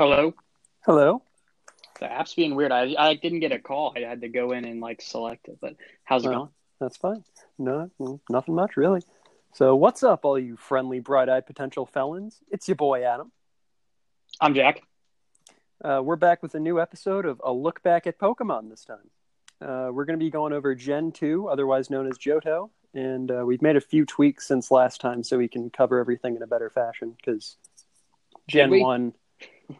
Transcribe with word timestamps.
Hello. 0.00 0.32
Hello. 0.86 1.22
The 1.98 2.10
app's 2.10 2.32
being 2.32 2.54
weird. 2.54 2.72
I 2.72 2.94
I 2.98 3.16
didn't 3.16 3.40
get 3.40 3.52
a 3.52 3.58
call. 3.58 3.92
I 3.94 4.00
had 4.00 4.22
to 4.22 4.30
go 4.30 4.52
in 4.52 4.64
and 4.64 4.80
like 4.80 5.02
select 5.02 5.46
it. 5.48 5.58
But 5.60 5.76
how's 6.04 6.24
it 6.24 6.30
Well, 6.30 6.38
going? 6.38 6.50
That's 6.80 6.96
fine. 6.96 7.22
No, 7.58 7.90
mm, 8.00 8.18
nothing 8.30 8.54
much 8.54 8.78
really. 8.78 9.02
So, 9.52 9.76
what's 9.76 10.02
up, 10.02 10.24
all 10.24 10.38
you 10.38 10.56
friendly, 10.56 11.00
bright-eyed 11.00 11.44
potential 11.44 11.84
felons? 11.84 12.38
It's 12.50 12.66
your 12.66 12.76
boy 12.76 13.02
Adam. 13.04 13.30
I'm 14.40 14.54
Jack. 14.54 14.80
Uh, 15.84 16.00
we're 16.02 16.16
back 16.16 16.42
with 16.42 16.54
a 16.54 16.60
new 16.60 16.80
episode 16.80 17.26
of 17.26 17.38
a 17.44 17.52
look 17.52 17.82
back 17.82 18.06
at 18.06 18.18
Pokemon. 18.18 18.70
This 18.70 18.86
time, 18.86 19.10
uh, 19.60 19.92
we're 19.92 20.06
going 20.06 20.18
to 20.18 20.24
be 20.24 20.30
going 20.30 20.54
over 20.54 20.74
Gen 20.74 21.12
Two, 21.12 21.46
otherwise 21.48 21.90
known 21.90 22.06
as 22.06 22.16
Johto, 22.16 22.70
and 22.94 23.30
uh, 23.30 23.44
we've 23.44 23.60
made 23.60 23.76
a 23.76 23.82
few 23.82 24.06
tweaks 24.06 24.48
since 24.48 24.70
last 24.70 25.02
time 25.02 25.22
so 25.22 25.36
we 25.36 25.48
can 25.48 25.68
cover 25.68 25.98
everything 25.98 26.36
in 26.36 26.42
a 26.42 26.46
better 26.46 26.70
fashion. 26.70 27.14
Because 27.22 27.58
Gen 28.48 28.70
we? 28.70 28.80
One, 28.80 29.12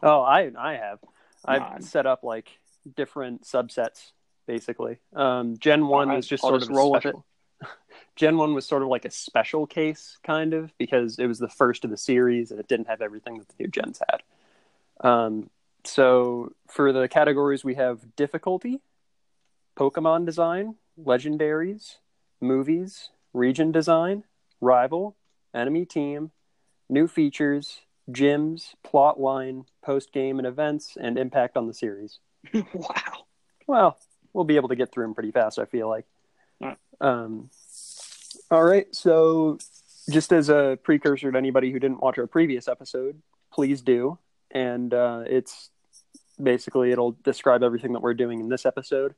oh, 0.03 0.21
I 0.21 0.51
I 0.57 0.73
have 0.73 0.99
I've 1.45 1.61
God. 1.61 1.83
set 1.83 2.05
up 2.05 2.23
like 2.23 2.59
different 2.95 3.43
subsets 3.43 4.11
basically. 4.47 4.97
Um, 5.15 5.57
Gen 5.57 5.87
One 5.87 6.07
Alright, 6.07 6.17
was 6.17 6.27
just 6.27 6.43
I'll 6.43 6.51
sort 6.51 6.61
just 6.61 6.71
of 6.71 6.77
roll 6.77 6.95
special. 6.95 7.25
Gen 8.15 8.37
1 8.37 8.53
was 8.53 8.65
sort 8.65 8.81
of 8.81 8.87
like 8.87 9.05
a 9.05 9.11
special 9.11 9.65
case, 9.65 10.17
kind 10.23 10.53
of, 10.53 10.77
because 10.77 11.19
it 11.19 11.27
was 11.27 11.39
the 11.39 11.47
first 11.47 11.85
of 11.85 11.91
the 11.91 11.97
series 11.97 12.51
and 12.51 12.59
it 12.59 12.67
didn't 12.67 12.87
have 12.87 13.01
everything 13.01 13.37
that 13.37 13.47
the 13.47 13.55
new 13.59 13.67
gens 13.67 14.01
had. 14.09 15.07
Um, 15.07 15.49
so 15.83 16.53
for 16.67 16.91
the 16.91 17.07
categories, 17.07 17.63
we 17.63 17.75
have 17.75 18.15
difficulty, 18.15 18.81
Pokemon 19.77 20.25
design, 20.25 20.75
legendaries, 21.01 21.97
movies, 22.39 23.09
region 23.33 23.71
design, 23.71 24.23
rival, 24.59 25.15
enemy 25.53 25.85
team, 25.85 26.31
new 26.89 27.07
features, 27.07 27.81
gyms, 28.09 28.73
plot 28.83 29.19
line, 29.19 29.65
post 29.83 30.11
game 30.11 30.39
and 30.39 30.47
events, 30.47 30.97
and 30.99 31.17
impact 31.17 31.57
on 31.57 31.67
the 31.67 31.73
series. 31.73 32.19
wow. 32.53 33.25
Well, 33.67 33.99
we'll 34.33 34.45
be 34.45 34.55
able 34.55 34.69
to 34.69 34.75
get 34.75 34.91
through 34.91 35.05
them 35.05 35.13
pretty 35.13 35.31
fast, 35.31 35.59
I 35.59 35.65
feel 35.65 35.89
like. 35.89 36.05
Alright. 36.61 36.77
Um, 36.99 37.49
all 38.49 38.63
right, 38.63 38.93
so 38.93 39.57
just 40.09 40.33
as 40.33 40.49
a 40.49 40.77
precursor 40.83 41.31
to 41.31 41.37
anybody 41.37 41.71
who 41.71 41.79
didn't 41.79 42.01
watch 42.01 42.17
our 42.17 42.27
previous 42.27 42.67
episode, 42.67 43.21
please 43.51 43.81
do. 43.81 44.17
And 44.49 44.93
uh, 44.93 45.23
it's 45.25 45.69
basically, 46.41 46.91
it'll 46.91 47.15
describe 47.23 47.63
everything 47.63 47.93
that 47.93 48.01
we're 48.01 48.13
doing 48.13 48.39
in 48.39 48.49
this 48.49 48.65
episode. 48.65 49.15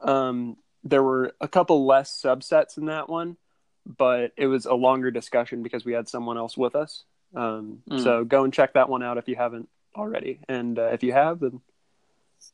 Um, 0.00 0.56
there 0.84 1.02
were 1.02 1.34
a 1.40 1.48
couple 1.48 1.86
less 1.86 2.22
subsets 2.22 2.78
in 2.78 2.86
that 2.86 3.08
one, 3.08 3.36
but 3.86 4.32
it 4.36 4.46
was 4.46 4.66
a 4.66 4.74
longer 4.74 5.10
discussion 5.10 5.62
because 5.62 5.84
we 5.84 5.92
had 5.92 6.08
someone 6.08 6.38
else 6.38 6.56
with 6.56 6.74
us. 6.74 7.04
Um, 7.34 7.82
Mm. 7.88 8.02
So 8.02 8.24
go 8.24 8.44
and 8.44 8.52
check 8.52 8.74
that 8.74 8.88
one 8.88 9.02
out 9.02 9.18
if 9.18 9.28
you 9.28 9.36
haven't 9.36 9.68
already. 9.96 10.40
And 10.48 10.78
uh, 10.78 10.86
if 10.86 11.02
you 11.02 11.12
have, 11.12 11.40
then 11.40 11.60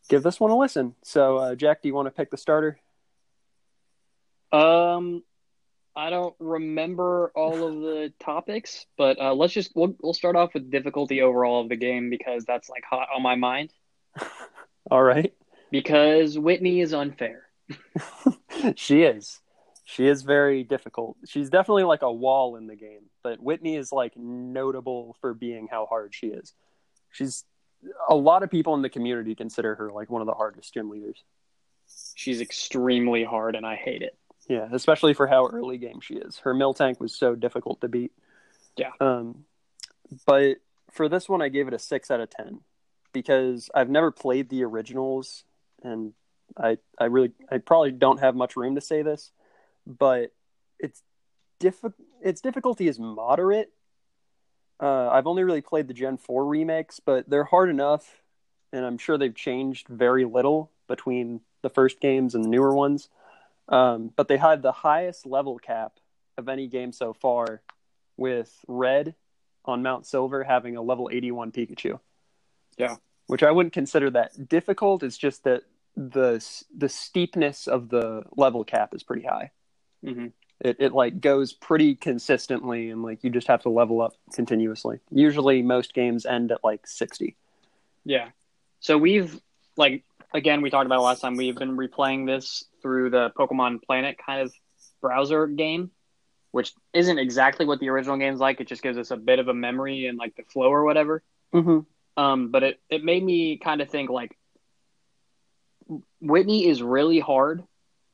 give 0.09 0.23
this 0.23 0.39
one 0.41 0.51
a 0.51 0.57
listen. 0.59 0.95
So, 1.03 1.37
uh, 1.39 1.55
Jack, 1.55 1.83
do 1.83 1.89
you 1.89 1.95
want 1.95 2.07
to 2.07 2.11
pick 2.11 2.31
the 2.31 2.37
starter? 2.37 2.79
Um, 4.53 5.23
I 5.95 6.11
don't 6.11 6.35
remember 6.39 7.33
all 7.35 7.67
of 7.67 7.81
the 7.81 8.13
topics, 8.21 8.87
but 8.97 9.19
uh, 9.19 9.35
let's 9.35 9.53
just 9.53 9.73
we'll 9.75 9.97
we'll 10.01 10.15
start 10.15 10.37
off 10.37 10.55
with 10.55 10.71
difficulty 10.71 11.23
overall 11.23 11.63
of 11.63 11.69
the 11.69 11.77
game 11.77 12.11
because 12.11 12.45
that's 12.45 12.69
like 12.69 12.85
hot 12.89 13.09
on 13.15 13.23
my 13.23 13.35
mind. 13.35 13.73
All 14.91 15.03
right. 15.03 15.33
Because 15.71 16.39
Whitney 16.39 16.81
is 16.81 16.95
unfair. 16.95 17.43
she 18.77 19.03
is. 19.03 19.41
She 19.89 20.09
is 20.09 20.23
very 20.23 20.65
difficult. 20.65 21.17
She's 21.27 21.49
definitely 21.49 21.85
like 21.85 22.03
a 22.03 22.13
wall 22.13 22.57
in 22.57 22.67
the 22.67 22.75
game, 22.75 23.03
but 23.23 23.41
Whitney 23.41 23.77
is 23.77 23.93
like 23.93 24.17
notable 24.17 25.17
for 25.21 25.33
being 25.33 25.69
how 25.71 25.87
hard 25.87 26.13
she 26.13 26.27
is. 26.27 26.53
She's 27.13 27.45
a 28.09 28.15
lot 28.17 28.43
of 28.43 28.51
people 28.51 28.75
in 28.75 28.83
the 28.83 28.89
community 28.89 29.37
consider 29.37 29.77
her 29.77 29.93
like 29.93 30.11
one 30.11 30.23
of 30.23 30.27
the 30.27 30.35
hardest 30.35 30.75
gym 30.75 30.91
leaders. 30.91 31.23
She's 32.17 32.41
extremely 32.41 33.23
hard, 33.23 33.55
and 33.55 33.65
I 33.65 33.77
hate 33.77 34.03
it. 34.03 34.19
Yeah, 34.49 34.67
especially 34.73 35.15
for 35.15 35.29
how 35.29 35.47
early 35.47 35.79
game 35.79 36.01
she 36.01 36.15
is. 36.15 36.39
Her 36.39 36.53
Miltank 36.53 36.99
was 36.99 37.17
so 37.17 37.37
difficult 37.37 37.81
to 37.83 37.89
beat. 37.89 38.11
Yeah. 38.77 38.91
Um, 39.01 39.45
but 40.27 40.57
for 40.91 41.09
this 41.09 41.29
one, 41.29 41.43
I 41.43 41.49
gave 41.49 41.69
it 41.69 41.75
a 41.75 41.79
six 41.79 42.11
out 42.11 42.19
of 42.19 42.29
ten 42.29 42.59
because 43.13 43.71
I've 43.73 43.89
never 43.89 44.11
played 44.11 44.49
the 44.49 44.65
originals, 44.65 45.45
and 45.85 46.13
I 46.59 46.79
I 46.99 47.05
really 47.05 47.31
I 47.53 47.59
probably 47.59 47.93
don't 47.93 48.19
have 48.19 48.35
much 48.35 48.57
room 48.57 48.75
to 48.75 48.81
say 48.81 49.03
this, 49.03 49.31
but 49.87 50.33
it's 50.79 51.03
diff 51.59 51.85
its 52.23 52.41
difficulty 52.41 52.89
is 52.89 52.99
moderate. 52.99 53.73
Uh, 54.81 55.09
I've 55.09 55.27
only 55.27 55.45
really 55.45 55.63
played 55.63 55.89
the 55.89 55.95
Gen 55.95 56.19
Four 56.19 56.45
remakes, 56.47 57.01
but 57.01 57.29
they're 57.29 57.45
hard 57.45 57.71
enough, 57.71 58.23
and 58.73 58.85
I'm 58.85 58.99
sure 58.99 59.17
they've 59.17 59.35
changed 59.35 59.89
very 59.89 60.25
little 60.25 60.71
between 60.87 61.41
the 61.63 61.71
first 61.71 62.01
games 62.01 62.35
and 62.35 62.45
the 62.45 62.49
newer 62.49 62.75
ones. 62.75 63.09
Um, 63.69 64.13
but 64.15 64.29
they 64.29 64.37
had 64.37 64.63
the 64.63 64.73
highest 64.73 65.27
level 65.27 65.59
cap 65.59 65.99
of 66.37 66.49
any 66.49 66.67
game 66.67 66.93
so 66.93 67.13
far, 67.13 67.63
with 68.17 68.53
Red 68.69 69.15
on 69.65 69.83
Mount 69.83 70.07
Silver 70.07 70.45
having 70.45 70.77
a 70.77 70.83
level 70.83 71.11
81 71.13 71.53
Pikachu. 71.53 71.99
Yeah. 72.79 72.97
which 73.27 73.43
I 73.43 73.51
wouldn't 73.51 73.73
consider 73.73 74.11
that 74.11 74.49
difficult. 74.49 75.03
It's 75.03 75.17
just 75.17 75.45
that 75.45 75.63
the 75.97 76.45
the 76.77 76.91
steepness 76.91 77.67
of 77.67 77.89
the 77.89 78.25
level 78.37 78.65
cap 78.65 78.95
is 78.95 79.03
pretty 79.03 79.27
high. 79.27 79.51
Hmm 80.05 80.27
It 80.61 80.77
it 80.79 80.93
like 80.93 81.21
goes 81.21 81.53
pretty 81.53 81.95
consistently, 81.95 82.91
and 82.91 83.03
like 83.03 83.25
you 83.25 83.31
just 83.31 83.49
have 83.49 83.63
to 83.63 83.69
level 83.69 84.01
up 84.01 84.15
continuously. 84.33 85.01
Usually, 85.11 85.63
most 85.63 85.95
games 85.95 86.27
end 86.27 86.53
at 86.53 86.65
like 86.65 86.87
60. 86.87 87.37
Yeah. 88.05 88.29
So 88.81 88.99
we've 88.99 89.41
like 89.77 90.05
again 90.33 90.63
we 90.63 90.71
talked 90.71 90.87
about 90.87 91.03
last 91.03 91.21
time. 91.21 91.37
We've 91.37 91.57
been 91.57 91.77
replaying 91.77 92.27
this 92.27 92.65
through 92.83 93.11
the 93.11 93.31
Pokemon 93.37 93.83
Planet 93.83 94.17
kind 94.25 94.43
of 94.43 94.53
browser 95.01 95.47
game, 95.47 95.91
which 96.53 96.73
isn't 96.93 97.19
exactly 97.19 97.67
what 97.67 97.81
the 97.81 97.89
original 97.89 98.17
game's 98.17 98.41
like. 98.41 98.61
It 98.61 98.69
just 98.69 98.83
gives 98.83 98.99
us 98.99 99.11
a 99.11 99.17
bit 99.17 99.39
of 99.39 99.49
a 99.49 99.55
memory 99.55 100.07
and 100.07 100.19
like 100.19 100.37
the 100.37 100.45
flow 100.45 100.69
or 100.69 100.85
whatever. 100.85 101.23
Mm-hmm. 101.53 101.81
Um, 102.23 102.51
but 102.51 102.63
it 102.63 102.81
it 102.89 103.05
made 103.05 103.23
me 103.23 103.59
kind 103.59 103.81
of 103.81 103.91
think 103.91 104.09
like 104.09 104.37
Whitney 106.21 106.67
is 106.67 106.83
really 106.83 107.21
hard, 107.21 107.63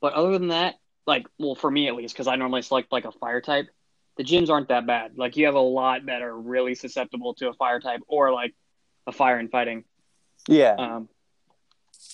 but 0.00 0.12
other 0.12 0.32
than 0.32 0.48
that, 0.48 0.74
like 1.06 1.26
well 1.38 1.54
for 1.54 1.70
me 1.70 1.88
at 1.88 1.94
least, 1.94 2.14
because 2.14 2.26
I 2.28 2.36
normally 2.36 2.62
select 2.62 2.92
like 2.92 3.04
a 3.04 3.12
fire 3.12 3.40
type, 3.40 3.68
the 4.16 4.24
gyms 4.24 4.50
aren't 4.50 4.68
that 4.68 4.86
bad. 4.86 5.12
Like 5.16 5.36
you 5.36 5.46
have 5.46 5.54
a 5.54 5.60
lot 5.60 6.06
that 6.06 6.22
are 6.22 6.36
really 6.36 6.74
susceptible 6.74 7.34
to 7.34 7.48
a 7.48 7.54
fire 7.54 7.80
type 7.80 8.00
or 8.06 8.32
like 8.32 8.54
a 9.06 9.12
fire 9.12 9.38
and 9.38 9.50
fighting. 9.50 9.84
Yeah, 10.48 10.74
Um, 10.78 11.08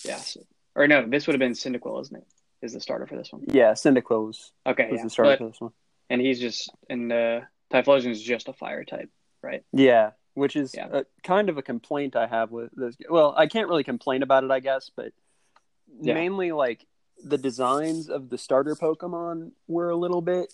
yeah. 0.04 0.16
So, 0.16 0.41
or 0.75 0.87
no, 0.87 1.06
this 1.09 1.27
would 1.27 1.34
have 1.34 1.41
been 1.41 1.53
Cyndaquil, 1.53 2.00
isn't 2.03 2.16
it? 2.16 2.27
Is 2.60 2.72
the 2.72 2.81
starter 2.81 3.06
for 3.06 3.16
this 3.16 3.32
one? 3.32 3.44
yeah. 3.48 3.72
Cyndaquil 3.72 4.27
was, 4.27 4.53
Okay, 4.66 4.88
was 4.91 4.98
yeah. 4.98 5.04
the 5.04 5.10
starter 5.10 5.32
But- 5.32 5.38
for 5.38 5.47
this 5.48 5.60
one. 5.60 5.72
and 6.10 6.21
he's 6.21 6.41
just 6.41 6.71
and 6.91 7.12
uh, 7.12 7.41
Typhlosion 7.72 8.10
is 8.10 8.22
just 8.22 8.48
a 8.48 8.53
fire 8.53 8.84
type, 8.84 9.10
right? 9.43 9.62
Yeah, 9.72 10.10
which 10.34 10.56
is 10.56 10.75
Yeah. 10.75 10.88
a, 10.93 11.04
kind 11.22 11.48
of 11.50 11.59
a 11.59 11.62
complaint 11.62 12.16
I 12.16 12.27
have 12.27 12.50
with 12.50 12.71
this. 12.75 12.97
Well, 13.09 13.34
I 13.37 13.47
can't 13.47 13.69
really 13.69 13.84
complain 13.84 14.22
about 14.22 14.44
it, 14.44 14.50
I 14.50 14.60
guess, 14.60 14.91
but 14.97 15.12
Yeah. 16.00 16.15
mainly 16.15 16.53
like 16.53 16.87
the 17.25 17.39
designs 17.39 18.09
of 18.09 18.31
the 18.31 18.39
starter 18.39 18.75
Pokemon 18.75 19.53
were 19.67 19.91
a 19.91 19.97
little 19.97 20.21
bit. 20.23 20.53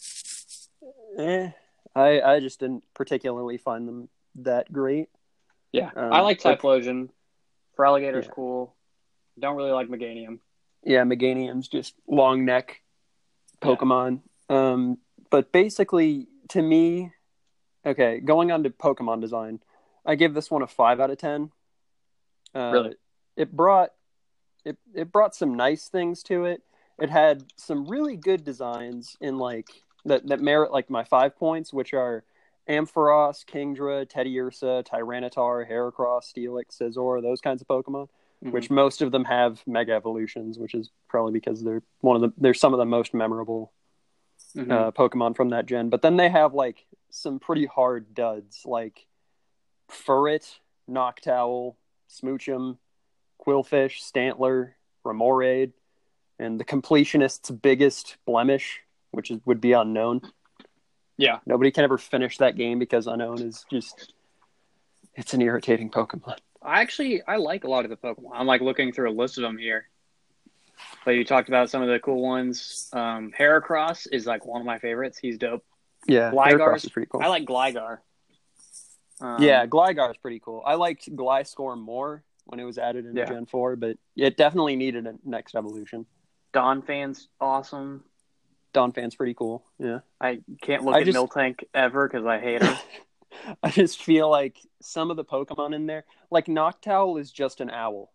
Eh, 1.19 1.51
I 1.95 2.21
I 2.21 2.41
just 2.41 2.61
didn't 2.61 2.85
particularly 2.95 3.57
find 3.59 3.87
them 3.89 4.09
that 4.37 4.73
great. 4.73 5.09
Yeah, 5.73 5.91
Um, 5.97 6.13
I 6.13 6.21
like 6.21 6.41
Typhlosion. 6.41 7.11
Feraligatr's 7.77 8.27
Yeah. 8.27 8.33
cool. 8.33 8.75
Don't 9.39 9.57
really 9.57 9.73
like 9.73 9.89
Meganium. 9.89 10.39
Yeah, 10.85 11.03
Meganium's 11.03 11.67
just 11.69 11.95
long 12.07 12.45
neck 12.45 12.83
Pokemon. 13.61 14.21
Um, 14.49 14.99
but 15.31 15.51
basically, 15.51 16.29
to 16.51 16.63
me, 16.63 17.13
okay, 17.85 18.21
going 18.21 18.53
on 18.53 18.63
to 18.65 18.71
Pokemon 18.71 19.21
design, 19.21 19.61
I 20.07 20.15
give 20.15 20.35
this 20.35 20.51
one 20.51 20.63
a 20.63 20.67
five 20.67 21.01
out 21.01 21.11
of 21.11 21.19
ten. 21.19 21.51
Uh, 22.55 22.71
Really? 22.73 22.95
It 23.37 23.51
brought 23.51 23.94
it 24.65 24.77
it 24.95 25.13
brought 25.13 25.35
some 25.35 25.55
nice 25.55 25.89
things 25.89 26.23
to 26.25 26.45
it. 26.45 26.63
It 26.99 27.11
had 27.11 27.45
some 27.57 27.87
really 27.87 28.17
good 28.17 28.45
designs 28.45 29.17
in 29.21 29.39
like 29.39 29.69
that 30.05 30.27
that 30.29 30.41
merit 30.41 30.73
like 30.73 30.91
my 30.91 31.05
five 31.05 31.37
points, 31.37 31.73
which 31.73 31.93
are 31.95 32.25
Ampharos, 32.69 33.45
Kingdra, 33.45 34.07
Teddiursa, 34.11 34.87
Tyranitar, 34.87 35.69
Heracross, 35.71 36.33
Steelix, 36.33 36.79
Scizor, 36.81 37.21
those 37.23 37.41
kinds 37.41 37.61
of 37.63 37.69
Pokemon 37.69 38.09
Mhm. 38.43 38.53
which 38.53 38.71
most 38.71 39.01
of 39.01 39.11
them 39.13 39.25
have 39.25 39.63
mega 39.67 39.93
evolutions, 39.93 40.59
which 40.59 40.75
is 40.75 40.91
probably 41.09 41.33
because 41.33 41.63
they're 41.63 41.83
one 42.01 42.17
of 42.17 42.23
the 42.23 42.33
they're 42.37 42.53
some 42.53 42.75
of 42.75 42.79
the 42.79 42.85
most 42.85 43.15
memorable 43.15 43.73
Mhm. 44.55 44.71
uh, 44.71 44.91
Pokemon 44.93 45.35
from 45.35 45.49
that 45.51 45.67
gen. 45.67 45.89
But 45.89 46.03
then 46.03 46.17
they 46.17 46.29
have 46.29 46.53
like 46.53 46.85
some 47.11 47.39
pretty 47.39 47.65
hard 47.67 48.13
duds, 48.15 48.67
like 48.67 49.07
Furret, 49.89 50.59
Noctowl, 50.89 51.77
Smoochum, 52.09 52.79
Qwilfish, 53.45 54.03
Stantler, 54.03 54.73
Remoraid, 55.05 55.73
and 56.39 56.59
the 56.59 56.65
completionist's 56.65 57.51
biggest 57.51 58.17
blemish, 58.27 58.81
which 59.11 59.31
is, 59.31 59.39
would 59.45 59.61
be 59.61 59.71
Unown. 59.71 60.23
Yeah. 61.17 61.39
Nobody 61.47 61.71
can 61.71 61.85
ever 61.85 61.99
finish 61.99 62.39
that 62.39 62.57
game 62.57 62.79
because 62.79 63.07
Unown 63.07 63.41
is 63.41 63.65
just 63.71 64.15
it's 65.15 65.35
an 65.35 65.43
irritating 65.43 65.91
Pokemon. 65.91 66.39
I 66.63 66.81
actually 66.81 67.23
I 67.27 67.37
like 67.37 67.65
a 67.65 67.69
lot 67.69 67.85
of 67.85 67.91
the 67.91 67.97
Pokemon. 67.97 68.31
I'm 68.33 68.47
like 68.47 68.61
looking 68.61 68.93
through 68.93 69.11
a 69.11 69.13
list 69.15 69.39
of 69.39 69.43
them 69.43 69.59
here. 69.59 69.89
But 71.05 71.13
you 71.13 71.25
talked 71.25 71.49
about 71.49 71.71
some 71.71 71.83
of 71.83 71.89
the 71.89 72.01
cool 72.01 72.21
ones. 72.21 72.89
Um, 72.93 73.33
Heracross 73.39 74.09
is 74.11 74.27
like 74.27 74.45
one 74.45 74.61
of 74.61 74.67
my 74.67 74.79
favorites. 74.79 75.19
He's 75.19 75.39
dope. 75.39 75.65
Yeah, 76.07 76.33
Heracross 76.33 76.85
is 76.85 76.91
pretty 76.91 77.09
cool. 77.11 77.23
I 77.23 77.29
like 77.29 77.45
Gligar. 77.45 77.99
Um, 79.21 79.41
yeah, 79.41 79.67
Gligar 79.67 80.11
is 80.11 80.17
pretty 80.17 80.41
cool. 80.41 80.63
I 80.67 80.75
liked 80.75 81.09
Gliscor 81.15 81.81
more 81.81 82.25
when 82.47 82.61
it 82.61 82.65
was 82.65 82.79
added 82.79 83.07
in 83.07 83.17
Yeah. 83.17 83.25
Gen 83.27 83.47
4, 83.47 83.77
but 83.77 83.97
it 84.17 84.37
definitely 84.37 84.77
needed 84.77 85.07
a 85.07 85.15
next 85.25 85.55
evolution. 85.55 86.07
Donphan's 86.53 87.29
awesome. 87.41 88.05
Donphan's 88.73 89.15
pretty 89.15 89.35
cool. 89.35 89.65
Yeah. 89.79 90.01
I 90.21 90.41
can't 90.63 90.85
look 90.85 90.95
I 90.95 91.01
at 91.01 91.07
just- 91.07 91.17
Miltank 91.17 91.65
ever 91.75 92.07
because 92.09 92.27
I 92.27 92.39
hate 92.41 92.63
her. 92.63 92.79
I 93.63 93.71
just 93.71 94.01
feel 94.03 94.31
like 94.31 94.59
some 94.81 95.11
of 95.11 95.17
the 95.17 95.25
Pokemon 95.25 95.75
in 95.75 95.87
there, 95.87 96.05
like 96.31 96.47
Noctowl 96.47 97.21
is 97.21 97.33
just 97.33 97.61
an 97.61 97.71
owl. 97.71 98.13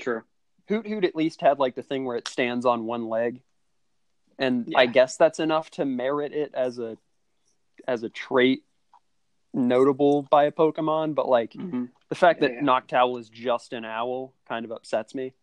True. 0.00 0.22
Hoothoot 0.68 1.04
at 1.04 1.14
least 1.16 1.40
had 1.40 1.58
like 1.58 1.74
the 1.76 1.82
thing 1.82 2.04
where 2.04 2.16
it 2.16 2.28
stands 2.28 2.66
on 2.66 2.84
one 2.84 3.08
leg. 3.08 3.40
And 4.38 4.72
I 4.76 4.86
guess 4.86 5.16
that's 5.16 5.40
enough 5.40 5.70
to 5.72 5.84
merit 5.84 6.32
it 6.32 6.52
as 6.54 6.78
a 6.78 6.96
as 7.86 8.02
a 8.02 8.08
trait 8.08 8.64
notable 9.54 10.22
by 10.22 10.44
a 10.44 10.52
Pokemon, 10.52 11.14
but 11.14 11.28
like 11.28 11.52
Mm-hmm. 11.52 11.86
The 12.08 12.14
fact 12.14 12.40
that 12.40 12.52
Yeah. 12.54 12.60
Noctowl 12.60 13.18
is 13.20 13.28
just 13.28 13.72
an 13.72 13.84
owl 13.84 14.34
kind 14.48 14.64
of 14.64 14.72
upsets 14.72 15.14
me. 15.14 15.34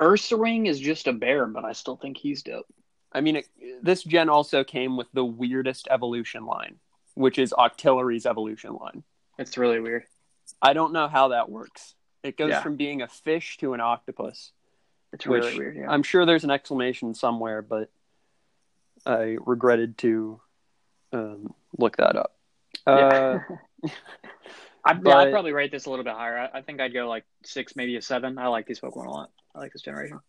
Ursaring 0.00 0.66
is 0.66 0.80
just 0.80 1.06
a 1.06 1.12
bear, 1.12 1.46
but 1.46 1.64
I 1.64 1.72
still 1.72 1.96
think 1.96 2.16
he's 2.16 2.42
dope. 2.42 2.66
I 3.12 3.20
mean, 3.20 3.36
it, 3.36 3.48
this 3.82 4.02
gen 4.02 4.28
also 4.28 4.64
came 4.64 4.96
with 4.96 5.06
the 5.12 5.24
weirdest 5.24 5.86
evolution 5.90 6.46
line, 6.46 6.76
which 7.14 7.38
is 7.38 7.52
Octillery's 7.56 8.26
evolution 8.26 8.74
line. 8.74 9.04
It's 9.38 9.56
really 9.56 9.80
weird. 9.80 10.04
I 10.60 10.72
don't 10.72 10.92
know 10.92 11.08
how 11.08 11.28
that 11.28 11.48
works. 11.50 11.94
It 12.22 12.36
goes 12.36 12.50
Yeah. 12.50 12.62
from 12.62 12.76
being 12.76 13.02
a 13.02 13.08
fish 13.08 13.56
to 13.58 13.74
an 13.74 13.80
octopus. 13.80 14.52
It's 15.12 15.26
Which 15.26 15.44
really 15.44 15.58
weird. 15.58 15.76
Yeah. 15.76 15.90
I'm 15.90 16.02
sure 16.02 16.26
there's 16.26 16.44
an 16.44 16.50
exclamation 16.50 17.14
somewhere, 17.14 17.62
but 17.62 17.90
I 19.06 19.36
regretted 19.46 19.96
to 19.98 20.40
um, 21.12 21.54
look 21.78 21.98
that 21.98 22.16
up. 22.16 22.34
Uh, 22.86 23.38
I'd, 24.84 25.00
yeah, 25.04 25.16
I'd 25.16 25.32
probably 25.32 25.52
rate 25.52 25.70
this 25.70 25.86
a 25.86 25.90
little 25.90 26.04
bit 26.04 26.14
higher. 26.14 26.38
I, 26.38 26.58
I 26.58 26.62
think 26.62 26.80
I'd 26.80 26.92
go 26.92 27.08
like 27.08 27.24
six, 27.44 27.74
maybe 27.74 27.96
a 27.96 28.02
seven. 28.02 28.38
I 28.38 28.48
like 28.48 28.66
these 28.66 28.80
Pokemon 28.80 29.06
a 29.06 29.10
lot. 29.10 29.30
I 29.54 29.60
like 29.60 29.72
this 29.72 29.82
generation. 29.82 30.20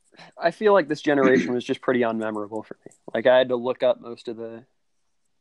I 0.41 0.51
feel 0.51 0.73
like 0.73 0.87
this 0.87 1.01
generation 1.01 1.53
was 1.53 1.63
just 1.63 1.81
pretty 1.81 2.01
unmemorable 2.01 2.65
for 2.65 2.77
me. 2.85 2.91
Like 3.13 3.27
I 3.27 3.37
had 3.37 3.49
to 3.49 3.55
look 3.55 3.83
up 3.83 3.99
most 3.99 4.27
of 4.27 4.37
the, 4.37 4.63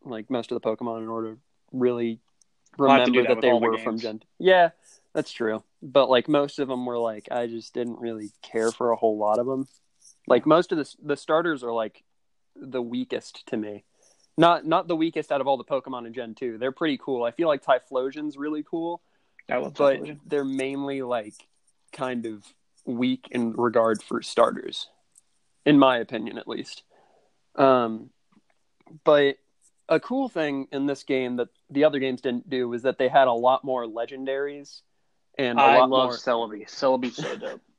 like 0.04 0.30
most 0.30 0.50
of 0.50 0.60
the 0.60 0.68
Pokemon 0.68 1.02
in 1.02 1.08
order 1.08 1.34
to 1.34 1.38
really 1.72 2.20
We'll 2.78 2.90
have 2.90 3.04
to 3.04 3.10
do 3.12 3.18
remember 3.18 3.34
that 3.34 3.40
that, 3.40 3.46
they 3.46 3.52
all 3.52 3.60
the 3.60 3.68
were 3.68 3.78
from. 3.78 3.98
Gen. 3.98 4.22
Yeah, 4.38 4.70
that's 5.12 5.32
true. 5.32 5.62
But 5.82 6.10
like 6.10 6.28
most 6.28 6.58
of 6.58 6.68
them 6.68 6.86
were 6.86 6.98
like 6.98 7.28
I 7.30 7.46
just 7.46 7.74
didn't 7.74 8.00
really 8.00 8.32
care 8.42 8.70
for 8.70 8.90
a 8.90 8.96
whole 8.96 9.18
lot 9.18 9.38
of 9.38 9.46
them. 9.46 9.68
Like 10.26 10.46
most 10.46 10.72
of 10.72 10.78
the 10.78 10.94
the 11.02 11.16
starters 11.16 11.62
are 11.62 11.72
like 11.72 12.02
the 12.56 12.82
weakest 12.82 13.46
to 13.48 13.56
me. 13.56 13.84
Not 14.36 14.66
not 14.66 14.88
the 14.88 14.96
weakest 14.96 15.30
out 15.30 15.40
of 15.40 15.46
all 15.46 15.56
the 15.56 15.64
Pokemon 15.64 16.06
in 16.06 16.12
Gen 16.12 16.34
two. 16.34 16.58
They're 16.58 16.72
pretty 16.72 16.98
cool. 16.98 17.24
I 17.24 17.30
feel 17.30 17.48
like 17.48 17.62
Typhlosion's 17.62 18.36
really 18.36 18.64
cool 18.68 19.00
I 19.50 19.56
love 19.58 19.74
but 19.74 20.00
Typhlosion. 20.00 20.20
they're 20.26 20.44
mainly 20.44 21.02
like 21.02 21.34
kind 21.92 22.26
of 22.26 22.44
weak 22.84 23.28
in 23.30 23.52
regard 23.52 24.02
for 24.02 24.22
starters, 24.22 24.88
in 25.64 25.78
my 25.78 25.98
opinion, 25.98 26.38
at 26.38 26.48
least. 26.48 26.82
Um, 27.54 28.10
but 29.04 29.36
a 29.88 30.00
cool 30.00 30.28
thing 30.28 30.68
in 30.72 30.86
this 30.86 31.02
game 31.02 31.36
that 31.36 31.48
the 31.70 31.84
other 31.84 31.98
games 31.98 32.20
didn't 32.20 32.48
do 32.48 32.68
was 32.68 32.82
that 32.82 32.98
they 32.98 33.08
had 33.08 33.28
a 33.28 33.32
lot 33.32 33.64
more 33.64 33.84
legendaries 33.86 34.80
and 35.36 35.60
I 35.60 35.78
love 35.78 35.90
more. 35.90 36.10
Celebi. 36.12 36.66
Celebi's 36.66 37.16
so 37.16 37.36
dope. 37.36 37.60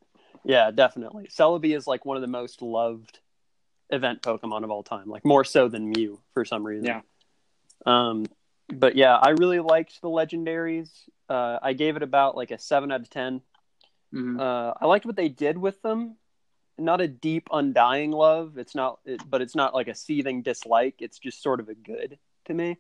Yeah, 0.48 0.70
definitely. 0.70 1.26
Celebi 1.26 1.76
is 1.76 1.88
like 1.88 2.06
one 2.06 2.18
of 2.18 2.22
the 2.22 2.28
most 2.28 2.62
loved 2.62 3.18
event 3.90 4.22
Pokemon 4.22 4.64
of 4.64 4.72
all 4.72 4.84
time, 4.84 5.10
like 5.10 5.26
more 5.26 5.44
so 5.44 5.68
than 5.68 5.90
Mew 5.90 6.20
for 6.34 6.46
some 6.46 6.66
reason. 6.66 6.86
Yeah. 6.86 7.02
Um, 7.86 8.26
but 8.68 8.96
yeah, 8.96 9.16
I 9.16 9.30
really 9.32 9.60
liked 9.60 10.02
the 10.02 10.08
legendaries. 10.10 10.90
Uh, 11.30 11.60
I 11.62 11.74
gave 11.74 11.96
it 11.96 12.04
about 12.04 12.36
like 12.36 12.52
a 12.52 12.58
seven 12.60 12.92
out 12.92 13.02
of 13.02 13.10
ten. 13.10 13.42
Mhm. 14.14 14.40
Uh, 14.40 14.74
I 14.80 14.86
liked 14.86 15.06
what 15.06 15.16
they 15.16 15.30
did 15.30 15.58
with 15.58 15.82
them. 15.82 16.16
Not 16.78 17.00
a 17.00 17.08
deep, 17.08 17.48
undying 17.52 18.12
love. 18.12 18.58
It's 18.58 18.76
not, 18.76 19.00
it, 19.06 19.22
but 19.30 19.42
it's 19.42 19.56
not 19.56 19.74
like 19.74 19.88
a 19.88 19.96
seething 19.96 20.42
dislike. 20.42 20.96
It's 21.00 21.20
just 21.20 21.42
sort 21.42 21.60
of 21.60 21.70
a 21.70 21.76
good 21.76 22.18
to 22.46 22.54
me. 22.54 22.78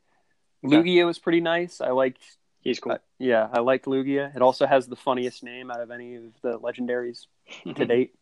Okay. 0.65 0.75
Lugia 0.77 1.05
was 1.05 1.19
pretty 1.19 1.39
nice. 1.39 1.79
I 1.81 1.91
liked, 1.91 2.21
He's 2.59 2.79
cool. 2.79 2.93
uh, 2.93 2.97
yeah, 3.19 3.47
I 3.53 3.59
liked 3.59 3.85
Lugia. 3.85 4.35
It 4.35 4.41
also 4.41 4.65
has 4.65 4.87
the 4.87 4.95
funniest 4.95 5.43
name 5.43 5.71
out 5.71 5.79
of 5.81 5.91
any 5.91 6.15
of 6.15 6.23
the 6.41 6.59
legendaries 6.59 7.27
to 7.75 7.85
date. 7.85 8.15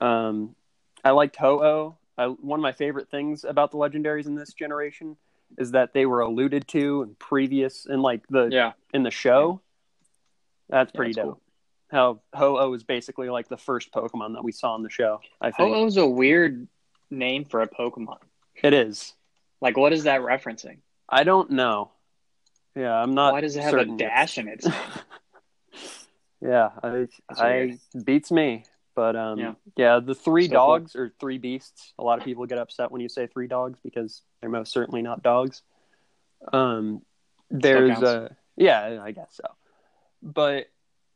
Um, 0.00 0.56
I 1.04 1.10
liked 1.10 1.36
Ho-Oh. 1.36 1.96
I, 2.18 2.26
one 2.26 2.60
of 2.60 2.62
my 2.62 2.72
favorite 2.72 3.10
things 3.10 3.44
about 3.44 3.70
the 3.70 3.78
legendaries 3.78 4.26
in 4.26 4.34
this 4.34 4.52
generation 4.52 5.16
is 5.58 5.72
that 5.72 5.92
they 5.92 6.06
were 6.06 6.20
alluded 6.20 6.68
to 6.68 7.02
in 7.02 7.14
previous 7.16 7.86
in 7.86 8.02
like 8.02 8.26
the 8.28 8.48
yeah. 8.50 8.72
in 8.92 9.02
the 9.02 9.10
show. 9.10 9.60
That's 10.68 10.92
Yeah, 10.92 10.96
pretty 10.96 11.12
that's 11.14 11.26
dope. 11.26 11.42
How 11.90 12.20
Ho-Oh 12.34 12.72
is 12.72 12.84
basically 12.84 13.28
like 13.28 13.48
the 13.48 13.56
first 13.56 13.92
Pokemon 13.92 14.34
that 14.34 14.44
we 14.44 14.52
saw 14.52 14.74
in 14.76 14.82
the 14.82 14.90
show. 14.90 15.20
I 15.40 15.50
think 15.50 15.74
Ho-Oh's 15.74 15.96
a 15.98 16.06
weird 16.06 16.66
name 17.10 17.44
for 17.44 17.62
a 17.62 17.68
Pokemon. 17.68 18.18
it 18.62 18.72
is. 18.72 19.14
Like, 19.60 19.76
what 19.76 19.92
is 19.92 20.04
that 20.04 20.22
referencing? 20.22 20.78
I 21.08 21.24
don't 21.24 21.50
know. 21.50 21.92
Yeah, 22.74 22.94
I'm 22.94 23.14
not. 23.14 23.32
Why 23.32 23.42
does 23.42 23.56
it 23.56 23.62
have 23.62 23.74
a 23.74 23.84
dash 23.84 24.38
in 24.38 24.48
it? 24.48 24.64
yeah, 26.40 26.70
I, 26.82 27.06
I 27.30 27.78
beats 28.04 28.32
me. 28.32 28.64
But 28.94 29.16
um, 29.16 29.38
Yeah. 29.38 29.54
yeah. 29.76 30.00
the 30.00 30.14
three 30.14 30.46
So 30.48 30.50
cool. 30.56 30.66
dogs 30.68 30.96
or 30.96 31.12
three 31.18 31.38
beasts. 31.38 31.94
A 31.98 32.02
lot 32.04 32.18
of 32.18 32.24
people 32.24 32.44
get 32.46 32.58
upset 32.58 32.90
when 32.90 33.00
you 33.00 33.08
say 33.08 33.26
three 33.26 33.46
dogs 33.46 33.78
because 33.82 34.22
they're 34.40 34.50
most 34.50 34.72
certainly 34.72 35.02
not 35.02 35.22
dogs. 35.22 35.62
Um, 36.52 37.02
there's 37.50 38.00
a 38.02 38.06
uh, 38.24 38.28
yeah, 38.56 39.00
I 39.02 39.12
guess 39.12 39.30
so. 39.34 39.44
But 40.22 40.66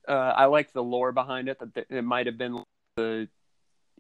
uh, 0.08 0.12
I 0.12 0.46
like 0.46 0.72
the 0.72 0.82
lore 0.82 1.12
behind 1.12 1.48
it. 1.48 1.58
That 1.58 1.86
it 1.90 2.02
might 2.02 2.26
have 2.26 2.38
been 2.38 2.62
the 2.96 3.28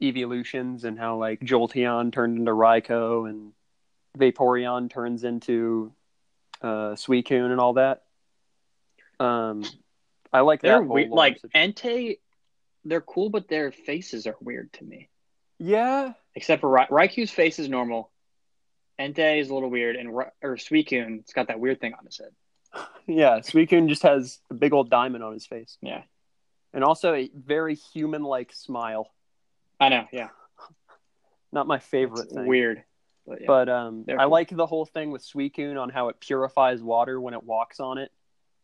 evolutions 0.00 0.84
and 0.84 0.98
how 0.98 1.16
like 1.16 1.40
Jolteon 1.40 2.12
turned 2.12 2.38
into 2.38 2.52
Raikou 2.52 3.28
and 3.28 3.52
Vaporeon 4.18 4.88
turns 4.90 5.24
into 5.24 5.92
uh, 6.62 6.94
Suicune 6.94 7.50
and 7.50 7.60
all 7.60 7.74
that. 7.74 8.02
Um, 9.20 9.64
I 10.32 10.40
like 10.40 10.60
They're 10.62 10.78
that 10.80 10.86
whole 10.86 10.94
weird. 10.94 11.08
lore 11.10 11.16
Like 11.16 11.40
situation. 11.40 11.72
Entei, 11.72 12.18
they're 12.88 13.00
cool, 13.00 13.30
but 13.30 13.48
their 13.48 13.70
faces 13.72 14.26
are 14.26 14.36
weird 14.40 14.72
to 14.74 14.84
me. 14.84 15.08
yeah, 15.58 16.12
Except 16.34 16.60
for 16.60 16.68
Ra- 16.68 16.86
Raikou's 16.88 17.30
face 17.30 17.58
is 17.58 17.68
normal. 17.68 18.10
Entei 19.00 19.40
is 19.40 19.48
a 19.50 19.54
little 19.54 19.70
weird, 19.70 19.96
and 19.96 20.14
Ra- 20.14 20.30
or 20.42 20.56
Suicune, 20.56 21.20
it's 21.20 21.32
got 21.32 21.48
that 21.48 21.60
weird 21.60 21.80
thing 21.80 21.94
on 21.94 22.04
his 22.06 22.18
head. 22.18 22.30
yeah. 23.06 23.40
Suicune 23.40 23.88
just 23.88 24.02
has 24.02 24.38
a 24.50 24.54
big 24.54 24.72
old 24.72 24.90
diamond 24.90 25.24
on 25.24 25.32
his 25.32 25.46
face, 25.46 25.76
Yeah, 25.82 26.02
and 26.72 26.82
also 26.84 27.14
a 27.14 27.30
very 27.34 27.74
human-like 27.74 28.52
smile. 28.52 29.10
I 29.80 29.88
know. 29.90 30.06
Yeah, 30.12 30.28
Not 31.52 31.66
my 31.66 31.78
favorite 31.78 32.24
it's 32.26 32.34
thing. 32.34 32.46
weird. 32.46 32.82
But, 33.26 33.40
yeah. 33.40 33.46
But 33.48 33.68
um, 33.68 34.04
They're 34.06 34.20
I 34.20 34.24
cool. 34.24 34.30
like 34.32 34.50
the 34.50 34.66
whole 34.66 34.86
thing 34.86 35.10
with 35.10 35.22
Suicune 35.24 35.80
on 35.80 35.88
how 35.90 36.08
it 36.08 36.20
purifies 36.20 36.80
water 36.82 37.20
when 37.20 37.34
it 37.34 37.42
walks 37.42 37.80
on 37.80 37.98
it. 37.98 38.12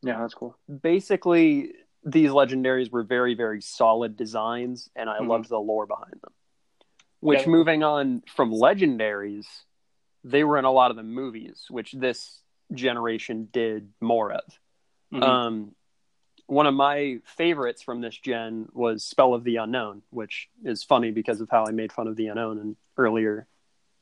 yeah, 0.02 0.18
that's 0.20 0.34
cool. 0.34 0.56
Basically, 0.82 1.72
these 2.04 2.30
legendaries 2.30 2.90
were 2.90 3.02
very, 3.02 3.34
very 3.34 3.60
solid 3.60 4.16
designs, 4.16 4.90
and 4.96 5.08
I 5.08 5.18
Mhm. 5.18 5.28
loved 5.28 5.48
the 5.48 5.60
lore 5.60 5.86
behind 5.86 6.20
them. 6.20 6.32
Which, 7.20 7.46
moving 7.46 7.84
on 7.84 8.22
from 8.22 8.50
legendaries, 8.52 9.46
they 10.24 10.42
were 10.42 10.58
in 10.58 10.64
a 10.64 10.72
lot 10.72 10.90
of 10.90 10.96
the 10.96 11.04
movies, 11.04 11.66
which 11.70 11.92
this 11.92 12.42
generation 12.74 13.48
did 13.52 13.92
more 14.00 14.32
of. 14.32 14.58
Mhm. 15.12 15.22
Um, 15.22 15.74
one 16.46 16.66
of 16.66 16.74
my 16.74 17.20
favorites 17.24 17.82
from 17.82 18.00
this 18.00 18.16
gen 18.16 18.68
was 18.72 19.04
Spell 19.04 19.34
of 19.34 19.44
the 19.44 19.56
Unknown, 19.56 20.02
which 20.10 20.50
is 20.64 20.82
funny 20.82 21.12
because 21.12 21.40
of 21.40 21.48
how 21.48 21.64
I 21.64 21.70
made 21.70 21.92
fun 21.92 22.08
of 22.08 22.16
the 22.16 22.26
Unknown 22.26 22.58
in 22.58 22.76
earlier 22.96 23.46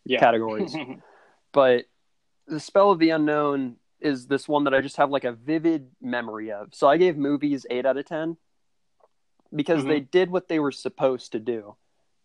yeah. 0.04 0.18
categories. 0.20 0.74
but 1.52 1.86
the 2.46 2.60
Spell 2.60 2.90
of 2.90 2.98
the 2.98 3.10
Unknown 3.10 3.76
is 4.00 4.26
this 4.26 4.48
one 4.48 4.64
that 4.64 4.74
I 4.74 4.80
just 4.80 4.96
have 4.96 5.10
like 5.10 5.24
a 5.24 5.32
vivid 5.32 5.90
memory 6.00 6.50
of. 6.52 6.74
So 6.74 6.88
I 6.88 6.96
gave 6.96 7.16
movies 7.16 7.66
eight 7.70 7.86
out 7.86 7.96
of 7.96 8.06
ten 8.06 8.36
because 9.54 9.84
Mhm. 9.84 9.88
they 9.88 10.00
did 10.00 10.30
what 10.30 10.48
they 10.48 10.58
were 10.58 10.72
supposed 10.72 11.32
to 11.32 11.40
do. 11.40 11.76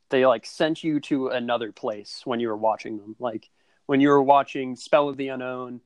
They 0.10 0.25
like 0.25 0.46
sent 0.46 0.84
you 0.84 1.00
to 1.01 1.29
another 1.29 1.72
place 1.72 2.25
when 2.25 2.39
you 2.39 2.48
were 2.48 2.58
watching 2.58 2.98
them. 2.98 3.15
Like 3.20 3.50
when 3.88 4.00
you 4.01 4.10
were 4.10 4.24
watching 4.24 4.75
Spell 4.75 5.10
of 5.10 5.17
the 5.17 5.29
Unknown, 5.29 5.82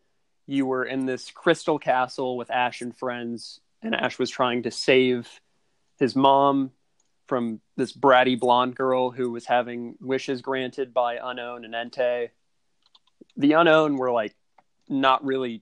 you 0.45 0.65
were 0.65 0.83
in 0.83 1.05
this 1.05 1.31
crystal 1.31 1.79
castle 1.79 2.35
with 2.37 2.51
Ash 2.51 2.81
and 2.81 2.95
friends, 2.97 3.61
and 3.81 3.95
Ash 3.95 4.19
was 4.19 4.29
trying 4.29 4.63
to 4.63 4.71
save 4.71 5.41
his 5.97 6.15
mom 6.15 6.71
from 7.27 7.61
this 7.75 7.93
bratty 7.93 8.37
blonde 8.39 8.75
girl 8.75 9.11
who 9.11 9.31
was 9.31 9.45
having 9.45 9.95
wishes 10.01 10.41
granted 10.41 10.93
by 10.93 11.19
Unknown 11.21 11.63
and 11.63 11.73
Entei. 11.73 12.31
The 13.37 13.53
Unknown 13.53 13.97
were 13.97 14.11
like 14.11 14.35
not 14.87 15.23
really 15.23 15.61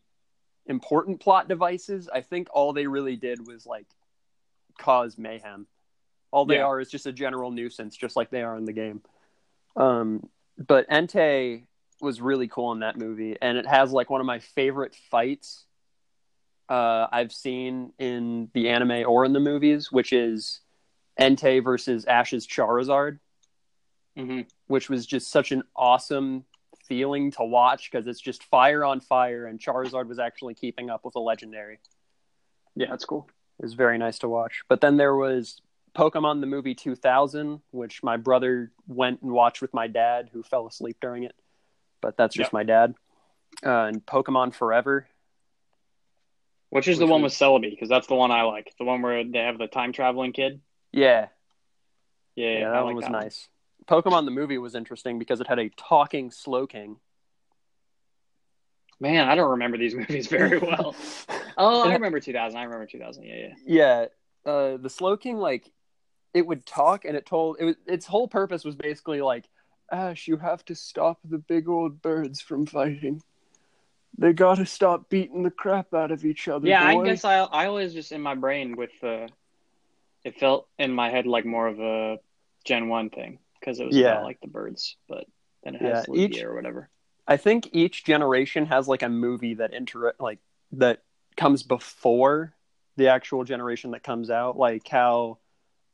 important 0.68 1.20
plot 1.20 1.48
devices. 1.48 2.10
I 2.12 2.22
think 2.22 2.48
all 2.52 2.74
they 2.74 2.88
really 2.88 3.16
did 3.16 3.46
was 3.48 3.66
like 3.66 3.88
cause 4.78 5.18
mayhem. 5.18 5.68
All 6.32 6.46
they 6.46 6.58
Yeah. 6.58 6.66
are 6.66 6.80
is 6.80 6.90
just 6.90 7.08
a 7.08 7.12
general 7.12 7.52
nuisance, 7.52 7.96
just 7.96 8.16
like 8.16 8.30
they 8.30 8.44
are 8.44 8.58
in 8.58 8.66
the 8.66 8.74
game. 8.74 9.02
Um, 9.76 10.30
but 10.58 10.90
Entei 10.90 11.64
was 12.02 12.22
really 12.22 12.48
cool 12.48 12.72
in 12.74 12.80
that 12.80 12.98
movie, 12.98 13.36
and 13.42 13.58
it 13.58 13.66
has 13.66 13.92
like 13.92 14.10
one 14.10 14.22
of 14.22 14.28
my 14.28 14.40
favorite 14.40 14.96
fights 15.10 15.66
uh, 16.70 17.08
I've 17.12 17.32
seen 17.32 17.94
in 17.98 18.50
the 18.54 18.70
anime 18.70 19.04
or 19.08 19.24
in 19.24 19.34
the 19.34 19.40
movies, 19.40 19.92
which 19.92 20.12
is 20.12 20.60
Entei 21.20 21.64
versus 21.64 22.06
Ash's 22.06 22.46
Charizard, 22.46 23.20
hmm 24.16 24.42
which 24.68 24.90
was 24.90 25.06
just 25.06 25.30
such 25.30 25.52
an 25.54 25.64
awesome 25.76 26.44
feeling 26.88 27.32
to 27.32 27.44
watch 27.44 27.90
because 27.92 28.08
it's 28.08 28.20
just 28.22 28.44
fire 28.44 28.84
on 28.84 29.00
fire, 29.00 29.46
and 29.46 29.60
Charizard 29.60 30.08
was 30.08 30.20
actually 30.20 30.54
keeping 30.56 30.90
up 30.90 31.04
with 31.06 31.16
a 31.16 31.20
legendary. 31.20 31.80
Yeah, 32.76 32.88
that's 32.90 33.06
cool. 33.06 33.30
It 33.60 33.64
was 33.64 33.74
very 33.74 33.98
nice 33.98 34.20
to 34.20 34.30
watch. 34.30 34.62
But 34.70 34.82
then 34.82 34.98
there 34.98 35.16
was 35.16 35.62
Pokemon 35.96 36.42
the 36.42 36.48
movie 36.48 36.76
2000, 36.76 37.62
which 37.72 38.04
my 38.04 38.18
brother 38.18 38.72
went 38.88 39.22
and 39.22 39.32
watched 39.32 39.62
with 39.62 39.74
my 39.74 39.88
dad, 39.88 40.30
who 40.32 40.44
fell 40.44 40.68
asleep 40.68 40.98
during 41.02 41.24
it. 41.24 41.36
But 42.02 42.18
that's 42.18 42.36
just 42.36 42.54
my 42.54 42.64
dad. 42.64 42.94
Uh, 43.66 43.86
and 43.86 44.06
Pokemon 44.06 44.54
Forever. 44.54 45.08
Which 46.70 46.88
is 46.88 46.98
Which 47.00 47.08
the 47.08 47.12
one 47.12 47.22
was- 47.24 47.32
with 47.34 47.40
Celebi? 47.40 47.72
Because 47.72 47.90
that's 47.90 48.08
the 48.08 48.16
one 48.16 48.30
I 48.30 48.44
like. 48.44 48.74
The 48.78 48.84
one 48.86 49.02
where 49.02 49.24
they 49.24 49.40
have 49.40 49.58
the 49.58 49.68
time 49.68 49.94
traveling 49.94 50.34
kid. 50.34 50.62
Yeah, 50.92 51.28
Yeah, 52.36 52.46
yeah, 52.50 52.60
yeah, 52.60 52.70
that 52.72 52.84
one 52.86 52.96
was 52.96 53.06
that 53.06 53.12
nice. 53.12 53.48
Pokemon 53.88 54.26
the 54.26 54.32
movie 54.32 54.58
was 54.58 54.76
interesting 54.76 55.18
because 55.18 55.40
it 55.40 55.48
had 55.48 55.60
a 55.60 55.70
talking 55.70 56.30
Slowking. 56.30 56.98
Man, 59.00 59.28
I 59.28 59.36
don't 59.36 59.52
remember 59.52 59.78
these 59.78 59.96
movies 59.96 60.28
very 60.28 60.58
well. 60.58 60.96
oh, 61.58 61.90
I 61.90 61.94
remember 61.94 62.20
2000. 62.20 62.58
I 62.58 62.64
remember 62.64 62.86
2000. 62.86 63.24
Yeah, 63.24 63.36
yeah. 63.36 63.54
Yeah, 63.66 64.06
uh, 64.52 64.78
the 64.78 64.90
Slowking 64.90 65.38
like 65.38 65.72
it 66.34 66.46
would 66.46 66.66
talk 66.66 67.06
and 67.06 67.16
it 67.16 67.26
told 67.26 67.58
it 67.60 67.66
was 67.66 67.76
its 67.88 68.06
whole 68.06 68.28
purpose 68.28 68.64
was 68.64 68.76
basically 68.76 69.22
like 69.22 69.46
Ash, 69.92 70.28
you 70.28 70.36
have 70.38 70.66
to 70.66 70.76
stop 70.76 71.20
the 71.24 71.38
big 71.38 71.70
old 71.70 72.02
birds 72.02 72.42
from 72.42 72.66
fighting. 72.66 73.22
They 74.18 74.34
gotta 74.34 74.66
stop 74.66 75.10
beating 75.10 75.44
the 75.44 75.52
crap 75.52 75.94
out 75.94 76.12
of 76.12 76.26
each 76.26 76.48
other. 76.48 76.68
Yeah, 76.68 76.84
I 76.84 77.04
guess 77.04 77.24
I 77.24 77.38
I 77.40 77.68
always 77.68 77.94
just 77.94 78.12
in 78.12 78.22
my 78.22 78.36
brain 78.36 78.76
with 78.76 78.92
the. 79.00 79.30
It 80.26 80.38
felt 80.40 80.68
in 80.78 80.92
my 80.92 81.10
head 81.10 81.26
like 81.26 81.46
more 81.46 81.68
of 81.68 81.80
a 81.80 82.20
Gen 82.66 82.90
One 82.90 83.10
thing 83.10 83.40
because 83.68 83.82
it 83.82 83.86
was 83.86 83.98
Yeah. 83.98 84.12
about 84.14 84.24
like 84.24 84.40
the 84.40 84.48
birds, 84.48 84.96
but 85.10 85.26
then 85.64 85.76
it 85.76 85.82
has 85.82 86.06
Lugia 86.06 86.18
each- 86.18 86.44
or 86.44 86.56
whatever. 86.56 86.90
I 87.28 87.36
think 87.36 87.70
each 87.74 88.06
generation 88.06 88.66
has 88.68 88.88
like 88.88 89.04
a 89.04 89.10
movie 89.10 89.56
that 89.56 89.74
inter 89.74 90.14
like 90.20 90.40
that 90.72 91.04
comes 91.36 91.64
before 91.64 92.54
the 92.96 93.10
actual 93.10 93.44
generation 93.44 93.92
that 93.92 94.04
comes 94.04 94.30
out. 94.30 94.58
Like 94.58 94.88
how 94.88 95.40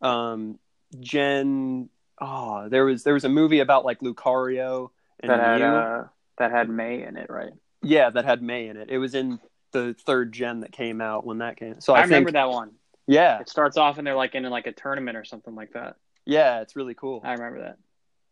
um 0.01 0.59
Gen 0.99 1.89
oh 2.21 2.69
there 2.69 2.85
was 2.85 3.03
there 3.03 3.15
was 3.15 3.23
a 3.25 3.29
movie 3.29 3.59
about 3.59 3.83
like 3.83 4.01
Lucario 4.01 4.91
and 5.19 5.31
that 5.31 5.39
had 5.39 5.59
Mew. 5.61 5.65
uh, 5.65 6.07
that 6.37 6.51
had 6.51 6.69
May 6.69 7.01
in 7.01 7.17
it, 7.17 7.31
right? 7.31 7.53
Yeah, 7.81 8.11
that 8.11 8.25
had 8.25 8.43
May 8.43 8.67
in 8.67 8.77
it. 8.77 8.91
It 8.91 8.99
was 8.99 9.15
in 9.15 9.39
the 9.71 9.95
third 10.05 10.31
gen 10.31 10.59
that 10.59 10.71
came 10.71 11.01
out 11.01 11.25
when 11.25 11.39
that 11.39 11.57
came. 11.57 11.81
So 11.81 11.93
I, 11.93 12.01
I, 12.01 12.03
remember 12.03 12.27
think, 12.27 12.35
that 12.35 12.49
one. 12.49 12.73
Yeah, 13.07 13.39
It 13.39 13.49
starts 13.49 13.75
off 13.75 13.97
and 13.97 14.05
they're 14.05 14.15
like 14.15 14.35
in 14.35 14.43
like 14.43 14.67
a 14.67 14.71
tournament 14.71 15.17
or 15.17 15.25
something 15.25 15.55
like 15.55 15.73
that. 15.73 15.95
Yeah, 16.25 16.61
it's 16.61 16.75
really 16.75 16.93
cool. 16.93 17.21
I 17.23 17.33
remember 17.33 17.75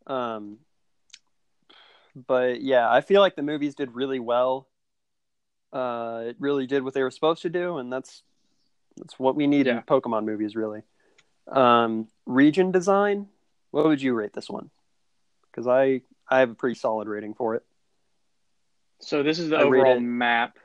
that. 0.08 0.14
Um, 0.14 0.58
but 2.28 2.62
yeah, 2.62 2.90
I 2.92 3.02
feel 3.02 3.22
like 3.22 3.36
the 3.36 3.44
movies 3.44 3.76
did 3.76 3.94
really 3.94 4.20
well. 4.20 4.68
Uh, 5.72 6.24
it 6.28 6.36
really 6.40 6.68
did 6.68 6.84
what 6.84 6.94
they 6.94 7.04
were 7.04 7.12
supposed 7.12 7.42
to 7.44 7.50
do, 7.50 7.78
and 7.78 7.92
that's 7.92 8.24
that's 8.98 9.18
what 9.18 9.36
we 9.36 9.48
need 9.48 9.68
Yeah. 9.68 9.78
in 9.78 9.82
Pokemon 9.84 10.26
movies, 10.26 10.56
really. 10.56 10.82
Um, 11.48 12.08
region 12.26 12.72
design. 12.72 13.28
What 13.72 13.86
would 13.86 14.02
you 14.02 14.14
rate 14.14 14.34
this 14.34 14.50
one? 14.50 14.70
Because 15.50 15.68
I 15.68 16.02
I 16.30 16.40
have 16.40 16.50
a 16.50 16.56
pretty 16.56 16.76
solid 16.76 17.08
rating 17.08 17.34
for 17.34 17.56
it. 17.56 17.64
So 19.00 19.24
this 19.24 19.40
is 19.40 19.50
the 19.50 19.58
I 19.58 19.64
overall 19.64 20.00
map 20.00 20.58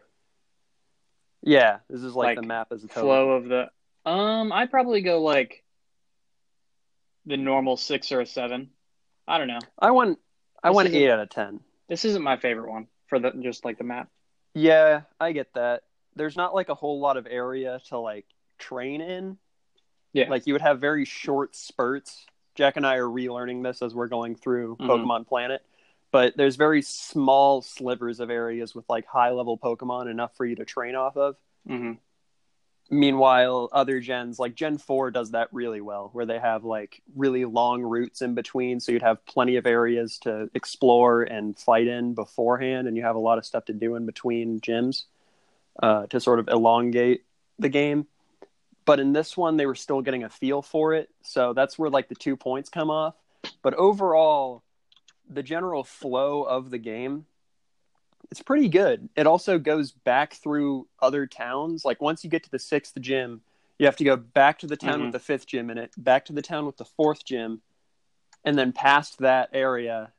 Yeah, 1.42 1.78
this 1.88 2.02
is 2.02 2.14
like, 2.14 2.36
Like, 2.36 2.40
the 2.40 2.46
map 2.46 2.72
as 2.72 2.82
a 2.82 2.88
total. 2.88 3.02
flow 3.02 3.30
of 3.32 3.44
the. 3.48 3.70
Um, 4.04 4.52
I'd 4.52 4.70
probably 4.70 5.00
go 5.00 5.22
like 5.22 5.62
the 7.26 7.36
normal 7.36 7.76
six 7.76 8.12
or 8.12 8.20
a 8.20 8.26
seven. 8.26 8.70
I 9.28 9.38
don't 9.38 9.48
know. 9.48 9.58
I 9.78 9.90
went 9.90 10.18
I 10.62 10.70
went 10.70 10.94
eight 10.94 11.10
out 11.10 11.20
of 11.20 11.28
ten. 11.30 11.60
This 11.88 12.04
isn't 12.04 12.22
my 12.22 12.36
favorite 12.36 12.70
one 12.70 12.86
for 13.08 13.18
the 13.18 13.32
just 13.32 13.64
like 13.64 13.78
the 13.78 13.84
map. 13.84 14.08
Yeah, 14.54 15.02
I 15.20 15.32
get 15.32 15.52
that. 15.54 15.82
There's 16.14 16.36
not 16.36 16.54
like 16.54 16.68
a 16.68 16.74
whole 16.74 17.00
lot 17.00 17.16
of 17.16 17.26
area 17.28 17.80
to 17.88 17.98
like 17.98 18.24
train 18.58 19.00
in. 19.00 19.36
Yeah. 20.12 20.30
Like 20.30 20.46
you 20.46 20.54
would 20.54 20.62
have 20.62 20.80
very 20.80 21.04
short 21.04 21.54
spurts. 21.54 22.24
Jack 22.54 22.76
and 22.78 22.86
I 22.86 22.96
are 22.96 23.06
relearning 23.06 23.62
this 23.62 23.82
as 23.82 23.94
we're 23.94 24.08
going 24.08 24.34
through 24.34 24.76
Mhm. 24.76 24.86
Pokemon 24.88 25.26
Planet. 25.26 25.62
But 26.10 26.36
there's 26.36 26.56
very 26.56 26.80
small 26.80 27.60
slivers 27.60 28.20
of 28.20 28.30
areas 28.30 28.74
with 28.74 28.88
like 28.88 29.04
high 29.06 29.30
level 29.30 29.58
Pokemon 29.58 30.10
enough 30.10 30.34
for 30.36 30.46
you 30.46 30.56
to 30.56 30.64
train 30.64 30.94
off 30.94 31.16
of. 31.16 31.36
hmm 31.66 31.94
Meanwhile, 32.88 33.68
other 33.72 33.98
gens 33.98 34.38
like 34.38 34.54
Gen 34.54 34.78
4 34.78 35.10
does 35.10 35.32
that 35.32 35.48
really 35.50 35.80
well, 35.80 36.10
where 36.12 36.24
they 36.24 36.38
have 36.38 36.64
like 36.64 37.02
really 37.16 37.44
long 37.44 37.82
routes 37.82 38.22
in 38.22 38.34
between. 38.34 38.78
So 38.78 38.92
you'd 38.92 39.02
have 39.02 39.26
plenty 39.26 39.56
of 39.56 39.66
areas 39.66 40.18
to 40.18 40.48
explore 40.54 41.22
and 41.22 41.58
fight 41.58 41.88
in 41.88 42.14
beforehand, 42.14 42.86
and 42.86 42.96
you 42.96 43.02
have 43.02 43.16
a 43.16 43.20
lot 43.20 43.38
of 43.38 43.44
stuff 43.44 43.64
to 43.66 43.72
do 43.72 43.96
in 43.96 44.06
between 44.06 44.60
gyms 44.60 45.04
uh, 45.82 46.06
to 46.06 46.20
sort 46.20 46.38
of 46.38 46.48
elongate 46.48 47.24
the 47.58 47.68
game. 47.68 48.06
But 48.84 49.00
in 49.00 49.12
this 49.12 49.36
one, 49.36 49.56
they 49.56 49.66
were 49.66 49.74
still 49.74 50.00
getting 50.00 50.22
a 50.22 50.30
feel 50.30 50.62
for 50.62 50.94
it. 50.94 51.08
So 51.22 51.54
that's 51.54 51.76
where 51.76 51.90
like 51.90 52.08
the 52.08 52.14
two 52.14 52.36
points 52.36 52.68
come 52.68 52.88
off. 52.88 53.16
But 53.62 53.74
overall, 53.74 54.62
the 55.28 55.42
general 55.42 55.82
flow 55.82 56.42
of 56.44 56.70
the 56.70 56.78
game 56.78 57.26
it's 58.30 58.42
pretty 58.42 58.68
good. 58.68 59.08
It 59.16 59.26
also 59.26 59.58
goes 59.58 59.92
back 59.92 60.34
through 60.34 60.88
other 61.00 61.26
towns. 61.26 61.84
Like 61.84 62.00
once 62.00 62.24
you 62.24 62.30
get 62.30 62.42
to 62.44 62.50
the 62.50 62.58
sixth 62.58 62.98
gym, 63.00 63.40
you 63.78 63.86
have 63.86 63.96
to 63.96 64.04
go 64.04 64.16
back 64.16 64.58
to 64.60 64.66
the 64.66 64.76
town 64.76 65.00
Mhm. 65.00 65.02
with 65.04 65.12
the 65.12 65.18
fifth 65.18 65.46
gym 65.46 65.70
in 65.70 65.78
it, 65.78 65.92
back 65.96 66.24
to 66.26 66.32
the 66.32 66.42
town 66.42 66.66
with 66.66 66.76
the 66.76 66.84
fourth 66.84 67.24
gym, 67.24 67.62
and 68.44 68.58
then 68.58 68.72
past 68.72 69.18
that 69.18 69.50
area 69.52 70.12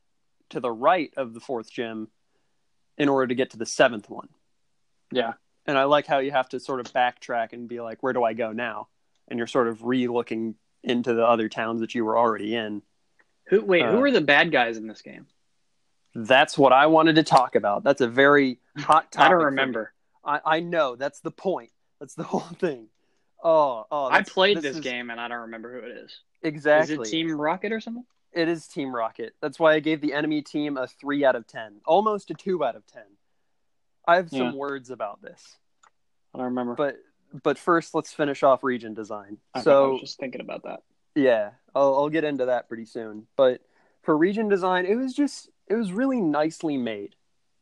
to 0.50 0.60
the 0.60 0.72
right 0.72 1.14
of 1.18 1.34
the 1.34 1.40
fourth 1.40 1.72
gym 1.72 2.10
in 2.98 3.10
order 3.10 3.28
to 3.28 3.36
get 3.36 3.50
to 3.52 3.58
the 3.58 3.66
seventh 3.66 4.10
one. 4.10 4.30
Yeah. 5.12 5.34
And 5.66 5.78
I 5.78 5.84
like 5.84 6.08
how 6.08 6.20
you 6.20 6.32
have 6.32 6.50
to 6.50 6.60
sort 6.60 6.80
of 6.80 6.94
backtrack 6.94 7.52
and 7.54 7.68
be 7.68 7.82
like, 7.82 8.02
where 8.02 8.14
do 8.14 8.24
I 8.24 8.34
go 8.34 8.52
now? 8.54 8.88
And 9.28 9.38
you're 9.38 9.48
sort 9.48 9.68
of 9.68 9.84
re 9.84 10.08
looking 10.08 10.56
into 10.84 11.14
the 11.14 11.26
other 11.26 11.50
towns 11.50 11.82
that 11.82 11.94
you 11.94 12.06
were 12.06 12.18
already 12.18 12.56
in. 12.56 12.82
Who 13.48 13.66
wait? 13.66 13.84
Uh, 13.84 13.92
who 13.92 14.02
are 14.04 14.12
the 14.12 14.22
bad 14.22 14.52
guys 14.52 14.78
in 14.78 14.88
this 14.88 15.02
game? 15.02 15.28
That's 16.20 16.58
what 16.58 16.74
I 16.74 16.88
wanted 16.88 17.16
to 17.18 17.24
talk 17.24 17.54
about. 17.56 17.84
That's 17.84 18.02
a 18.02 18.08
very 18.08 18.60
hot 18.78 19.12
topic. 19.12 19.26
I 19.28 19.30
don't 19.30 19.44
remember. 19.46 19.94
I, 20.26 20.40
I 20.44 20.60
know 20.62 20.96
that's 20.96 21.20
the 21.20 21.30
point. 21.32 21.70
That's 22.00 22.16
the 22.16 22.24
whole 22.32 22.40
thing. 22.42 22.88
Oh, 23.44 23.86
oh! 23.92 24.06
I 24.10 24.24
played 24.24 24.58
this, 24.64 24.78
is- 24.78 24.82
game 24.84 25.12
and 25.12 25.22
I 25.22 25.28
don't 25.28 25.42
remember 25.42 25.72
who 25.72 25.88
it 25.88 25.92
is. 25.96 26.20
exactly. 26.42 26.96
Is 26.96 27.08
it 27.08 27.12
Team 27.12 27.40
Rocket 27.40 27.72
or 27.72 27.80
something? 27.80 28.04
It 28.34 28.48
is 28.50 28.68
Team 28.68 28.94
Rocket. 28.96 29.34
That's 29.42 29.60
why 29.60 29.74
I 29.74 29.80
gave 29.80 30.02
the 30.02 30.14
enemy 30.14 30.42
team 30.42 30.76
a 30.78 30.88
three 30.88 31.24
out 31.24 31.36
of 31.36 31.46
ten, 31.48 31.76
almost 31.86 32.32
a 32.32 32.34
two 32.34 32.64
out 32.64 32.76
of 32.76 32.86
ten. 32.88 33.04
I 34.08 34.16
have 34.16 34.30
some 34.30 34.40
Yeah. 34.40 34.54
words 34.54 34.90
about 34.90 35.22
this, 35.22 35.58
I 36.34 36.40
don't 36.40 36.46
remember. 36.46 36.74
but 36.74 36.96
but 37.44 37.58
first 37.60 37.94
let's 37.94 38.12
finish 38.12 38.42
off 38.42 38.64
region 38.64 38.94
design. 38.96 39.38
I 39.54 39.62
so 39.62 39.92
was 39.94 40.02
just 40.02 40.20
thinking 40.20 40.42
about 40.42 40.64
that. 40.64 40.80
Yeah, 41.14 41.52
I'll, 41.76 41.96
I'll 41.96 42.10
get 42.10 42.24
into 42.24 42.46
that 42.46 42.68
pretty 42.68 42.86
soon. 42.86 43.28
But 43.36 43.62
for 44.04 44.18
region 44.18 44.50
design, 44.50 44.86
it 44.88 44.96
was 44.96 45.14
just 45.14 45.50
it 45.68 45.76
was 45.76 45.92
really 45.92 46.22
nicely 46.22 46.78
made. 46.78 47.16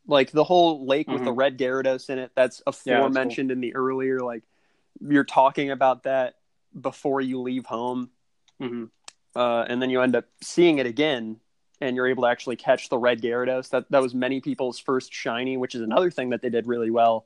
Like 0.08 0.32
the 0.32 0.44
whole 0.44 0.86
lake 0.86 1.08
with 1.08 1.24
the 1.26 1.32
red 1.32 1.58
Gyarados 1.58 2.10
in 2.10 2.20
it. 2.20 2.32
That's 2.36 2.62
Mm-hmm. 2.62 2.90
Yeah, 2.90 3.00
cool. 3.46 3.52
in 3.52 3.60
the 3.62 3.76
earlier. 3.76 4.20
Like 4.20 4.44
you're 5.02 5.24
talking 5.24 5.72
about 5.72 6.04
that 6.04 6.36
before 6.80 7.22
you 7.22 7.42
leave 7.42 7.66
home, 7.66 8.10
hmm 8.60 8.86
uh, 9.36 9.66
and 9.68 9.82
then 9.82 9.90
you 9.90 10.02
end 10.02 10.16
up 10.16 10.26
seeing 10.42 10.78
it 10.78 10.86
again, 10.86 11.38
and 11.82 11.96
you're 11.96 12.08
able 12.08 12.24
to 12.24 12.30
actually 12.30 12.56
catch 12.56 12.88
the 12.90 12.98
red 12.98 13.22
Gyarados. 13.22 13.70
That 13.70 13.90
that 13.92 14.02
was 14.02 14.14
many 14.14 14.40
people's 14.42 14.78
first 14.80 15.12
shiny, 15.14 15.58
which 15.58 15.74
is 15.76 15.82
another 15.82 16.12
thing 16.12 16.30
that 16.30 16.42
they 16.42 16.50
did 16.50 16.68
really 16.68 16.92
well, 16.92 17.26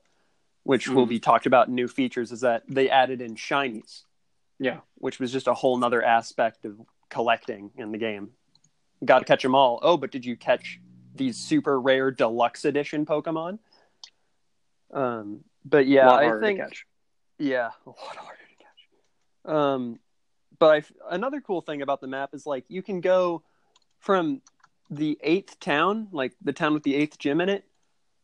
which 0.64 0.88
will 0.88 1.04
Mhm. 1.06 1.10
be 1.10 1.20
talked 1.20 1.46
about 1.46 1.68
in 1.68 1.74
new 1.74 1.86
features. 1.88 2.32
Is 2.32 2.40
that 2.40 2.62
they 2.66 2.88
added 2.88 3.20
in 3.20 3.34
shinies 3.36 4.04
Yeah. 4.58 4.80
which 4.96 5.18
was 5.20 5.30
just 5.32 5.46
a 5.48 5.54
whole 5.54 5.76
nother 5.78 6.02
aspect 6.02 6.64
of 6.64 6.80
collecting 7.10 7.70
in 7.76 7.92
the 7.92 7.98
game. 7.98 8.32
Got 9.04 9.20
to 9.20 9.24
catch 9.24 9.42
them 9.42 9.54
all. 9.54 9.78
Oh, 9.82 9.96
but 9.96 10.10
did 10.10 10.24
you 10.24 10.36
catch 10.36 10.80
these 11.14 11.36
super 11.36 11.80
rare 11.80 12.10
deluxe 12.10 12.64
edition 12.64 13.06
Pokemon? 13.06 13.58
Um, 14.92 15.44
but 15.64 15.86
yeah, 15.86 16.06
a 16.06 16.08
lot 16.08 16.24
I 16.24 16.40
think 16.40 16.58
to 16.58 16.64
catch. 16.66 16.86
yeah, 17.38 17.70
a 17.86 17.90
lot 17.90 18.16
harder 18.16 18.38
to 18.38 18.64
catch. 18.64 19.54
Um, 19.54 19.98
but 20.58 20.70
I've, 20.70 20.92
another 21.10 21.40
cool 21.40 21.60
thing 21.60 21.82
about 21.82 22.00
the 22.00 22.06
map 22.06 22.30
is 22.34 22.46
like 22.46 22.64
you 22.68 22.82
can 22.82 23.00
go 23.00 23.42
from 23.98 24.42
the 24.90 25.18
eighth 25.22 25.60
town, 25.60 26.08
like 26.12 26.34
the 26.42 26.52
town 26.52 26.74
with 26.74 26.82
the 26.82 26.94
eighth 26.94 27.18
gym 27.18 27.40
in 27.40 27.48
it, 27.48 27.64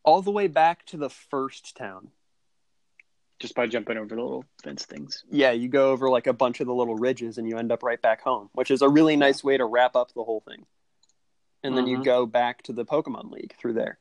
all 0.03 0.23
the 0.23 0.31
way 0.31 0.49
back 0.49 0.85
to 0.87 0.97
the 0.97 1.11
first 1.11 1.77
town. 1.77 2.09
Just 3.39 3.55
by 3.55 3.67
jumping 3.67 3.97
over 3.99 4.15
the 4.15 4.23
little 4.23 4.45
fence 4.63 4.85
things. 4.87 5.25
Yeah, 5.31 5.51
you 5.53 5.69
go 5.69 5.91
over 5.91 6.09
like 6.09 6.27
a 6.27 6.33
bunch 6.33 6.61
of 6.61 6.67
the 6.67 6.75
little 6.75 6.95
ridges 6.97 7.37
and 7.39 7.47
you 7.49 7.59
end 7.59 7.71
up 7.71 7.83
right 7.83 8.01
back 8.01 8.23
home, 8.23 8.49
which 8.53 8.71
is 8.71 8.81
a 8.83 8.89
really 8.89 9.17
nice 9.17 9.45
way 9.45 9.57
to 9.57 9.65
wrap 9.65 9.95
up 9.95 10.13
the 10.15 10.25
whole 10.25 10.41
thing. 10.41 10.65
And 11.63 11.77
then 11.77 11.87
you 11.87 11.99
Mhm. 11.99 12.05
go 12.05 12.27
back 12.27 12.63
to 12.63 12.73
the 12.73 12.85
Pokemon 12.85 13.31
League 13.33 13.55
through 13.59 13.73
there, 13.75 13.99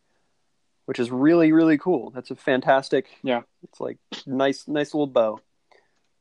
which 0.85 0.99
is 0.99 1.11
really 1.11 1.51
really 1.51 1.77
cool. 1.77 2.11
That's 2.11 2.31
a 2.31 2.35
fantastic. 2.35 3.07
Yeah. 3.23 3.41
it's 3.63 3.79
like 3.81 3.97
nice 4.25 4.67
nice 4.67 4.93
little 4.93 5.07
bow. 5.07 5.39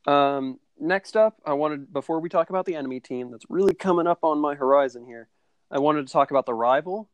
Um, 0.07 0.59
next 0.79 1.15
up, 1.15 1.39
I 1.45 1.53
wanted 1.53 1.93
before 1.93 2.19
we 2.19 2.27
talk 2.29 2.49
about 2.49 2.65
the 2.65 2.75
enemy 2.75 2.99
team 2.99 3.31
that's 3.31 3.45
really 3.49 3.73
coming 3.75 4.07
up 4.07 4.23
on 4.23 4.39
my 4.39 4.55
horizon 4.55 5.05
here. 5.05 5.29
I 5.71 5.79
wanted 5.79 6.05
to 6.07 6.11
talk 6.13 6.31
about 6.31 6.45
the 6.45 6.53
rival, 6.53 7.09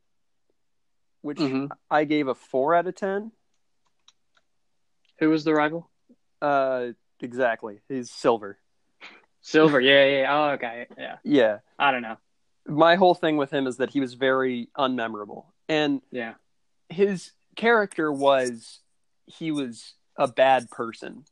which 1.21 1.37
Mhm. 1.37 1.69
I 1.89 2.05
gave 2.05 2.27
a 2.27 2.33
four 2.35 2.73
out 2.73 2.87
of 2.87 2.95
ten. 2.95 3.33
Who 5.19 5.29
was 5.29 5.43
the 5.43 5.53
rival? 5.53 5.89
Uh, 6.41 6.87
exactly. 7.19 7.79
He's 7.87 8.09
silver. 8.11 8.57
Silver. 9.41 9.79
Yeah, 9.79 10.05
yeah. 10.05 10.19
yeah. 10.21 10.35
Oh, 10.35 10.49
okay. 10.51 10.87
Yeah. 10.97 11.17
Yeah. 11.23 11.57
I 11.79 11.91
don't 11.91 12.01
know. 12.01 12.17
My 12.67 12.95
whole 12.95 13.15
thing 13.15 13.37
with 13.37 13.51
him 13.51 13.65
is 13.67 13.77
that 13.77 13.89
he 13.89 13.99
was 13.99 14.13
very 14.13 14.69
unmemorable. 14.77 15.45
And 15.67 16.01
Yeah. 16.11 16.33
his 16.89 17.31
character 17.55 18.11
was 18.11 18.79
he 19.25 19.51
was 19.51 19.93
a 20.17 20.27
bad 20.27 20.69
person 20.69 21.25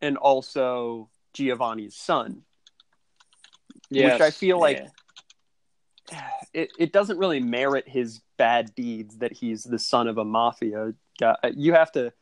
and 0.00 0.16
also 0.16 1.10
Giovanni's 1.32 1.96
son. 1.96 2.42
Yes. 3.90 4.14
Which 4.14 4.22
I 4.22 4.30
feel 4.30 4.60
like- 4.60 4.86
Yeah. 6.12 6.30
It 6.54 6.70
it 6.78 6.92
doesn't 6.92 7.18
really 7.18 7.40
merit 7.40 7.86
his 7.86 8.22
bad 8.38 8.74
deeds 8.74 9.18
that 9.18 9.32
he's 9.32 9.62
the 9.64 9.78
son 9.78 10.08
of 10.08 10.16
a 10.16 10.24
mafia 10.24 10.94
guy. 11.20 11.36
You 11.54 11.74
have 11.74 11.92
to 11.92 12.12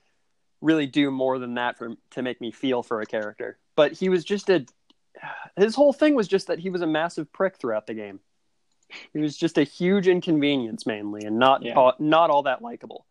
really 0.64 0.86
do 0.86 1.10
more 1.10 1.38
than 1.38 1.54
that 1.54 1.78
for 1.78 1.94
to 2.10 2.22
make 2.22 2.40
me 2.40 2.50
feel 2.50 2.82
for 2.82 3.00
a 3.02 3.06
character. 3.06 3.58
But 3.76 3.92
he 3.92 4.08
was 4.08 4.24
just 4.24 4.48
a 4.50 4.64
his 5.56 5.74
whole 5.74 5.92
thing 5.92 6.14
was 6.14 6.26
just 6.26 6.48
that 6.48 6.58
he 6.58 6.70
was 6.70 6.82
a 6.82 6.86
massive 6.86 7.32
prick 7.32 7.56
throughout 7.56 7.86
the 7.86 7.94
game. 7.94 8.18
He 9.12 9.20
was 9.20 9.36
just 9.36 9.58
a 9.58 9.62
huge 9.62 10.08
inconvenience 10.08 10.86
mainly 10.86 11.24
and 11.24 11.38
not 11.38 11.62
Yeah. 11.62 11.74
all, 11.74 11.92
not 11.98 12.30
all 12.30 12.42
that 12.44 12.62
likable. 12.62 13.06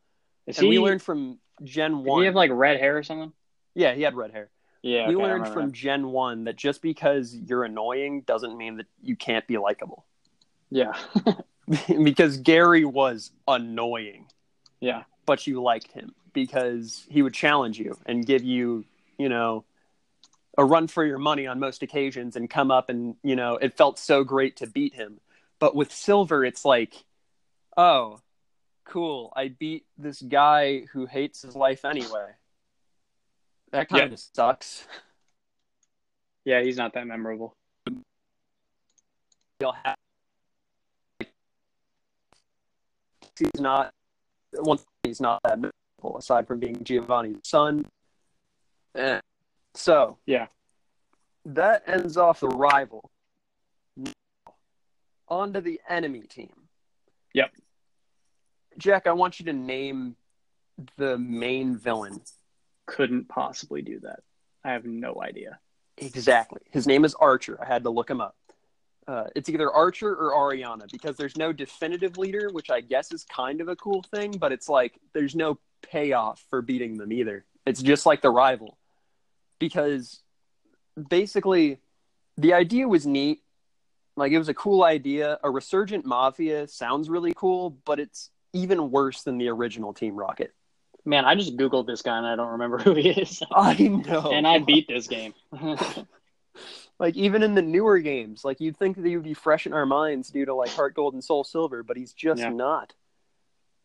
Is 0.45 0.57
and 0.57 0.65
he, 0.65 0.77
we 0.77 0.79
learned 0.79 1.01
from 1.01 1.39
Gen 1.63 2.03
did 2.03 2.07
1 2.07 2.21
he 2.21 2.25
have 2.25 2.35
like 2.35 2.51
red 2.51 2.79
hair 2.79 2.97
or 2.97 3.03
something? 3.03 3.31
Yeah, 3.73 3.93
he 3.93 4.01
had 4.01 4.15
red 4.15 4.31
hair. 4.31 4.49
Yeah. 4.81 5.07
we 5.07 5.15
okay, 5.15 5.23
learned 5.23 5.47
from 5.47 5.71
Gen 5.71 6.09
1 6.09 6.43
that 6.43 6.57
just 6.57 6.81
because 6.81 7.33
you're 7.33 7.63
annoying 7.63 8.21
doesn't 8.21 8.57
mean 8.57 8.77
that 8.77 8.87
you 9.01 9.15
can't 9.15 9.47
be 9.47 9.57
likable. 9.57 10.05
Yeah. 10.69 10.93
because 12.03 12.37
Gary 12.37 12.83
was 12.83 13.31
annoying, 13.47 14.27
yeah. 14.81 15.03
but 15.25 15.47
you 15.47 15.61
liked 15.61 15.93
him 15.93 16.13
because 16.33 17.05
he 17.09 17.21
would 17.21 17.33
challenge 17.33 17.79
you 17.79 17.97
and 18.05 18.25
give 18.25 18.43
you, 18.43 18.85
you 19.17 19.29
know, 19.29 19.63
a 20.57 20.65
run 20.65 20.87
for 20.87 21.05
your 21.05 21.17
money 21.17 21.47
on 21.47 21.59
most 21.59 21.81
occasions 21.81 22.35
and 22.35 22.49
come 22.49 22.71
up 22.71 22.89
and, 22.89 23.15
you 23.23 23.35
know, 23.35 23.55
it 23.57 23.75
felt 23.75 23.97
so 23.97 24.23
great 24.23 24.57
to 24.57 24.67
beat 24.67 24.93
him. 24.93 25.19
But 25.59 25.75
with 25.75 25.91
Silver, 25.91 26.43
it's 26.43 26.65
like, 26.65 27.05
oh, 27.77 28.19
cool. 28.85 29.31
I 29.35 29.47
beat 29.47 29.85
this 29.97 30.21
guy 30.21 30.81
who 30.91 31.05
hates 31.05 31.41
his 31.41 31.55
life 31.55 31.85
anyway. 31.85 32.31
That 33.71 33.89
kind 33.89 34.09
Yeah. 34.09 34.13
of 34.13 34.19
sucks. 34.19 34.87
Yeah. 36.45 36.61
He's 36.61 36.77
not 36.77 36.93
that 36.93 37.07
memorable. 37.07 37.55
He'll 39.59 39.71
have 39.83 39.95
he's 43.39 43.61
not 43.61 43.91
once 44.53 44.85
he's 45.03 45.21
not 45.21 45.41
that 45.43 45.59
memorable 46.03 46.17
aside 46.17 46.47
from 46.47 46.59
being 46.59 46.83
Giovanni's 46.83 47.37
son. 47.43 47.85
Eh. 48.95 49.19
So 49.75 50.17
Yeah. 50.25 50.47
that 51.45 51.83
ends 51.87 52.17
off 52.17 52.39
the 52.39 52.47
rival. 52.49 53.09
On 55.27 55.53
to 55.53 55.61
the 55.61 55.79
enemy 55.89 56.21
team. 56.21 56.53
Yep. 57.33 57.51
Jack, 58.77 59.07
I 59.07 59.13
want 59.13 59.39
you 59.39 59.45
to 59.45 59.53
name 59.53 60.15
the 60.97 61.17
main 61.17 61.75
villain. 61.77 62.21
Couldn't 62.85 63.29
possibly 63.29 63.81
do 63.81 63.99
that. 64.01 64.19
I 64.63 64.71
have 64.71 64.85
no 64.85 65.21
idea. 65.21 65.59
Exactly. 65.97 66.61
His 66.71 66.87
name 66.87 67.05
is 67.05 67.15
Archer. 67.15 67.57
I 67.61 67.65
had 67.65 67.83
to 67.83 67.89
look 67.89 68.09
him 68.09 68.21
up. 68.21 68.35
Uh, 69.07 69.25
it's 69.35 69.49
either 69.49 69.71
Archer 69.71 70.15
or 70.15 70.31
Ariana 70.33 70.89
because 70.91 71.17
there's 71.17 71.35
no 71.35 71.51
definitive 71.51 72.17
leader, 72.17 72.49
which 72.51 72.69
I 72.69 72.81
guess 72.81 73.11
is 73.11 73.25
kind 73.25 73.59
of 73.61 73.67
a 73.67 73.75
cool 73.75 74.01
thing, 74.15 74.31
but 74.31 74.51
it's 74.51 74.69
like 74.69 74.99
there's 75.13 75.35
no 75.35 75.59
payoff 75.83 76.43
for 76.49 76.61
beating 76.61 76.97
them 76.97 77.11
either. 77.11 77.45
It's 77.65 77.81
just 77.81 78.05
like 78.05 78.21
the 78.21 78.29
rival. 78.31 78.77
Because 79.59 80.21
basically, 81.09 81.79
the 82.37 82.53
idea 82.53 82.87
was 82.87 83.05
neat. 83.05 83.41
Like, 84.15 84.31
it 84.31 84.37
was 84.37 84.49
a 84.49 84.53
cool 84.53 84.83
idea. 84.83 85.39
A 85.43 85.49
resurgent 85.49 86.05
mafia 86.05 86.67
sounds 86.67 87.09
really 87.09 87.33
cool, 87.35 87.71
but 87.85 87.99
it's 87.99 88.29
even 88.53 88.91
worse 88.91 89.23
than 89.23 89.37
the 89.37 89.49
original 89.49 89.93
Team 89.93 90.15
Rocket. 90.15 90.53
Man, 91.05 91.25
I 91.25 91.35
just 91.35 91.57
googled 91.57 91.87
this 91.87 92.01
guy 92.01 92.17
and 92.17 92.25
I 92.25 92.35
don't 92.35 92.51
remember 92.51 92.77
who 92.77 92.93
he 92.95 93.09
is. 93.09 93.41
I 93.51 93.73
know. 93.75 94.31
and 94.31 94.47
I 94.47 94.59
beat 94.59 94.87
this 94.87 95.07
game. 95.07 95.33
like 96.99 97.15
even 97.15 97.41
in 97.43 97.55
the 97.55 97.61
newer 97.61 97.97
games 97.99 98.45
like 98.45 98.61
you'd 98.61 98.77
think 98.77 98.95
that 98.95 99.05
he 99.05 99.15
would 99.17 99.23
be 99.25 99.33
fresh 99.33 99.65
in 99.65 99.73
our 99.73 99.85
minds 99.85 100.29
due 100.29 100.45
to 100.45 100.53
like 100.53 100.69
heart 100.69 100.93
gold 100.93 101.13
and 101.15 101.23
soul 101.23 101.43
silver 101.43 101.81
but 101.81 101.97
he's 101.97 102.13
just 102.13 102.39
Yeah. 102.39 102.49
not 102.49 102.93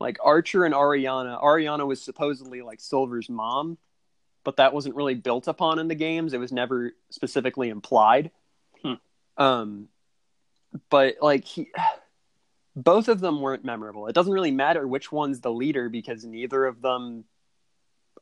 like 0.00 0.18
archer 0.24 0.64
and 0.64 0.74
ariana 0.74 1.42
ariana 1.42 1.86
was 1.86 2.00
supposedly 2.00 2.62
like 2.62 2.80
silver's 2.80 3.28
mom 3.28 3.78
but 4.44 4.56
that 4.56 4.72
wasn't 4.72 4.94
really 4.94 5.14
built 5.14 5.46
upon 5.48 5.78
in 5.78 5.88
the 5.88 5.94
games. 5.94 6.32
It 6.32 6.38
was 6.38 6.52
never 6.52 6.92
specifically 7.10 7.68
implied. 7.68 8.30
Hmm. 8.82 8.94
um 9.36 9.88
but 10.88 11.16
like 11.20 11.44
he 11.44 11.68
both 12.76 13.08
of 13.08 13.20
them 13.20 13.40
weren't 13.40 13.64
memorable. 13.64 14.06
It 14.06 14.14
doesn't 14.14 14.32
really 14.32 14.52
matter 14.52 14.86
which 14.86 15.10
one's 15.10 15.40
the 15.40 15.50
leader 15.52 15.88
because 15.88 16.24
neither 16.24 16.64
of 16.64 16.80
them 16.80 17.24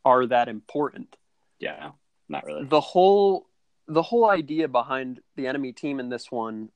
are 0.05 0.27
that 0.27 0.49
important. 0.49 1.17
Yeah, 1.61 1.91
not 2.29 2.45
really. 2.45 2.65
the 2.65 2.81
whole 2.81 3.47
the 3.87 4.03
whole 4.03 4.29
idea 4.29 4.67
behind 4.67 5.21
the 5.37 5.47
enemy 5.47 5.73
team 5.73 6.01
in 6.01 6.09
this 6.09 6.33
one 6.33 6.71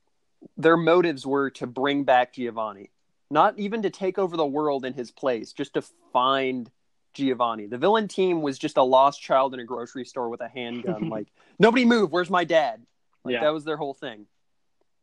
their 0.57 0.77
motives 0.77 1.25
were 1.25 1.49
to 1.49 1.67
bring 1.67 2.03
back 2.03 2.33
Giovanni 2.33 2.89
not 3.31 3.57
even 3.57 3.81
to 3.81 3.89
take 3.89 4.17
over 4.19 4.35
the 4.37 4.45
world 4.45 4.85
in 4.85 4.93
his 4.93 5.11
place 5.11 5.53
just 5.53 5.73
to 5.73 5.81
find 6.13 6.69
Giovanni 7.13 7.67
the 7.67 7.77
villain 7.77 8.07
team 8.07 8.41
was 8.41 8.57
just 8.59 8.77
a 8.77 8.83
lost 8.83 9.21
child 9.21 9.53
in 9.53 9.59
a 9.59 9.65
grocery 9.65 10.05
store 10.05 10.29
with 10.29 10.41
a 10.41 10.47
handgun 10.47 11.09
like 11.15 11.27
nobody 11.59 11.85
move 11.85 12.11
where's 12.11 12.29
my 12.29 12.43
dad 12.43 12.81
like 13.23 13.33
Yeah. 13.33 13.41
that 13.41 13.53
was 13.53 13.63
their 13.65 13.77
whole 13.77 13.93
thing 13.93 14.27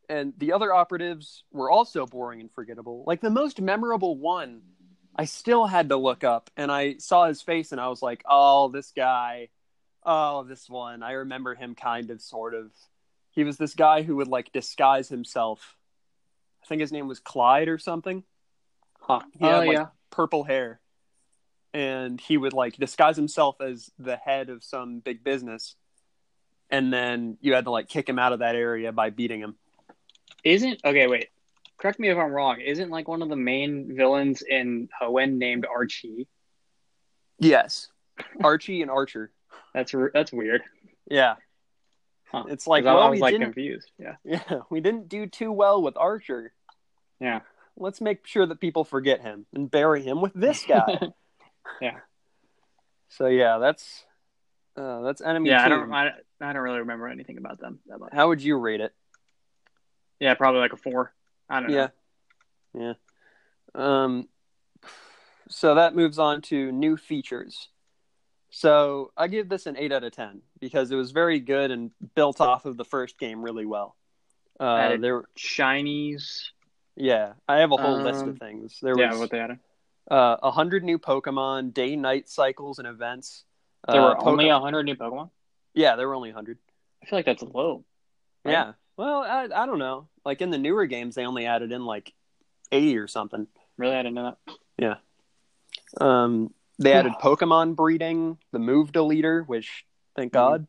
and 0.09 0.33
the 0.39 0.53
other 0.53 0.73
operatives 0.73 1.45
were 1.53 1.71
also 1.71 2.07
boring 2.07 2.41
and 2.41 2.51
forgettable 2.53 3.05
like 3.07 3.21
the 3.21 3.31
most 3.31 3.61
memorable 3.61 4.17
one 4.17 4.63
I 5.17 5.25
still 5.25 5.67
had 5.67 5.89
to 5.89 5.97
look 5.97 6.23
up 6.23 6.51
and 6.57 6.71
I 6.71 6.99
saw 6.99 7.27
his 7.27 7.43
face 7.43 7.73
and 7.73 7.81
I 7.81 7.89
was 7.89 8.03
like 8.03 8.23
oh 8.29 8.69
this 8.69 8.93
guy 8.95 9.49
Oh, 10.11 10.45
this 10.45 10.71
one. 10.71 11.03
I 11.03 11.13
remember 11.13 11.55
him 11.55 11.75
kind 11.75 12.11
of, 12.11 12.23
sort 12.23 12.55
of. 12.55 12.71
He 13.33 13.45
was 13.45 13.59
this 13.59 13.75
guy 13.75 14.03
who 14.03 14.17
would 14.17 14.29
like 14.29 14.53
disguise 14.53 15.09
himself. 15.09 15.77
I 16.69 16.77
think 16.77 16.83
his 16.83 16.93
name 16.93 17.09
was 17.09 17.19
Clyde 17.19 17.69
or 17.69 17.79
something. 17.79 18.23
Huh. 19.01 19.21
He 19.39 19.47
had 19.47 19.55
oh, 19.55 19.59
like 19.61 19.73
yeah. 19.73 19.87
purple 20.11 20.45
hair. 20.45 20.81
And 21.73 22.21
he 22.21 22.37
would 22.37 22.53
like 22.53 22.77
disguise 22.77 23.17
himself 23.17 23.63
as 23.63 23.91
the 23.99 24.17
head 24.17 24.51
of 24.51 24.63
some 24.63 25.01
big 25.01 25.25
business. 25.25 25.77
And 26.69 26.93
then 26.93 27.39
you 27.41 27.55
had 27.55 27.65
to 27.65 27.71
like 27.71 27.89
kick 27.89 28.07
him 28.07 28.19
out 28.19 28.35
of 28.35 28.41
that 28.41 28.55
area 28.55 28.93
by 28.93 29.09
beating 29.09 29.41
him. 29.41 29.57
Isn't 30.45 30.83
okay? 30.85 31.07
Wait, 31.07 31.29
correct 31.79 31.99
me 31.99 32.11
if 32.11 32.19
I'm 32.19 32.33
wrong. 32.33 32.61
Isn't 32.61 32.91
like 32.91 33.09
one 33.09 33.23
of 33.23 33.31
the 33.31 33.37
main 33.37 33.97
villains 33.97 34.43
in 34.43 34.91
Hoenn 35.01 35.39
named 35.39 35.65
Archie? 35.65 36.29
Yes. 37.39 37.89
Archie 38.45 38.83
and 38.83 38.91
Archer. 38.91 39.31
That's 39.73 39.95
that's 40.13 40.33
weird. 40.33 40.63
Yeah. 41.11 41.37
Huh. 42.31 42.45
It's 42.49 42.67
like, 42.67 42.85
well, 42.85 42.99
I 42.99 43.09
was 43.09 43.17
we 43.17 43.23
like 43.23 43.33
didn't 43.33 43.47
confused. 43.47 43.91
Yeah, 43.99 44.17
Yeah, 44.25 44.61
we 44.69 44.81
didn't 44.81 45.09
do 45.09 45.27
too 45.27 45.51
well 45.51 45.81
with 45.81 45.97
Archer. 45.97 46.53
Yeah. 47.21 47.41
Let's 47.77 48.01
make 48.01 48.27
sure 48.27 48.45
that 48.47 48.61
people 48.61 48.85
forget 48.85 49.21
him 49.21 49.47
and 49.55 49.71
bury 49.71 50.03
him 50.03 50.21
with 50.21 50.33
this 50.35 50.65
guy. 50.67 50.99
Yeah. 51.83 51.99
So 53.09 53.27
yeah, 53.27 53.59
that's 53.59 54.05
uh, 54.77 55.03
that's 55.03 55.21
enemy. 55.21 55.51
yeah, 55.51 55.65
I 55.65 55.69
don't. 55.69 55.93
I, 55.93 56.13
I 56.41 56.53
don't 56.53 56.63
really 56.63 56.79
remember 56.79 57.09
anything 57.09 57.39
about 57.39 57.61
them 57.61 57.81
that 57.89 57.99
much. 57.99 58.11
How 58.13 58.29
would 58.29 58.43
you 58.43 58.57
rate 58.57 58.81
it? 58.81 58.95
Yeah, 60.21 60.35
probably 60.35 60.61
like 60.61 60.73
a 60.73 60.77
four. 60.77 61.13
I 61.49 61.61
don't 61.61 61.71
know. 61.71 61.91
Yeah, 62.75 62.95
yeah. 63.75 64.05
Um, 64.05 64.29
so 65.49 65.75
that 65.75 65.95
moves 65.95 66.19
on 66.19 66.43
to 66.43 66.73
new 66.73 66.97
features. 66.97 67.69
So 68.51 69.13
I 69.17 69.29
give 69.29 69.49
this 69.49 69.67
an 69.67 69.77
eight 69.77 69.93
out 69.93 70.05
of 70.05 70.13
ten 70.13 70.43
because 70.59 70.91
it 70.91 70.97
was 70.97 71.11
very 71.11 71.41
good 71.41 71.71
and 71.71 71.91
built 72.15 72.41
off 72.41 72.65
of 72.65 72.77
the 72.77 72.85
first 72.85 73.19
game 73.19 73.43
really 73.43 73.67
well. 73.67 73.95
Uh, 74.59 74.97
there, 74.97 75.25
Shinies. 75.37 76.49
Yeah, 76.99 77.33
I 77.49 77.59
have 77.59 77.73
a 77.73 77.77
whole 77.77 78.03
list 78.03 78.23
Um, 78.23 78.29
of 78.31 78.39
things. 78.39 78.79
There 78.83 78.99
Yeah, 78.99 79.11
was 79.13 79.21
what 79.21 79.31
they 79.31 79.39
had. 79.39 79.59
uh, 80.11 80.37
100 80.43 80.85
new 80.85 80.99
Pokemon, 80.99 81.73
day 81.73 81.97
night 81.97 82.29
cycles, 82.29 82.79
and 82.79 82.89
events. 82.89 83.45
There 83.87 84.01
Uh, 84.03 84.09
were 84.09 84.19
only 84.19 84.47
Poke- 84.51 84.61
hundred 84.63 84.85
new 84.85 84.97
Pokemon. 84.97 85.31
yeah, 85.75 85.97
there 85.97 86.09
were 86.09 86.15
only 86.15 86.31
hundred. 86.33 86.59
I 87.03 87.07
feel 87.07 87.19
like 87.19 87.27
that's 87.27 87.43
low. 87.43 87.85
Right. 88.45 88.53
Yeah. 88.53 88.73
Well, 88.97 89.23
I 89.23 89.45
I 89.45 89.67
don't 89.67 89.79
know. 89.79 90.09
Like 90.25 90.43
in 90.43 90.51
the 90.51 90.59
newer 90.59 90.87
games, 90.87 91.15
they 91.15 91.25
only 91.27 91.47
added 91.47 91.71
in 91.73 91.85
like 91.87 92.13
eighty 92.73 92.97
or 92.99 93.07
something. 93.07 93.47
Really, 93.77 93.95
I 93.95 94.03
didn't 94.03 94.15
know 94.17 94.35
that. 94.47 94.57
Yeah. 94.77 94.97
Um, 96.01 96.53
they 96.79 96.93
added 96.93 97.13
Pokemon 97.21 97.77
breeding, 97.77 98.39
the 98.51 98.59
move 98.59 98.91
deleter, 98.93 99.47
which 99.47 99.87
thank 100.17 100.33
Mhm. 100.33 100.35
God. 100.35 100.67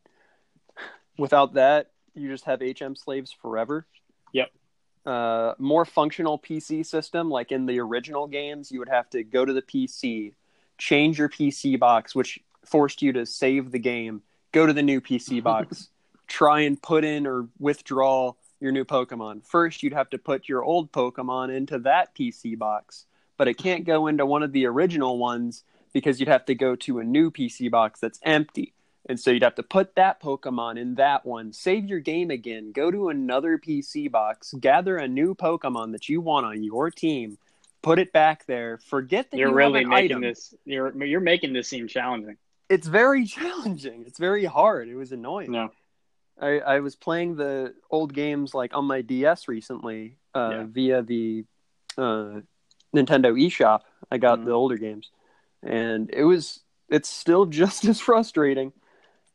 Without 1.17 1.53
that, 1.53 1.91
you 2.13 2.29
just 2.29 2.45
have 2.45 2.61
HM 2.61 2.95
slaves 2.95 3.31
forever. 3.31 3.87
Yep. 4.33 4.51
Uh, 5.05 5.53
more 5.57 5.85
functional 5.85 6.37
PC 6.37 6.85
system, 6.85 7.29
like 7.29 7.51
in 7.51 7.65
the 7.65 7.79
original 7.79 8.27
games, 8.27 8.71
you 8.71 8.79
would 8.79 8.89
have 8.89 9.09
to 9.09 9.23
go 9.23 9.45
to 9.45 9.53
the 9.53 9.61
PC, 9.61 10.33
change 10.77 11.17
your 11.17 11.29
PC 11.29 11.79
box, 11.79 12.13
which 12.13 12.39
forced 12.65 13.01
you 13.01 13.13
to 13.13 13.25
save 13.25 13.71
the 13.71 13.79
game, 13.79 14.21
go 14.51 14.65
to 14.65 14.73
the 14.73 14.83
new 14.83 15.01
PC 15.01 15.41
box, 15.51 15.89
try 16.27 16.61
and 16.61 16.81
put 16.81 17.03
in 17.03 17.25
or 17.25 17.47
withdraw 17.59 18.33
your 18.59 18.71
new 18.71 18.85
Pokemon. 18.85 19.45
First, 19.45 19.83
you'd 19.83 19.93
have 19.93 20.09
to 20.09 20.17
put 20.17 20.49
your 20.49 20.63
old 20.63 20.91
Pokemon 20.91 21.55
into 21.55 21.79
that 21.79 22.13
PC 22.13 22.57
box, 22.57 23.05
but 23.37 23.47
it 23.47 23.55
can't 23.55 23.85
go 23.85 24.07
into 24.07 24.25
one 24.25 24.43
of 24.43 24.51
the 24.51 24.65
original 24.65 25.17
ones 25.17 25.63
because 25.93 26.19
you'd 26.19 26.29
have 26.29 26.45
to 26.45 26.55
go 26.55 26.75
to 26.75 26.99
a 26.99 27.03
new 27.03 27.31
PC 27.31 27.71
box 27.71 27.99
that's 27.99 28.19
empty. 28.23 28.73
And 29.09 29.19
so 29.19 29.31
you'd 29.31 29.41
have 29.43 29.55
to 29.55 29.63
put 29.63 29.95
that 29.95 30.21
Pokemon 30.21 30.77
in 30.79 30.95
that 30.95 31.25
one, 31.25 31.51
save 31.51 31.85
your 31.85 31.99
game 31.99 32.29
again, 32.29 32.71
go 32.71 32.91
to 32.91 33.09
another 33.09 33.57
PC 33.57 34.09
box, 34.09 34.53
gather 34.59 34.97
a 34.97 35.07
new 35.07 35.33
Pokemon 35.33 35.91
that 35.93 36.07
you 36.07 36.21
want 36.21 36.45
on 36.45 36.61
your 36.63 36.91
team, 36.91 37.37
put 37.81 37.97
it 37.97 38.13
back 38.13 38.45
there, 38.45 38.77
forget 38.77 39.31
that 39.31 39.37
You're 39.37 39.49
you 39.49 39.55
really 39.55 39.83
making 39.83 40.11
item. 40.17 40.21
this. 40.21 40.53
You're 40.63 41.03
you're 41.03 41.19
making 41.21 41.53
this 41.53 41.67
seem 41.67 41.87
challenging. 41.87 42.37
It's 42.69 42.87
very 42.87 43.25
challenging. 43.37 44.03
It's 44.05 44.19
very 44.19 44.45
hard. 44.45 44.87
It 44.89 44.95
was 44.95 45.11
annoying. 45.11 45.51
No. 45.51 45.71
I, 46.39 46.59
I 46.59 46.79
was 46.79 46.95
playing 46.95 47.35
the 47.35 47.73
old 47.91 48.13
games 48.13 48.53
like 48.53 48.73
on 48.73 48.85
my 48.85 49.01
DS 49.01 49.47
recently 49.49 50.17
uh, 50.35 50.49
Yeah. 50.51 50.63
via 50.69 51.01
the 51.01 51.45
uh, 51.97 52.41
Nintendo 52.95 53.33
eShop. 53.33 53.81
I 54.11 54.19
got 54.19 54.39
Mhm. 54.39 54.45
the 54.45 54.51
older 54.51 54.77
games, 54.77 55.09
and 55.63 56.09
it 56.13 56.23
was 56.25 56.61
it's 56.89 57.09
still 57.09 57.45
just 57.61 57.85
as 57.85 57.99
frustrating. 57.99 58.71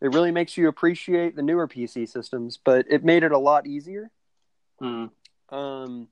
It 0.05 0.13
really 0.13 0.33
makes 0.33 0.59
you 0.59 0.69
appreciate 0.69 1.35
the 1.35 1.41
newer 1.41 1.67
PC 1.67 2.07
systems, 2.07 2.59
but 2.63 2.85
it 2.91 3.03
made 3.05 3.23
it 3.23 3.33
a 3.33 3.39
lot 3.39 3.67
easier. 3.67 4.11
Hmm. 4.79 5.07
Um, 5.49 6.09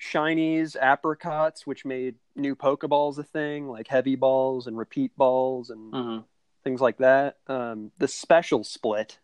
shinies, 0.00 0.76
Apricorns, 0.80 1.66
which 1.66 1.84
made 1.84 2.14
new 2.36 2.54
Pokeballs 2.54 3.18
a 3.18 3.24
thing, 3.24 3.66
like 3.66 3.88
heavy 3.88 4.14
balls 4.14 4.68
and 4.68 4.78
repeat 4.78 5.16
balls 5.16 5.70
and 5.70 5.92
Mhm. 5.92 6.24
things 6.62 6.80
like 6.80 6.98
that. 6.98 7.38
Um, 7.48 7.90
the 7.98 8.06
special 8.06 8.62
split, 8.62 9.18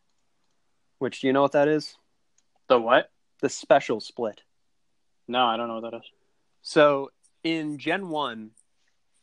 which 0.98 1.20
do 1.20 1.28
you 1.28 1.32
know 1.32 1.42
what 1.42 1.52
that 1.52 1.68
is? 1.68 1.96
The 2.66 2.80
what? 2.80 3.12
The 3.38 3.48
special 3.48 4.00
split. 4.00 4.42
No, 5.28 5.46
I 5.46 5.56
don't 5.56 5.68
know 5.68 5.78
what 5.78 5.92
that 5.92 5.96
is. 5.98 6.10
So 6.60 7.12
in 7.44 7.78
Gen 7.78 8.08
1, 8.08 8.50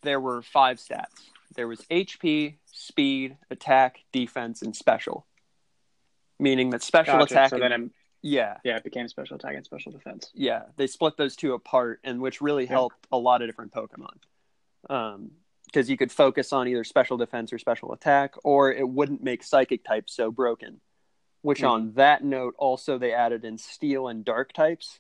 there 0.04 0.21
were 0.21 0.41
five 0.41 0.78
stats 0.78 1.33
there 1.53 1.67
was 1.67 1.81
HP, 1.91 2.57
speed, 2.65 3.37
attack, 3.49 3.99
defense, 4.11 4.61
and 4.61 4.75
special. 4.75 5.25
Meaning 6.39 6.71
that 6.71 6.81
special 6.83 7.19
Gotcha. 7.19 7.33
attack. 7.33 7.49
So 7.51 7.59
then, 7.59 7.71
it, 7.71 7.91
yeah, 8.21 8.57
yeah, 8.63 8.77
it 8.77 8.83
became 8.83 9.07
special 9.07 9.35
attack 9.37 9.55
and 9.55 9.65
special 9.65 9.91
defense. 9.91 10.31
yeah, 10.33 10.63
they 10.77 10.87
split 10.87 11.15
those 11.17 11.35
two 11.35 11.53
apart, 11.53 11.99
and 12.03 12.19
which 12.21 12.41
really 12.41 12.63
Yeah. 12.63 12.69
helped 12.71 13.07
a 13.11 13.17
lot 13.17 13.41
of 13.41 13.47
different 13.47 13.71
Pokemon. 13.71 14.17
Um, 14.89 15.31
because 15.65 15.89
you 15.89 15.97
could 15.97 16.11
focus 16.11 16.53
on 16.53 16.67
either 16.67 16.83
special 16.83 17.17
defense 17.17 17.51
or 17.51 17.57
special 17.57 17.93
attack, 17.93 18.35
or 18.43 18.71
it 18.71 18.87
wouldn't 18.87 19.23
make 19.23 19.43
psychic 19.43 19.83
types 19.83 20.13
so 20.13 20.29
broken. 20.31 20.81
Which, 21.41 21.61
Mhm. 21.61 21.69
on 21.69 21.91
that 21.93 22.23
note, 22.23 22.53
also 22.57 22.97
they 22.97 23.11
added 23.13 23.43
in 23.43 23.57
steel 23.57 24.07
and 24.07 24.23
dark 24.23 24.53
types, 24.53 24.99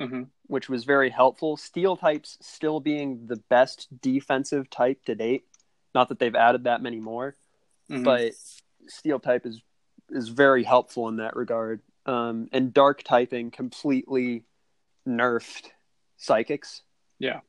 Mm-hmm. 0.00 0.22
which 0.46 0.68
was 0.68 0.84
very 0.84 1.10
helpful. 1.10 1.56
Steel 1.56 1.96
types 1.96 2.38
still 2.40 2.80
being 2.80 3.26
the 3.26 3.36
best 3.50 3.88
defensive 4.00 4.70
type 4.70 5.04
to 5.04 5.14
date. 5.14 5.44
Not 5.94 6.08
that 6.08 6.18
they've 6.18 6.34
added 6.34 6.64
that 6.64 6.82
many 6.82 7.00
more, 7.00 7.36
Mm-hmm. 7.90 8.04
but 8.04 8.32
steel 8.88 9.18
type 9.20 9.44
is 9.46 9.60
is 10.10 10.28
very 10.28 10.64
helpful 10.64 11.08
in 11.08 11.16
that 11.16 11.36
regard. 11.36 11.80
Um, 12.06 12.48
and 12.52 12.72
dark 12.72 13.02
typing 13.02 13.50
completely 13.50 14.44
nerfed 15.06 15.66
psychics. 16.16 16.82
Yeah. 17.18 17.40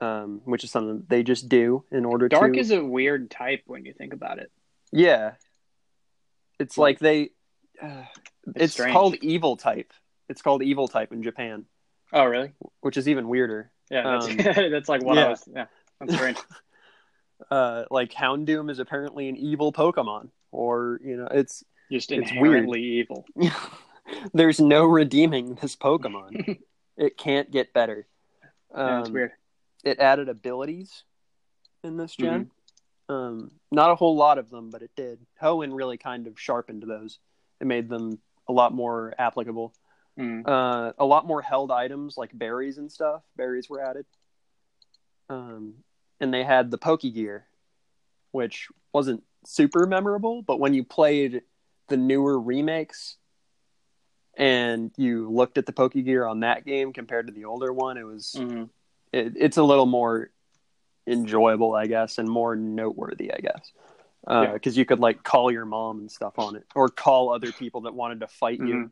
Um, 0.00 0.42
which 0.44 0.62
is 0.62 0.70
something 0.70 1.04
they 1.08 1.22
just 1.24 1.48
do 1.48 1.84
in 1.90 2.04
order 2.04 2.28
dark 2.28 2.42
to. 2.42 2.46
Dark 2.52 2.56
is 2.58 2.70
a 2.70 2.84
weird 2.84 3.30
type 3.30 3.62
when 3.66 3.84
you 3.84 3.92
think 3.92 4.12
about 4.12 4.38
it. 4.38 4.50
yeah. 4.92 5.32
It's 6.60 6.76
Like- 6.76 6.96
like 6.96 6.98
they. 7.00 7.30
Uh, 7.80 8.04
it's 8.56 8.72
strange. 8.74 8.92
called 8.92 9.14
evil 9.22 9.56
type. 9.56 9.92
It's 10.28 10.42
called 10.42 10.62
evil 10.62 10.88
type 10.88 11.12
in 11.12 11.22
Japan, 11.22 11.64
Oh, 12.12 12.24
really? 12.24 12.52
which 12.80 12.96
is 12.96 13.08
even 13.08 13.28
weirder. 13.28 13.70
Yeah, 13.90 14.02
that's, 14.20 14.26
Um, 14.26 14.36
that's 14.70 14.88
like 14.88 15.02
what 15.02 15.16
yeah. 15.16 15.26
I 15.26 15.28
was. 15.30 15.48
Yeah, 15.54 15.66
that's 16.00 16.14
strange. 16.14 16.38
uh, 17.50 17.84
like 17.90 18.12
Houndoom 18.12 18.70
is 18.70 18.78
apparently 18.78 19.28
an 19.28 19.36
evil 19.36 19.72
Pokemon, 19.72 20.28
or 20.52 21.00
you 21.04 21.16
know, 21.16 21.28
it's 21.30 21.64
Just 21.90 22.12
It's 22.12 22.30
weirdly 22.36 22.82
evil. 22.82 23.24
there's 24.34 24.60
no 24.60 24.84
redeeming 24.84 25.54
this 25.56 25.76
Pokemon. 25.76 26.58
it 26.96 27.16
can't 27.16 27.50
get 27.50 27.72
better. 27.72 28.06
Yeah, 28.74 29.00
it's 29.00 29.08
Um, 29.08 29.14
weird. 29.14 29.32
It 29.84 29.98
added 30.00 30.28
abilities 30.28 31.04
in 31.84 31.96
this 31.96 32.14
gen. 32.16 32.50
Mm-hmm. 33.08 33.14
Um, 33.14 33.50
not 33.70 33.90
a 33.90 33.94
whole 33.94 34.16
lot 34.16 34.36
of 34.36 34.50
them, 34.50 34.68
but 34.68 34.82
it 34.82 34.90
did. 34.96 35.20
Hoenn 35.40 35.74
really 35.74 35.96
kind 35.96 36.26
of 36.26 36.38
sharpened 36.38 36.82
those. 36.82 37.18
It 37.60 37.66
made 37.66 37.88
them 37.88 38.18
a 38.48 38.52
lot 38.52 38.74
more 38.74 39.14
applicable. 39.18 39.72
Mm. 40.18 40.46
Uh, 40.46 40.92
a 40.98 41.04
lot 41.04 41.26
more 41.26 41.40
held 41.40 41.70
items 41.70 42.16
like 42.16 42.36
berries 42.36 42.78
and 42.78 42.90
stuff. 42.90 43.22
Berries 43.36 43.70
were 43.70 43.80
added. 43.80 44.04
Um, 45.30 45.74
and 46.20 46.34
they 46.34 46.42
had 46.42 46.70
the 46.70 46.78
Pokegear, 46.78 47.42
which 48.32 48.68
wasn't 48.92 49.22
super 49.46 49.86
memorable, 49.86 50.42
but 50.42 50.58
when 50.58 50.74
you 50.74 50.82
played 50.82 51.42
the 51.88 51.96
newer 51.96 52.38
remakes 52.38 53.16
and 54.36 54.90
you 54.96 55.30
looked 55.30 55.58
at 55.58 55.66
the 55.66 55.72
Pokegear 55.72 56.28
on 56.28 56.40
that 56.40 56.64
game 56.64 56.92
compared 56.92 57.28
to 57.28 57.32
the 57.32 57.44
older 57.44 57.72
one, 57.72 57.96
it 57.96 58.04
was 58.04 58.34
Mhm. 58.38 58.70
it, 59.12 59.34
it's 59.36 59.56
a 59.56 59.62
little 59.62 59.86
more 59.86 60.30
enjoyable, 61.06 61.74
I 61.74 61.86
guess, 61.86 62.18
and 62.18 62.28
more 62.28 62.56
noteworthy, 62.56 63.32
I 63.32 63.38
guess. 63.38 63.72
Yeah. 64.28 64.52
Because 64.52 64.76
you 64.76 64.84
could 64.84 65.00
like 65.00 65.22
call 65.22 65.50
your 65.50 65.64
mom 65.64 66.00
and 66.00 66.10
stuff 66.10 66.38
on 66.38 66.56
it, 66.56 66.66
or 66.74 66.88
call 66.88 67.32
other 67.32 67.52
people 67.52 67.82
that 67.82 67.94
wanted 67.94 68.20
to 68.20 68.26
fight 68.26 68.58
you. 68.60 68.90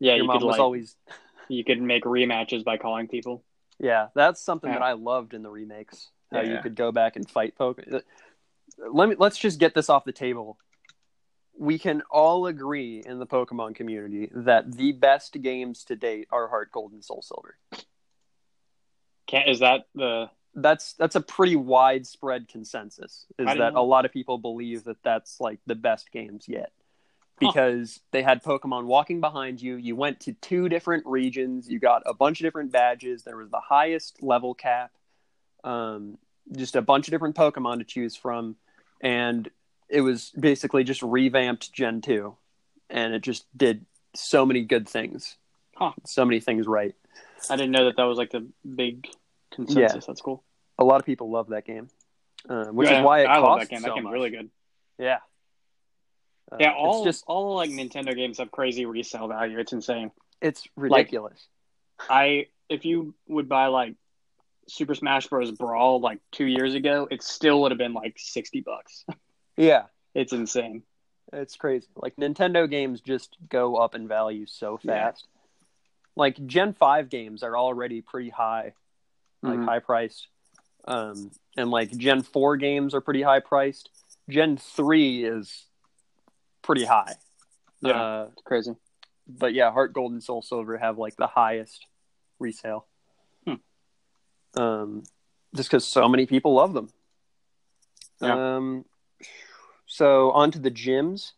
Yeah, 0.00 0.14
Your 0.14 0.22
you 0.22 0.24
mom 0.24 0.38
could 0.38 0.46
was 0.46 0.52
like 0.54 0.60
always 0.60 0.96
you 1.48 1.62
could 1.62 1.80
make 1.80 2.04
rematches 2.04 2.64
by 2.64 2.78
calling 2.78 3.06
people. 3.06 3.44
Yeah, 3.78 4.08
that's 4.14 4.40
something 4.40 4.70
Yeah. 4.70 4.78
that 4.78 4.84
I 4.84 4.92
loved 4.92 5.34
in 5.34 5.42
the 5.42 5.50
remakes. 5.50 6.08
How 6.32 6.40
Yeah, 6.40 6.56
you 6.56 6.62
could 6.62 6.74
go 6.74 6.90
back 6.90 7.16
and 7.16 7.28
fight 7.28 7.54
Pokemon. 7.58 7.94
Uh, 7.96 8.00
let 8.90 9.08
me 9.08 9.16
let's 9.18 9.38
just 9.38 9.60
get 9.60 9.74
this 9.74 9.90
off 9.90 10.04
the 10.04 10.12
table. 10.12 10.58
We 11.58 11.78
can 11.78 12.02
all 12.10 12.46
agree 12.46 13.02
in 13.04 13.18
the 13.18 13.26
Pokemon 13.26 13.74
community 13.74 14.30
that 14.32 14.72
the 14.72 14.92
best 14.92 15.40
games 15.42 15.84
to 15.84 15.96
date 15.96 16.28
are 16.30 16.48
Heart 16.48 16.72
Gold 16.72 16.92
and 16.92 17.04
Soul 17.04 17.22
Silver. 17.22 17.58
Can't 19.26 19.48
is 19.48 19.60
that 19.60 19.86
the 19.94 20.30
That's 20.54 20.94
that's 20.94 21.16
a 21.16 21.20
pretty 21.20 21.56
widespread 21.56 22.48
consensus. 22.48 23.26
Is 23.38 23.46
that 23.46 23.74
know. 23.74 23.80
a 23.80 23.82
lot 23.82 24.06
of 24.06 24.12
people 24.12 24.38
believe 24.38 24.84
that 24.84 25.02
that's 25.02 25.40
like 25.40 25.58
the 25.66 25.74
best 25.74 26.10
games 26.10 26.46
yet 26.48 26.72
because 27.40 28.00
they 28.12 28.22
had 28.22 28.42
Pokemon 28.44 28.84
walking 28.84 29.20
behind 29.20 29.60
you. 29.60 29.76
You 29.76 29.96
went 29.96 30.20
to 30.20 30.32
two 30.34 30.68
different 30.68 31.04
regions. 31.06 31.68
You 31.68 31.78
got 31.80 32.02
a 32.06 32.14
bunch 32.14 32.40
of 32.40 32.44
different 32.44 32.70
badges. 32.70 33.22
There 33.24 33.36
was 33.36 33.50
the 33.50 33.60
highest 33.60 34.22
level 34.22 34.54
cap. 34.54 34.92
Um, 35.64 36.18
just 36.56 36.76
a 36.76 36.82
bunch 36.82 37.08
of 37.08 37.12
different 37.12 37.36
Pokemon 37.36 37.78
to 37.78 37.84
choose 37.84 38.16
from, 38.16 38.56
and 39.00 39.48
it 39.88 40.00
was 40.00 40.30
basically 40.38 40.84
just 40.84 41.02
revamped 41.02 41.72
Gen 41.72 42.00
two, 42.00 42.36
and 42.88 43.14
it 43.14 43.22
just 43.22 43.46
did 43.56 43.84
so 44.14 44.44
many 44.46 44.62
good 44.62 44.88
things. 44.88 45.36
Huh. 45.76 45.92
So 46.06 46.24
many 46.24 46.40
things 46.40 46.66
right. 46.66 46.94
I 47.48 47.56
didn't 47.56 47.72
know 47.72 47.86
that 47.86 47.96
that 47.96 48.04
was 48.04 48.18
like 48.18 48.30
the 48.30 48.46
big 48.74 49.08
consensus. 49.52 50.06
That's 50.06 50.20
cool. 50.20 50.42
A 50.78 50.84
lot 50.84 51.00
of 51.00 51.06
people 51.06 51.30
love 51.30 51.48
that 51.48 51.64
game, 51.66 51.88
uh, 52.48 52.66
which 52.66 52.88
Yeah, 52.88 53.00
is 53.00 53.04
why 53.04 53.20
it 53.20 53.28
I 53.28 53.38
costs 53.38 53.48
love 53.48 53.58
that 53.60 53.68
game. 53.68 53.80
so 53.80 53.88
That 53.88 53.94
game's 53.94 54.04
much. 54.04 54.12
really 54.12 54.30
good. 54.30 54.50
Yeah. 54.98 55.18
Uh, 56.52 56.56
yeah, 56.58 56.72
all 56.72 56.96
it's 57.06 57.16
just 57.16 57.24
all 57.26 57.54
like 57.54 57.70
Nintendo 57.70 58.14
games 58.14 58.38
have 58.38 58.50
crazy 58.50 58.84
resale 58.86 59.28
value. 59.28 59.58
It's 59.58 59.72
insane. 59.72 60.10
it's 60.40 60.66
ridiculous. 60.76 61.46
I 62.08 62.46
if 62.68 62.84
you 62.84 63.14
would 63.28 63.48
buy 63.48 63.66
like 63.66 63.94
Super 64.68 64.94
Smash 64.94 65.28
Bros. 65.28 65.50
Brawl 65.52 66.00
like 66.00 66.18
two 66.32 66.46
years 66.46 66.74
ago, 66.74 67.06
it 67.10 67.22
still 67.22 67.60
would 67.62 67.70
have 67.70 67.78
been 67.78 67.92
like 67.94 68.14
sixty 68.18 68.60
bucks. 68.60 69.04
yeah, 69.56 69.84
It's 70.14 70.32
insane. 70.32 70.82
it's 71.32 71.56
crazy. 71.56 71.86
Like 71.96 72.16
Nintendo 72.16 72.68
games 72.68 73.00
just 73.00 73.36
go 73.48 73.76
up 73.76 73.94
in 73.94 74.08
value 74.08 74.46
so 74.46 74.78
Yeah. 74.82 75.10
fast. 75.10 75.26
Like 76.16 76.44
Gen 76.46 76.72
five 76.74 77.08
games 77.08 77.42
are 77.44 77.56
already 77.56 78.00
pretty 78.02 78.30
high, 78.30 78.74
like 79.42 79.58
Mhm. 79.60 79.64
high 79.64 79.78
priced. 79.78 80.26
Um, 80.86 81.30
and 81.56 81.70
like 81.70 81.90
Gen 81.96 82.22
4 82.22 82.56
games 82.56 82.94
are 82.94 83.00
pretty 83.02 83.22
high 83.22 83.40
priced. 83.40 83.90
Gen 84.30 84.56
3 84.56 85.24
is 85.24 85.66
pretty 86.62 86.84
high. 86.84 87.14
Yeah. 87.82 87.92
Uh, 88.02 88.28
It's 88.32 88.42
crazy. 88.42 88.72
but 89.26 89.54
yeah, 89.54 89.70
Heart 89.72 89.92
Gold 89.92 90.12
and 90.12 90.22
Soul 90.22 90.42
Silver 90.42 90.76
have 90.78 90.98
like 90.98 91.16
the 91.16 91.26
highest 91.26 91.86
resale. 92.38 92.86
Hmm. 93.46 93.54
Um, 94.60 95.02
just 95.54 95.70
because 95.70 95.86
so 95.86 96.08
many 96.08 96.26
people 96.26 96.54
love 96.54 96.72
them. 96.74 96.90
Yeah. 98.20 98.56
Um, 98.56 98.84
so 99.86 100.30
on 100.32 100.50
to 100.52 100.58
the 100.58 100.70
gyms. 100.70 101.32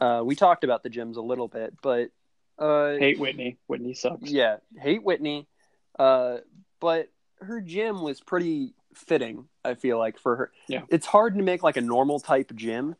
Uh, 0.00 0.22
we 0.24 0.34
talked 0.36 0.64
about 0.64 0.82
the 0.82 0.90
gyms 0.90 1.16
a 1.16 1.20
little 1.20 1.48
bit, 1.48 1.74
but 1.82 2.10
uh, 2.58 2.96
Hate 2.98 3.18
Whitney. 3.18 3.58
Whitney 3.66 3.94
sucks. 3.94 4.30
yeah, 4.30 4.56
hate 4.76 5.02
Whitney. 5.02 5.46
Uh, 5.98 6.38
but 6.80 7.08
her 7.40 7.60
gym 7.60 8.02
was 8.02 8.20
pretty 8.20 8.74
fitting. 8.94 9.48
I 9.64 9.74
feel 9.74 9.98
like 9.98 10.18
for 10.18 10.36
her. 10.36 10.52
Yeah. 10.68 10.82
it's 10.88 11.06
hard 11.06 11.36
to 11.36 11.42
make 11.42 11.62
like 11.62 11.76
a 11.76 11.80
normal 11.80 12.18
type 12.20 12.52
gym. 12.54 12.96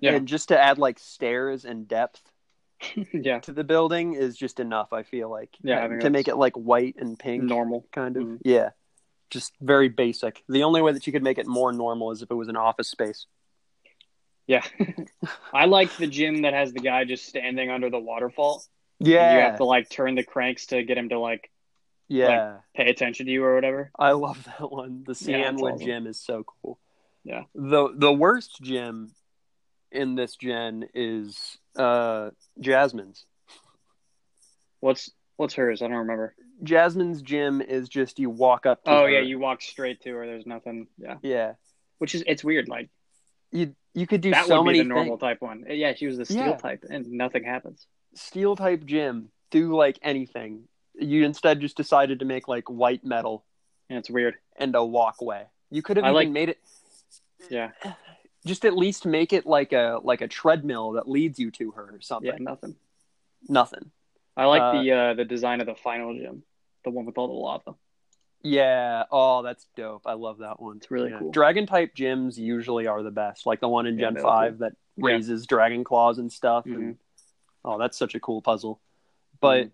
Yeah. 0.00 0.14
and 0.14 0.26
just 0.28 0.48
to 0.48 0.58
add 0.60 0.78
like 0.78 0.98
stairs 0.98 1.64
and 1.64 1.86
depth 1.86 2.22
yeah. 3.12 3.40
to 3.40 3.52
the 3.52 3.64
building 3.64 4.14
is 4.14 4.36
just 4.36 4.60
enough. 4.60 4.92
I 4.92 5.02
feel 5.02 5.30
like 5.30 5.50
Yeah, 5.62 5.86
to 5.86 6.10
make 6.10 6.28
it 6.28 6.36
like 6.36 6.54
white 6.54 6.96
and 6.98 7.18
pink, 7.18 7.42
Normal. 7.44 7.86
kind 7.92 8.16
of. 8.16 8.22
Mhm. 8.24 8.38
Yeah, 8.44 8.70
just 9.28 9.52
very 9.60 9.88
basic. 9.88 10.42
The 10.48 10.62
only 10.64 10.80
way 10.82 10.92
that 10.92 11.06
you 11.06 11.12
could 11.12 11.22
make 11.22 11.38
it 11.38 11.46
more 11.46 11.72
normal 11.72 12.10
is 12.10 12.22
if 12.22 12.30
it 12.30 12.34
was 12.34 12.48
an 12.48 12.56
office 12.56 12.88
space. 12.88 13.26
Yeah. 14.46 14.64
I 15.52 15.66
like 15.66 15.96
the 15.96 16.06
gym 16.08 16.42
that 16.42 16.54
has 16.54 16.72
the 16.72 16.80
guy 16.80 17.04
just 17.04 17.26
standing 17.26 17.70
under 17.70 17.88
the 17.90 18.00
waterfall. 18.00 18.64
Yeah. 18.98 19.34
You 19.34 19.40
have 19.42 19.56
to 19.58 19.64
like 19.64 19.88
turn 19.88 20.14
the 20.16 20.24
cranks 20.24 20.66
to 20.66 20.82
get 20.82 20.98
him 20.98 21.10
to 21.10 21.18
like 21.20 21.50
yeah. 22.08 22.56
pay 22.74 22.90
attention 22.90 23.26
to 23.26 23.32
you 23.32 23.44
or 23.44 23.54
whatever. 23.54 23.92
I 23.96 24.12
love 24.12 24.42
that 24.44 24.70
one. 24.70 25.04
The 25.06 25.16
Yeah, 25.26 25.50
it's 25.52 25.62
awesome. 25.62 25.86
gym 25.86 26.06
is 26.08 26.18
so 26.20 26.44
cool. 26.44 26.80
Yeah. 27.22 27.44
The 27.54 27.92
the 27.94 28.12
worst 28.12 28.60
gym 28.62 29.12
in 29.92 30.14
this 30.14 30.36
gen 30.36 30.88
is 30.94 31.58
uh 31.76 32.30
Jasmine's. 32.60 33.24
What's 34.80 35.10
what's 35.36 35.54
hers? 35.54 35.82
I 35.82 35.88
don't 35.88 35.96
remember. 35.98 36.34
Jasmine's 36.62 37.22
gym 37.22 37.60
is 37.60 37.88
just 37.88 38.18
you 38.18 38.30
walk 38.30 38.66
up 38.66 38.84
to 38.84 38.90
Oh 38.90 39.02
her. 39.02 39.10
yeah, 39.10 39.20
you 39.20 39.38
walk 39.38 39.62
straight 39.62 40.00
to 40.02 40.10
her. 40.14 40.26
There's 40.26 40.46
nothing. 40.46 40.86
Yeah. 40.98 41.16
Yeah. 41.22 41.52
Which 41.98 42.14
is 42.14 42.22
it's 42.26 42.44
weird. 42.44 42.68
Like 42.68 42.88
You 43.50 43.74
you 43.94 44.06
could 44.06 44.20
do 44.20 44.30
that 44.30 44.46
so 44.46 44.58
would 44.62 44.64
be 44.64 44.78
many 44.78 44.78
the 44.80 44.84
normal 44.88 45.16
things. 45.16 45.20
type 45.20 45.40
one. 45.42 45.64
Yeah, 45.68 45.94
she 45.94 46.06
was 46.06 46.16
the 46.18 46.24
steel 46.24 46.38
Yeah. 46.38 46.56
type, 46.56 46.84
and 46.88 47.06
nothing 47.10 47.44
happens. 47.44 47.86
Steel 48.14 48.56
type 48.56 48.84
gym, 48.84 49.30
do 49.50 49.74
like 49.74 49.98
anything. 50.02 50.64
You 50.94 51.24
instead 51.24 51.60
just 51.60 51.76
decided 51.76 52.18
to 52.20 52.24
make 52.24 52.46
like 52.48 52.68
white 52.68 53.04
metal 53.04 53.44
And 53.88 53.98
it's 53.98 54.10
weird. 54.10 54.36
and 54.56 54.74
a 54.74 54.84
walkway. 54.84 55.46
You 55.70 55.82
could 55.82 55.96
have 55.96 56.04
I 56.04 56.08
even 56.10 56.14
like- 56.14 56.28
made 56.30 56.48
it 56.50 56.58
Yeah. 57.50 57.70
Just 58.46 58.64
at 58.64 58.76
least 58.76 59.06
make 59.06 59.32
it 59.32 59.46
like 59.46 59.72
a 59.72 60.00
like 60.02 60.20
a 60.20 60.28
treadmill 60.28 60.92
that 60.92 61.08
leads 61.08 61.38
you 61.38 61.50
to 61.52 61.72
her 61.72 61.90
or 61.94 62.00
something. 62.00 62.30
Yeah. 62.30 62.36
Nothing. 62.38 62.76
Nothing. 63.48 63.90
I 64.36 64.46
like 64.46 64.62
Uh, 64.62 64.72
the 64.82 64.92
uh 64.92 65.14
the 65.14 65.24
design 65.24 65.60
of 65.60 65.66
the 65.66 65.74
final 65.74 66.14
gym, 66.14 66.42
the 66.84 66.90
one 66.90 67.04
with 67.06 67.18
all 67.18 67.26
the 67.28 67.34
lava. 67.34 67.74
Yeah. 68.42 69.04
Oh, 69.10 69.42
that's 69.42 69.66
dope. 69.76 70.06
I 70.06 70.14
love 70.14 70.38
that 70.38 70.60
one. 70.60 70.78
It's 70.78 70.90
really 70.90 71.10
Yeah. 71.10 71.18
cool. 71.18 71.30
Dragon 71.30 71.66
type 71.66 71.94
gyms 71.94 72.38
usually 72.38 72.86
are 72.86 73.02
the 73.02 73.10
best, 73.10 73.44
like 73.44 73.60
the 73.60 73.68
one 73.68 73.86
in 73.86 73.98
Gen 73.98 74.14
they're 74.14 74.22
Five 74.22 74.58
that 74.58 74.72
Yeah. 74.96 75.04
raises 75.06 75.46
dragon 75.46 75.84
claws 75.84 76.18
and 76.18 76.32
stuff. 76.32 76.64
Mhm. 76.64 76.74
And 76.74 76.98
oh, 77.64 77.76
that's 77.78 77.98
such 77.98 78.14
a 78.14 78.20
cool 78.20 78.40
puzzle. 78.40 78.80
But 79.40 79.66
Mhm. 79.66 79.72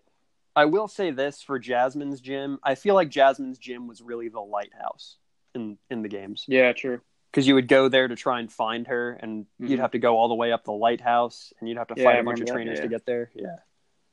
I 0.57 0.65
will 0.65 0.87
say 0.89 1.11
this 1.11 1.41
for 1.41 1.59
Jasmine's 1.59 2.19
gym, 2.19 2.59
I 2.63 2.75
feel 2.75 2.95
like 2.95 3.09
Jasmine's 3.09 3.59
gym 3.59 3.87
was 3.87 4.01
really 4.01 4.27
the 4.27 4.41
lighthouse 4.41 5.17
in 5.55 5.77
in 5.89 6.01
the 6.01 6.09
games 6.09 6.43
Yeah. 6.49 6.73
True. 6.73 6.99
Because 7.37 7.47
you 7.47 7.53
would 7.53 7.67
go 7.67 7.87
there 7.87 8.07
to 8.07 8.15
try 8.15 8.39
and 8.39 8.51
find 8.51 8.87
her, 8.87 9.11
and 9.11 9.45
you'd 9.59 9.77
Mhm. 9.77 9.81
have 9.81 9.91
to 9.91 9.99
go 9.99 10.17
all 10.17 10.27
the 10.27 10.33
way 10.33 10.51
up 10.51 10.63
the 10.63 10.71
lighthouse, 10.71 11.53
and 11.59 11.69
you'd 11.69 11.77
have 11.77 11.85
to 11.89 11.93
Yeah, 11.95 12.03
fight 12.05 12.19
a 12.19 12.23
bunch 12.23 12.39
of 12.39 12.45
remember 12.45 12.45
that, 12.45 12.53
trainers 12.53 12.77
yeah. 12.79 12.81
to 12.81 12.87
get 12.87 13.05
there. 13.05 13.29
Yeah. 13.35 13.57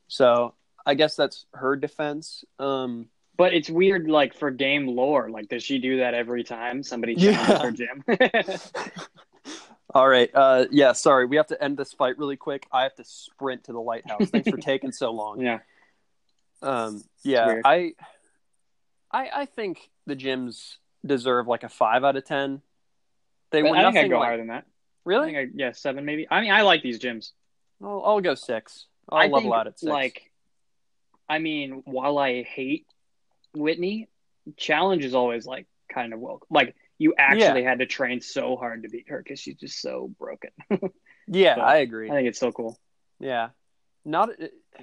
So 0.08 0.52
I 0.84 0.92
guess 0.92 1.16
that's 1.16 1.46
her 1.54 1.74
defense. 1.74 2.44
Um, 2.58 3.08
But 3.38 3.54
it's 3.54 3.70
weird, 3.70 4.10
like 4.10 4.34
for 4.34 4.50
game 4.50 4.86
lore. 4.88 5.30
Like, 5.30 5.48
does 5.48 5.62
she 5.62 5.78
do 5.78 5.96
that 6.00 6.12
every 6.12 6.44
time 6.44 6.82
somebody 6.82 7.14
Yeah. 7.14 7.46
challenges 7.46 7.88
her 7.88 8.04
gym? 8.04 8.04
all 9.94 10.06
right. 10.06 10.30
Uh, 10.34 10.66
yeah. 10.70 10.92
Sorry, 10.92 11.24
we 11.24 11.36
have 11.36 11.46
to 11.46 11.64
end 11.64 11.78
this 11.78 11.94
fight 11.94 12.18
really 12.18 12.36
quick. 12.36 12.66
I 12.70 12.82
have 12.82 12.94
to 12.96 13.04
sprint 13.04 13.64
to 13.64 13.72
the 13.72 13.80
lighthouse. 13.80 14.28
Thanks 14.28 14.50
for 14.50 14.56
taking 14.72 14.92
so 14.92 15.10
long. 15.12 15.40
yeah. 15.40 15.60
Um, 16.60 17.02
yeah. 17.22 17.62
I, 17.64 17.94
I, 19.10 19.30
I 19.34 19.46
think 19.46 19.88
the 20.06 20.14
gyms 20.14 20.76
deserve 21.06 21.46
like 21.48 21.62
a 21.64 21.68
five 21.70 22.04
out 22.04 22.16
of 22.16 22.24
ten. 22.26 22.60
They 23.54 23.62
But 23.62 23.70
were 23.72 23.76
I 23.78 23.82
think 23.84 23.96
I'd 23.96 24.10
go 24.10 24.18
like 24.18 24.28
higher 24.28 24.36
than 24.36 24.48
that. 24.48 24.64
I 24.66 24.70
really. 25.04 25.32
think 25.32 25.38
I, 25.38 25.46
yeah, 25.54 25.72
seven 25.72 26.04
maybe. 26.04 26.26
I 26.30 26.40
mean, 26.40 26.50
I 26.52 26.62
like 26.62 26.82
these 26.82 26.98
gyms. 26.98 27.30
I'll, 27.82 28.02
I'll 28.04 28.20
go 28.20 28.34
six. 28.34 28.86
I'll 29.08 29.18
I 29.18 29.22
level 29.24 29.40
think, 29.42 29.54
out 29.54 29.66
at 29.66 29.78
six. 29.78 29.90
like, 29.90 30.30
I 31.28 31.38
mean, 31.38 31.82
while 31.84 32.18
I 32.18 32.42
hate 32.42 32.86
Whitney, 33.54 34.08
challenge 34.56 35.04
is 35.04 35.14
always 35.14 35.46
like 35.46 35.66
kind 35.92 36.12
of 36.12 36.20
welcome. 36.20 36.46
Like, 36.50 36.74
you 36.98 37.14
actually 37.18 37.62
had 37.64 37.80
to 37.80 37.86
train 37.86 38.20
so 38.20 38.56
hard 38.56 38.82
to 38.84 38.88
beat 38.88 39.08
her 39.08 39.18
because 39.22 39.40
she's 39.40 39.56
just 39.56 39.80
so 39.80 40.10
broken. 40.18 40.50
yeah, 41.26 41.56
so, 41.56 41.60
I 41.60 41.76
agree. 41.78 42.10
I 42.10 42.14
think 42.14 42.28
it's 42.28 42.38
so 42.40 42.52
cool. 42.52 42.78
Yeah, 43.20 43.50
not 44.04 44.30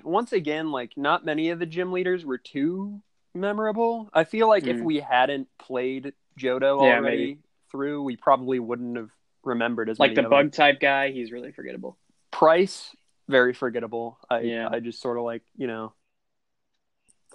once 0.03 0.33
again. 0.33 0.71
Like, 0.71 0.93
not 0.97 1.25
many 1.25 1.49
of 1.49 1.59
the 1.59 1.65
gym 1.65 1.91
leaders 1.91 2.25
were 2.25 2.37
too 2.37 3.01
memorable. 3.33 4.09
I 4.13 4.23
feel 4.25 4.47
like 4.47 4.67
if 4.67 4.77
Mhm. 4.77 4.83
we 4.83 4.99
hadn't 4.99 5.47
played 5.57 6.13
Johto 6.39 6.85
Yeah, 6.85 6.97
already 6.97 7.17
maybe. 7.17 7.37
Through, 7.71 8.03
we 8.03 8.15
probably 8.17 8.59
wouldn't 8.59 8.97
have 8.97 9.09
remembered 9.43 9.89
as 9.89 9.97
Like 9.99 10.13
the 10.15 10.21
of 10.21 10.25
them. 10.25 10.29
bug 10.31 10.51
type 10.51 10.79
guy, 10.79 11.11
he's 11.11 11.31
really 11.31 11.51
forgettable. 11.51 11.97
Pryce, 12.31 12.95
very 13.27 13.53
forgettable. 13.53 14.19
I 14.29 14.41
Yeah. 14.41 14.67
I 14.69 14.79
just 14.79 15.01
sort 15.01 15.17
of 15.17 15.23
like 15.23 15.43
you 15.55 15.67
know. 15.67 15.93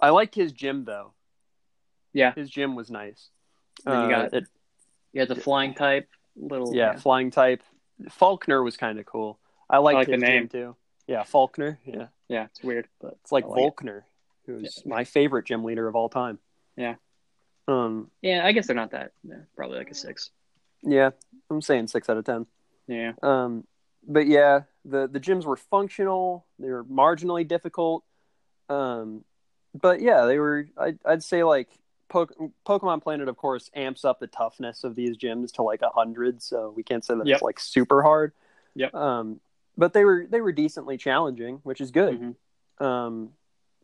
I 0.01 0.09
like 0.11 0.33
his 0.35 0.51
gym 0.51 0.85
though. 0.85 1.13
Yeah. 2.13 2.33
his 2.33 2.49
gym 2.49 2.75
was 2.75 2.89
nice. 2.89 3.29
Then 3.83 3.93
you 3.93 3.99
Uh, 4.05 4.09
got- 4.09 4.33
it, 4.33 4.47
Yeah, 5.13 5.25
the 5.25 5.35
flying 5.35 5.73
type, 5.73 6.09
little. 6.35 6.73
yeah, 6.75 6.95
flying 6.95 7.31
type. 7.31 7.61
Falkner 8.09 8.61
was 8.63 8.77
kind 8.77 8.99
of 8.99 9.05
cool. 9.05 9.39
I 9.69 9.77
liked 9.79 9.95
like 9.95 10.07
the 10.07 10.17
name. 10.17 10.43
gym 10.43 10.49
too. 10.49 10.75
Yeah, 11.07 11.23
Falkner. 11.23 11.79
Yeah, 11.85 12.07
Yeah, 12.27 12.45
it's 12.45 12.61
weird, 12.63 12.87
but 12.99 13.17
it's 13.21 13.31
like 13.31 13.45
I 13.45 13.47
like 13.47 13.57
it. 13.57 13.61
Volkner, 13.75 14.03
who's 14.45 14.83
my 14.85 15.03
favorite 15.03 15.45
gym 15.45 15.63
leader 15.63 15.87
of 15.87 15.95
all 15.95 16.09
time. 16.09 16.39
Yeah. 16.75 16.95
Um. 17.67 18.09
Yeah, 18.21 18.45
I 18.45 18.51
guess 18.53 18.67
they're 18.67 18.75
not 18.75 18.91
that. 18.91 19.11
Yeah, 19.27 19.35
probably 19.55 19.77
like 19.77 19.91
a 19.91 19.95
six. 19.95 20.31
Yeah, 20.83 21.11
I'm 21.49 21.61
saying 21.61 21.87
six 21.87 22.09
out 22.09 22.17
of 22.17 22.25
ten. 22.25 22.45
Yeah. 22.87 23.13
Um, 23.21 23.65
but 24.07 24.27
yeah, 24.27 24.61
the 24.85 25.07
the 25.07 25.19
gyms 25.19 25.43
were 25.45 25.57
functional. 25.57 26.45
They 26.59 26.69
were 26.69 26.85
marginally 26.85 27.47
difficult. 27.47 28.03
Um, 28.69 29.23
but 29.73 30.01
yeah, 30.01 30.25
they 30.25 30.39
were. 30.39 30.67
I'd, 30.77 30.99
I'd 31.05 31.23
say 31.23 31.43
like 31.43 31.69
po- 32.09 32.51
Pokemon 32.65 33.03
Planet, 33.03 33.27
of 33.27 33.35
course, 33.37 33.69
amps 33.75 34.05
up 34.05 34.19
the 34.19 34.27
toughness 34.27 34.83
of 34.83 34.95
these 34.95 35.17
gyms 35.17 35.51
to 35.53 35.63
like 35.63 35.81
a 35.81 35.89
hundred. 35.89 36.41
So 36.41 36.73
we 36.75 36.83
can't 36.83 37.03
say 37.03 37.15
that 37.15 37.27
Yep. 37.27 37.35
it's 37.35 37.43
like 37.43 37.59
super 37.59 38.01
hard. 38.01 38.31
Yep. 38.75 38.93
Um, 38.93 39.39
but 39.77 39.93
they 39.93 40.05
were 40.05 40.25
they 40.29 40.39
were 40.41 40.51
decently 40.53 40.97
challenging, 40.97 41.59
which 41.63 41.81
is 41.81 41.91
good. 41.91 42.35
Mhm. 42.79 42.85
Um, 42.85 43.29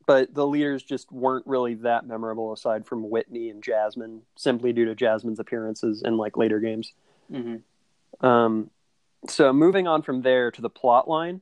but 0.06 0.34
the 0.34 0.46
leaders 0.46 0.84
just 0.84 1.12
weren't 1.12 1.46
really 1.48 1.76
that 1.76 2.06
memorable 2.06 2.52
aside 2.54 2.86
from 2.86 3.10
Whitney 3.10 3.50
and 3.50 3.64
Jasmine, 3.64 4.22
simply 4.36 4.74
due 4.74 4.86
to 4.86 4.96
Jasmine's 4.96 5.40
appearances 5.40 6.02
in 6.04 6.18
like 6.18 6.38
later 6.38 6.60
games. 6.60 6.94
Mhm. 7.32 7.62
Um, 8.22 8.70
so 9.28 9.54
moving 9.54 9.88
on 9.88 10.02
from 10.02 10.22
there 10.22 10.52
to 10.52 10.62
the 10.62 10.70
plot 10.70 11.08
line, 11.08 11.42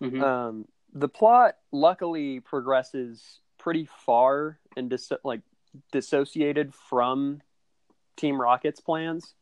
Mhm. 0.00 0.22
um, 0.22 0.68
the 0.92 1.08
plot 1.08 1.56
luckily 1.72 2.40
progresses 2.40 3.40
pretty 3.58 3.84
far 3.86 4.58
and 4.76 4.90
dis- 4.90 5.12
like 5.24 5.40
dissociated 5.92 6.74
from 6.74 7.42
Team 8.16 8.40
Rocket's 8.40 8.80
plans, 8.80 9.34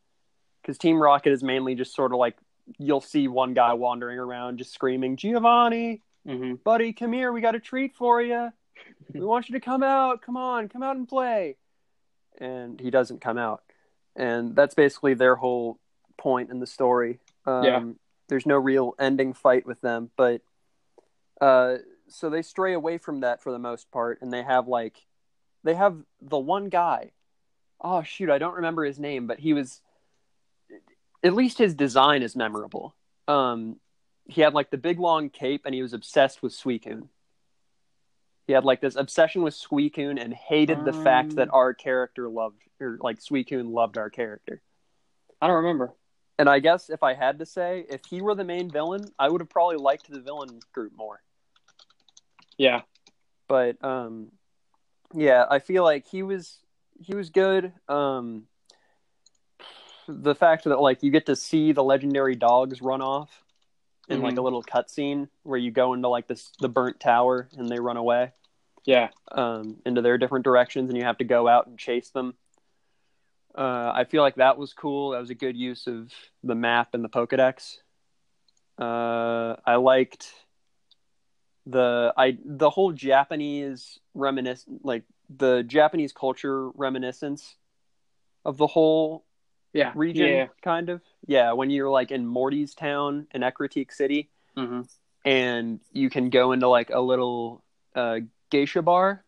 because 0.63 0.79
Team 0.79 1.01
Rocket 1.01 1.31
is 1.31 1.43
mainly 1.43 1.75
just 1.75 1.95
sort 1.95 2.13
of 2.13 2.19
like 2.19 2.37
you'll 2.79 3.01
see 3.01 3.29
one 3.29 3.53
guy 3.53 3.75
wandering 3.75 4.19
around 4.19 4.57
just 4.57 4.73
screaming, 4.73 5.17
"Giovanni, 5.17 6.01
Mhm. 6.27 6.63
buddy, 6.63 6.93
come 6.93 7.13
here, 7.13 7.33
we 7.33 7.41
got 7.41 7.55
a 7.55 7.61
treat 7.61 7.95
for 7.97 8.23
you. 8.23 8.53
We 9.15 9.21
want 9.21 9.49
you 9.49 9.55
to 9.55 9.61
come 9.61 9.83
out. 9.83 10.23
Come 10.23 10.37
on, 10.37 10.69
come 10.69 10.83
out 10.83 10.97
and 10.97 11.09
play." 11.09 11.57
And 12.39 12.81
he 12.81 12.91
doesn't 12.91 13.21
come 13.21 13.39
out, 13.39 13.63
and 14.17 14.57
that's 14.57 14.75
basically 14.75 15.15
their 15.15 15.37
whole 15.37 15.79
point 16.17 16.51
in 16.51 16.59
the 16.61 16.67
story. 16.67 17.21
Um, 17.47 17.65
Yeah. 17.65 17.93
There's 18.29 18.47
no 18.47 18.57
real 18.57 18.95
ending 18.99 19.35
fight 19.35 19.67
with 19.67 19.81
them, 19.83 20.11
but 20.17 20.41
uh, 21.41 21.77
so 22.09 22.31
they 22.31 22.41
stray 22.43 22.73
away 22.73 22.97
from 22.97 23.21
that 23.21 23.43
for 23.43 23.53
the 23.53 23.59
most 23.59 23.91
part, 23.91 24.23
and 24.23 24.33
they 24.33 24.43
have 24.43 24.67
like 24.67 25.07
they 25.63 25.75
have 25.75 26.03
the 26.23 26.39
one 26.39 26.71
guy. 26.71 27.13
Oh 27.81 28.03
shoot, 28.03 28.31
I 28.31 28.39
don't 28.39 28.55
remember 28.55 28.85
his 28.85 28.99
name, 28.99 29.27
but 29.27 29.39
he 29.39 29.53
was 29.53 29.83
at 31.23 31.35
least 31.35 31.59
his 31.59 31.75
design 31.75 32.23
is 32.23 32.35
memorable. 32.35 32.95
Um, 33.29 33.79
he 34.27 34.41
had 34.41 34.55
like 34.55 34.71
the 34.71 34.79
big 34.79 34.99
long 34.99 35.31
cape, 35.31 35.63
and 35.65 35.75
he 35.75 35.83
was 35.83 35.93
obsessed 35.93 36.43
with 36.43 36.53
Suicune. 36.53 37.09
He 38.47 38.53
had 38.53 38.65
like 38.65 38.81
this 38.81 38.97
obsession 38.97 39.43
with 39.43 39.55
Suicune 39.55 40.23
and 40.23 40.35
hated 40.35 40.85
the 40.85 40.93
fact 40.93 41.37
that 41.37 41.49
Um. 41.49 41.55
our 41.55 41.75
character 41.75 42.29
loved 42.29 42.63
or 42.81 42.99
like 43.01 43.19
Suicune 43.21 43.73
loved 43.73 43.97
our 43.97 44.11
character. 44.11 44.61
I 45.41 45.47
don't 45.47 45.57
remember. 45.57 45.95
And 46.39 46.49
I 46.49 46.59
guess 46.59 46.91
if 46.91 47.03
I 47.03 47.15
had 47.15 47.39
to 47.39 47.47
say, 47.47 47.87
if 47.89 48.05
he 48.07 48.21
were 48.21 48.35
the 48.35 48.45
main 48.45 48.69
villain, 48.69 49.05
I 49.19 49.29
would 49.29 49.41
have 49.41 49.49
probably 49.49 49.77
liked 49.77 50.11
the 50.11 50.21
villain 50.21 50.61
group 50.73 50.93
more. 50.97 51.23
Yeah. 52.59 52.83
But 53.49 53.83
um 53.85 54.33
yeah, 55.15 55.45
I 55.49 55.61
feel 55.61 55.85
like 55.85 56.07
he 56.07 56.23
was 56.23 56.59
he 57.01 57.15
was 57.15 57.31
good. 57.31 57.73
Um 57.89 58.49
the 60.09 60.35
fact 60.35 60.65
that 60.65 60.81
like 60.81 61.03
you 61.03 61.11
get 61.11 61.27
to 61.27 61.37
see 61.37 61.73
the 61.73 61.85
legendary 61.85 62.35
dogs 62.35 62.83
run 62.83 63.01
off 63.01 63.44
in 64.09 64.21
like 64.23 64.35
Mhm. 64.35 64.39
a 64.39 64.43
little 64.43 64.63
cutscene 64.63 65.29
where 65.45 65.59
you 65.59 65.71
go 65.71 65.95
into 65.95 66.09
like 66.09 66.27
this 66.27 66.51
the 66.61 66.69
burnt 66.69 67.01
tower 67.01 67.49
and 67.57 67.69
they 67.69 67.81
run 67.81 67.97
away 67.97 68.33
Yeah. 68.85 69.11
um, 69.33 69.81
into 69.87 70.03
their 70.03 70.19
different 70.19 70.45
directions 70.45 70.91
and 70.91 70.99
you 70.99 71.05
have 71.05 71.19
to 71.19 71.25
go 71.25 71.49
out 71.49 71.67
and 71.67 71.79
chase 71.79 72.11
them. 72.11 72.35
Uh, 73.55 73.93
I 73.95 74.05
feel 74.05 74.23
like 74.23 74.35
that 74.37 74.59
was 74.59 74.73
cool. 74.75 75.11
That 75.11 75.21
was 75.21 75.31
a 75.31 75.35
good 75.35 75.57
use 75.57 75.87
of 75.87 76.13
the 76.43 76.55
map 76.55 76.93
and 76.93 77.05
the 77.05 77.09
Pokedex. 77.09 77.79
Uh, 78.79 79.57
I 79.65 79.77
liked 79.77 80.35
the 81.67 82.13
I 82.17 82.37
the 82.45 82.69
whole 82.69 82.93
Japanese 82.93 83.99
reminisce 84.13 84.67
like 84.83 85.05
the 85.31 85.63
Japanese 85.63 86.13
culture 86.13 86.69
reminiscence 86.71 87.57
of 88.45 88.59
the 88.59 88.67
whole 88.67 89.24
Yeah. 89.75 89.93
region, 89.95 90.33
Yeah. 90.33 90.47
kind 90.63 90.89
of. 90.89 91.03
Yeah, 91.27 91.53
when 91.53 91.69
you're 91.69 91.91
like 91.91 92.11
in 92.11 92.25
Morty's 92.27 92.75
town 92.75 93.27
in 93.35 93.43
Ecruteak 93.43 93.93
City, 93.93 94.31
hmm 94.57 94.83
and 95.27 95.81
you 95.91 96.11
can 96.11 96.29
go 96.29 96.53
into 96.53 96.69
like 96.69 96.91
a 96.91 97.01
little 97.01 97.63
uh, 97.95 98.21
geisha 98.51 98.83
bar 98.83 99.25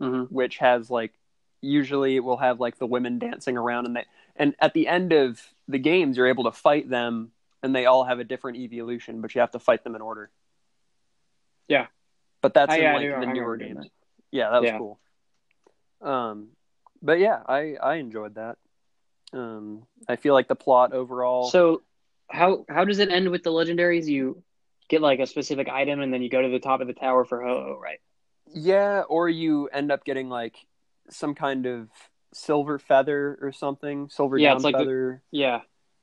hmm 0.00 0.22
which 0.24 0.58
has 0.58 0.90
like 0.90 1.12
usually 1.60 2.14
it 2.16 2.20
will 2.20 2.36
have 2.36 2.60
like 2.60 2.78
the 2.78 2.86
women 2.86 3.18
dancing 3.18 3.56
around 3.56 3.86
and 3.86 3.96
they 3.96 4.04
and 4.36 4.54
at 4.60 4.74
the 4.74 4.86
end 4.86 5.12
of 5.12 5.40
the 5.68 5.78
games 5.78 6.16
you're 6.16 6.28
able 6.28 6.44
to 6.44 6.52
fight 6.52 6.88
them 6.88 7.32
and 7.62 7.74
they 7.74 7.86
all 7.86 8.04
have 8.04 8.20
a 8.20 8.24
different 8.24 8.58
evolution 8.58 9.20
but 9.20 9.34
you 9.34 9.40
have 9.40 9.50
to 9.50 9.58
fight 9.58 9.82
them 9.82 9.94
in 9.96 10.00
order 10.02 10.30
Yeah. 11.68 11.86
but 12.40 12.54
that's 12.54 12.74
Oh, 12.74 12.78
in 12.78 12.86
I 12.86 12.92
like 12.92 13.20
the 13.20 13.26
newer 13.26 13.56
games 13.56 13.86
yeah 14.30 14.50
that 14.50 14.60
was 14.62 14.70
Yeah. 14.70 14.78
cool 14.78 15.00
um 16.00 16.48
but 17.02 17.18
yeah 17.18 17.42
i 17.46 17.74
i 17.82 17.94
enjoyed 17.96 18.34
that 18.36 18.58
um 19.34 19.82
i 20.08 20.16
feel 20.16 20.32
like 20.34 20.48
the 20.48 20.54
plot 20.54 20.92
overall 20.92 21.48
So 21.50 21.82
how 22.30 22.64
how 22.68 22.84
does 22.84 22.98
it 23.00 23.10
end 23.10 23.28
with 23.30 23.42
the 23.42 23.50
legendaries? 23.50 24.06
You 24.06 24.42
get 24.88 25.02
like 25.02 25.18
a 25.20 25.26
specific 25.26 25.68
item 25.68 26.00
and 26.00 26.12
then 26.12 26.22
you 26.22 26.30
go 26.30 26.40
to 26.40 26.48
the 26.48 26.58
top 26.58 26.80
of 26.80 26.86
the 26.86 26.94
tower 26.94 27.24
for 27.26 27.42
Ho-Oh, 27.42 27.78
right? 27.80 27.98
Yeah, 28.54 29.02
or 29.08 29.28
you 29.28 29.68
end 29.68 29.92
up 29.92 30.04
getting 30.04 30.28
like 30.30 30.56
some 31.10 31.34
kind 31.34 31.66
of 31.66 31.88
silver 32.32 32.78
feather 32.78 33.38
or 33.42 33.52
something, 33.52 34.08
silver 34.08 34.38
Yeah, 34.38 34.48
down 34.50 34.56
it's 34.56 34.64
like 34.64 34.74
the- 34.74 34.78
feather, 34.80 35.22
Yeah. 35.30 35.60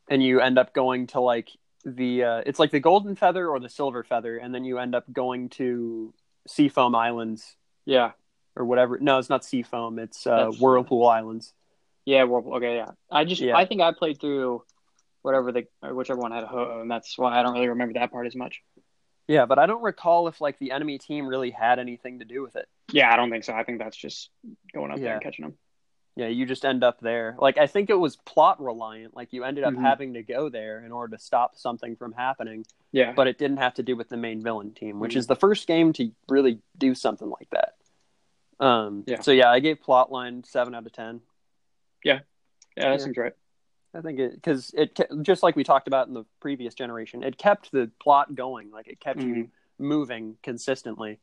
and 0.10 0.22
you 0.24 0.42
end 0.42 0.60
up 0.60 0.74
going 0.74 1.08
to 1.08 1.20
like 1.22 1.50
the 1.86 2.24
uh, 2.24 2.42
it's 2.46 2.60
like 2.60 2.72
the 2.72 2.80
golden 2.80 3.16
feather 3.16 3.48
or 3.50 3.60
the 3.60 3.70
silver 3.70 4.04
feather, 4.04 4.38
and 4.38 4.54
then 4.54 4.64
you 4.64 4.78
end 4.78 4.94
up 4.94 5.12
going 5.12 5.50
to 5.50 6.14
Seafoam 6.48 6.94
Islands 6.96 7.56
Yeah. 7.86 8.12
or 8.56 8.66
whatever. 8.66 9.00
No, 9.00 9.18
it's 9.18 9.30
not 9.30 9.44
Seafoam. 9.44 9.98
It's 9.98 10.28
uh, 10.28 10.36
That's- 10.38 10.60
Whirlpool 10.60 11.08
Islands. 11.08 11.54
Yeah, 12.06 12.24
well, 12.24 12.44
okay, 12.56 12.78
yeah. 12.78 12.92
I 13.12 13.26
just 13.26 13.42
Yeah. 13.42 13.56
I 13.56 13.66
think 13.66 13.82
I 13.82 13.92
played 13.92 14.20
through 14.20 14.64
whatever 15.22 15.52
the 15.52 15.68
whichever 15.92 16.20
one 16.20 16.32
had 16.32 16.44
a 16.44 16.48
Ho-Oh, 16.48 16.82
and 16.82 16.90
that's 16.90 17.18
why 17.18 17.40
I 17.40 17.44
don't 17.44 17.54
really 17.54 17.70
remember 17.70 17.94
that 17.94 18.12
part 18.12 18.26
as 18.28 18.36
much. 18.36 18.62
Yeah, 19.28 19.46
but 19.46 19.60
I 19.60 19.66
don't 19.68 19.84
recall 19.84 20.28
if 20.28 20.42
like 20.42 20.58
the 20.60 20.72
enemy 20.72 20.98
team 20.98 21.28
really 21.28 21.52
had 21.52 21.78
anything 21.80 22.20
to 22.20 22.26
do 22.26 22.42
with 22.42 22.56
it. 22.56 22.68
Yeah, 22.92 23.14
I 23.14 23.16
don't 23.18 23.30
think 23.30 23.44
so. 23.44 23.54
I 23.54 23.64
think 23.64 23.80
that's 23.80 23.96
just 23.96 24.30
going 24.74 24.92
up 24.92 25.00
there 25.00 25.14
and 25.14 25.22
catching 25.24 25.44
them. 25.46 25.58
Yeah, 26.18 26.28
you 26.28 26.46
just 26.46 26.66
end 26.66 26.84
up 26.84 27.00
there. 27.00 27.36
Like 27.40 27.58
I 27.58 27.68
think 27.68 27.90
it 27.90 27.96
was 27.96 28.18
plot 28.18 28.62
reliant. 28.62 29.16
Like 29.16 29.32
you 29.32 29.44
ended 29.46 29.64
up 29.64 29.74
Mhm. 29.76 29.82
having 29.82 30.16
to 30.16 30.24
go 30.24 30.50
there 30.50 30.84
in 30.84 30.92
order 30.92 31.16
to 31.16 31.24
stop 31.24 31.56
something 31.56 31.96
from 31.96 32.14
happening. 32.14 32.66
Yeah. 32.94 33.14
but 33.14 33.26
it 33.28 33.38
didn't 33.38 33.58
have 33.58 33.76
to 33.76 33.84
do 33.84 33.96
with 33.96 34.10
the 34.10 34.18
main 34.18 34.42
villain 34.44 34.74
team, 34.74 35.00
which 35.00 35.14
Mhm. 35.14 35.18
is 35.20 35.28
the 35.28 35.36
first 35.38 35.66
game 35.66 35.94
to 35.94 36.12
really 36.28 36.60
do 36.78 36.94
something 36.94 37.30
like 37.30 37.50
that. 37.52 37.76
Um, 38.60 39.06
Yeah. 39.08 39.22
So 39.22 39.32
yeah, 39.32 39.50
I 39.50 39.60
gave 39.62 39.80
Plotline 39.80 40.46
seven 40.46 40.76
out 40.76 40.86
of 40.86 40.92
ten. 40.92 41.22
Yeah, 42.04 42.20
that 42.78 42.92
yeah. 42.92 42.98
seems 42.98 43.18
right. 43.18 43.34
I 43.94 44.02
think 44.02 44.20
it 44.20 44.36
because 44.36 44.72
it 44.74 44.98
just 45.22 45.44
like 45.44 45.56
we 45.56 45.64
talked 45.64 45.88
about 45.88 46.08
in 46.08 46.14
the 46.14 46.24
previous 46.40 46.74
generation, 46.74 47.24
it 47.24 47.38
kept 47.38 47.72
the 47.72 47.92
plot 48.02 48.34
going. 48.36 48.72
Like 48.72 48.88
it 48.88 49.00
kept 49.00 49.20
you 49.22 49.34
Mhm. 49.36 49.50
moving 49.80 50.38
consistently. 50.44 51.20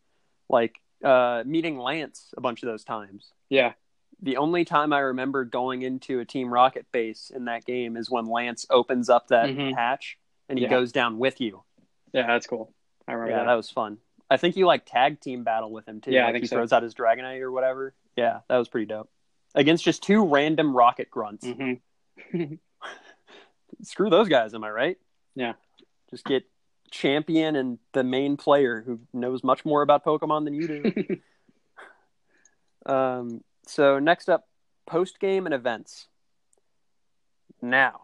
Like 0.48 0.80
uh, 1.02 1.44
meeting 1.46 1.78
Lance 1.78 2.34
a 2.36 2.40
bunch 2.40 2.62
of 2.62 2.66
those 2.68 2.84
times. 2.84 3.32
Yeah. 3.48 3.72
The 4.20 4.36
only 4.36 4.64
time 4.64 4.92
I 4.92 4.98
remember 4.98 5.44
going 5.44 5.82
into 5.82 6.18
a 6.18 6.24
Team 6.24 6.52
Rocket 6.52 6.86
base 6.90 7.30
in 7.34 7.44
that 7.44 7.64
game 7.64 7.96
is 7.96 8.10
when 8.10 8.26
Lance 8.26 8.66
opens 8.68 9.08
up 9.08 9.28
that 9.28 9.48
Mhm. 9.48 9.74
hatch 9.76 10.18
and 10.48 10.58
he 10.58 10.64
Yeah. 10.64 10.70
goes 10.70 10.90
down 10.90 11.18
with 11.18 11.40
you. 11.40 11.62
Yeah, 12.12 12.26
that's 12.26 12.46
cool. 12.48 12.74
I 13.06 13.12
remember 13.12 13.30
Yeah, 13.30 13.38
that. 13.38 13.46
that 13.46 13.54
was 13.54 13.70
fun. 13.70 13.98
I 14.28 14.36
think 14.36 14.56
you 14.56 14.66
like 14.66 14.84
tag 14.84 15.20
team 15.20 15.44
battle 15.44 15.70
with 15.70 15.86
him 15.88 16.00
too. 16.00 16.10
Yeah, 16.10 16.26
I 16.26 16.32
think 16.32 16.42
he 16.42 16.48
so. 16.48 16.56
throws 16.56 16.72
out 16.72 16.82
his 16.82 16.94
Dragonite 16.94 17.40
or 17.40 17.52
whatever. 17.52 17.94
Yeah, 18.16 18.40
that 18.48 18.56
was 18.58 18.68
pretty 18.68 18.86
dope. 18.86 19.08
Against 19.58 19.84
just 19.84 20.02
two 20.04 20.24
random 20.24 20.74
rocket 20.74 21.10
grunts. 21.10 21.44
hmm 21.46 21.72
Screw 23.82 24.08
those 24.08 24.28
guys, 24.28 24.54
am 24.54 24.62
I 24.64 24.70
right? 24.70 24.96
Yeah. 25.34 25.54
Just 26.10 26.24
get 26.24 26.44
champion 26.90 27.56
and 27.56 27.78
the 27.92 28.04
main 28.04 28.36
player 28.36 28.82
who 28.86 29.00
knows 29.12 29.42
much 29.44 29.64
more 29.64 29.82
about 29.82 30.04
Pokemon 30.04 30.44
than 30.44 30.54
you 30.54 30.66
do. 30.68 31.18
um, 32.92 33.42
so 33.66 33.98
next 33.98 34.28
up, 34.30 34.46
post 34.86 35.18
game 35.20 35.44
and 35.46 35.54
events. 35.54 36.06
Now, 37.60 38.02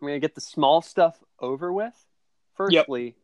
I'm 0.00 0.08
gonna 0.08 0.18
get 0.18 0.34
the 0.34 0.40
small 0.40 0.82
stuff 0.82 1.22
over 1.40 1.72
with. 1.72 1.94
Firstly, 2.54 3.14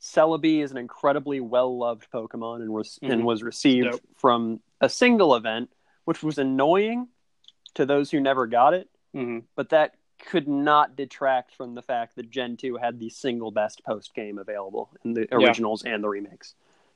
Celebi 0.00 0.60
is 0.62 0.70
an 0.72 0.76
incredibly 0.76 1.38
well 1.40 1.78
loved 1.78 2.08
Pokemon 2.12 2.56
and 2.62 2.70
was 2.72 2.98
and 3.00 3.20
Mhm. 3.22 3.24
was 3.24 3.42
received 3.42 3.92
Dope. 3.92 4.00
from 4.16 4.60
a 4.80 4.88
single 4.88 5.34
event, 5.36 5.70
which 6.04 6.22
was 6.22 6.38
annoying 6.38 7.08
to 7.74 7.86
those 7.86 8.10
who 8.10 8.20
never 8.20 8.46
got 8.46 8.74
it, 8.74 8.88
hmm 9.12 9.40
but 9.54 9.70
that 9.70 9.94
could 10.18 10.48
not 10.48 10.96
detract 10.96 11.54
from 11.54 11.74
the 11.74 11.82
fact 11.82 12.14
that 12.16 12.30
Gen 12.30 12.56
2 12.56 12.76
had 12.76 12.98
the 12.98 13.08
single 13.08 13.50
best 13.50 13.82
post 13.84 14.14
game 14.14 14.38
available 14.38 14.90
in 15.04 15.14
the 15.14 15.26
Yeah. 15.30 15.38
originals 15.38 15.82
and 15.84 16.04
the 16.04 16.08
remakes. 16.08 16.54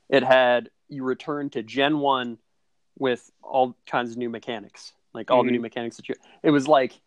It 0.09 0.23
had 0.23 0.69
you 0.89 1.03
return 1.03 1.49
to 1.51 1.63
Gen 1.63 1.99
1 1.99 2.37
with 2.97 3.31
all 3.41 3.75
kinds 3.87 4.11
of 4.11 4.17
new 4.17 4.29
mechanics, 4.29 4.93
like 5.13 5.31
all 5.31 5.43
the 5.43 5.49
Mhm. 5.49 5.53
new 5.53 5.59
mechanics 5.61 5.97
that 5.97 6.07
you. 6.07 6.15
It 6.43 6.51
was 6.51 6.67
like, 6.67 6.99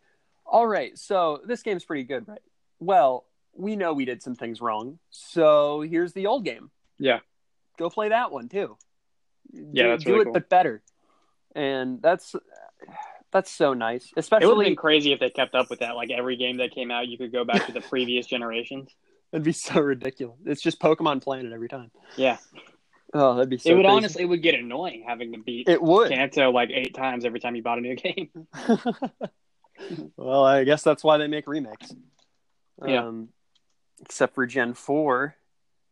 all 0.45 0.67
right, 0.67 0.97
so 0.97 1.41
this 1.45 1.63
game's 1.63 1.85
pretty 1.85 2.03
good, 2.03 2.27
right? 2.27 2.41
Well, 2.79 3.25
we 3.53 3.75
know 3.75 3.93
we 3.93 4.05
did 4.05 4.21
some 4.21 4.35
things 4.35 4.61
wrong, 4.61 4.99
so 5.09 5.81
here's 5.81 6.13
the 6.13 6.27
old 6.27 6.43
game. 6.43 6.69
Yeah. 6.97 7.19
Go 7.77 7.89
play 7.89 8.09
that 8.09 8.31
one 8.31 8.49
too. 8.49 8.77
Yeah, 9.51 9.95
do 9.95 10.11
really 10.11 10.21
it, 10.21 10.23
cool. 10.25 10.33
but 10.33 10.49
better. 10.49 10.83
And 11.55 12.01
that's 12.01 12.35
that's 13.31 13.51
so 13.51 13.73
nice, 13.73 14.05
It 14.05 14.11
would 14.15 14.19
especially 14.19 14.49
have 14.65 14.69
been 14.71 14.75
crazy 14.75 15.11
if 15.13 15.19
they 15.19 15.29
kept 15.29 15.53
up 15.55 15.69
with 15.69 15.79
that. 15.79 15.95
Like 15.95 16.09
every 16.11 16.35
game 16.35 16.57
that 16.57 16.71
came 16.71 16.89
out, 16.91 17.07
you 17.07 17.17
could 17.17 17.31
go 17.31 17.43
back 17.43 17.65
to 17.67 17.71
the 17.71 17.81
previous 17.81 18.25
generations. 18.27 18.89
It'd 19.31 19.43
be 19.43 19.51
so 19.51 19.79
ridiculous. 19.79 20.39
It's 20.45 20.61
just 20.61 20.79
Pokemon 20.79 21.21
Planet 21.21 21.51
every 21.53 21.69
time. 21.69 21.91
Yeah, 22.17 22.37
Oh, 23.13 23.35
that'd 23.35 23.49
be 23.49 23.57
so. 23.59 23.69
it 23.69 23.73
would 23.75 23.83
crazy. 23.85 23.95
honestly 23.97 24.23
it 24.23 24.25
would 24.27 24.41
get 24.43 24.55
annoying 24.55 25.03
having 25.07 25.31
to 25.33 25.39
beat 25.39 25.67
It 25.69 25.81
would. 25.81 26.09
Kanto 26.11 26.51
like 26.51 26.69
eight 26.71 26.93
times 26.95 27.25
every 27.25 27.39
time 27.39 27.55
you 27.55 27.61
bought 27.63 27.77
a 27.77 27.81
new 27.81 27.95
game. 27.95 28.29
well, 30.15 30.43
I 30.43 30.63
guess 30.63 30.83
that's 30.83 31.03
why 31.03 31.17
they 31.17 31.27
make 31.27 31.47
remakes. 31.47 31.93
Yeah. 32.85 33.05
Um, 33.05 33.29
except 34.01 34.35
for 34.35 34.45
Gen 34.45 34.73
Four. 34.73 35.35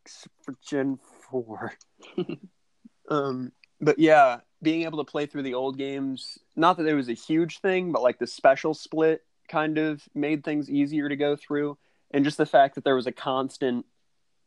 Except 0.06 0.34
for 0.44 0.54
Gen 0.68 1.00
Four. 1.30 1.74
um, 3.10 3.52
but 3.82 4.00
yeah, 4.00 4.40
being 4.62 4.84
able 4.84 5.04
to 5.04 5.10
play 5.10 5.26
through 5.26 5.44
the 5.44 5.54
old 5.54 5.78
games. 5.78 6.40
Not 6.56 6.78
that 6.78 6.88
it 6.88 6.94
was 6.96 7.10
a 7.10 7.14
huge 7.14 7.60
thing, 7.60 7.92
but 7.92 8.02
like 8.02 8.20
the 8.20 8.28
special 8.28 8.74
split 8.74 9.24
kind 9.48 9.78
of 9.78 10.04
made 10.14 10.44
things 10.44 10.70
easier 10.70 11.08
to 11.10 11.16
go 11.16 11.36
through, 11.36 11.78
and 12.12 12.26
just 12.26 12.38
the 12.38 12.46
fact 12.46 12.76
that 12.76 12.84
there 12.84 12.96
was 12.96 13.08
a 13.08 13.12
constant 13.12 13.86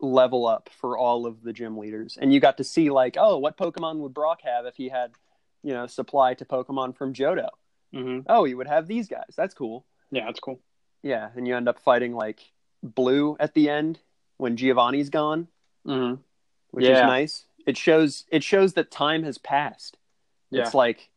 level 0.00 0.46
up 0.46 0.68
for 0.72 0.96
all 0.96 1.26
of 1.26 1.42
the 1.42 1.52
gym 1.52 1.76
leaders, 1.76 2.18
and 2.20 2.32
you 2.32 2.40
got 2.40 2.56
to 2.56 2.64
see 2.64 2.90
like, 2.90 3.16
oh, 3.18 3.38
what 3.38 3.56
Pokemon 3.56 3.98
would 3.98 4.14
Brock 4.14 4.40
have 4.44 4.66
if 4.66 4.76
he 4.76 4.88
had, 4.88 5.12
you 5.62 5.72
know, 5.72 5.86
supply 5.86 6.34
to 6.34 6.44
Pokemon 6.44 6.96
from 6.96 7.12
Johto? 7.14 7.48
hmm 7.92 8.20
Oh, 8.28 8.44
he 8.44 8.54
would 8.54 8.68
have 8.68 8.86
these 8.86 9.08
guys. 9.08 9.34
That's 9.36 9.54
cool. 9.54 9.84
Yeah, 10.10 10.26
that's 10.26 10.40
cool. 10.40 10.60
Yeah, 11.02 11.30
and 11.34 11.46
you 11.46 11.56
end 11.56 11.68
up 11.68 11.80
fighting 11.80 12.14
like 12.14 12.40
Blue 12.82 13.36
at 13.40 13.54
the 13.54 13.68
end 13.70 14.00
when 14.36 14.56
Giovanni's 14.56 15.10
gone, 15.10 15.48
hmm 15.84 16.14
which 16.72 16.84
is 16.84 17.00
nice. 17.02 17.44
It 17.66 17.76
shows 17.76 18.24
it 18.30 18.42
shows 18.42 18.74
that 18.74 18.90
time 18.90 19.22
has 19.22 19.38
passed. 19.38 19.96
Yeah. 20.50 20.62
It's 20.62 20.74
like 20.74 21.08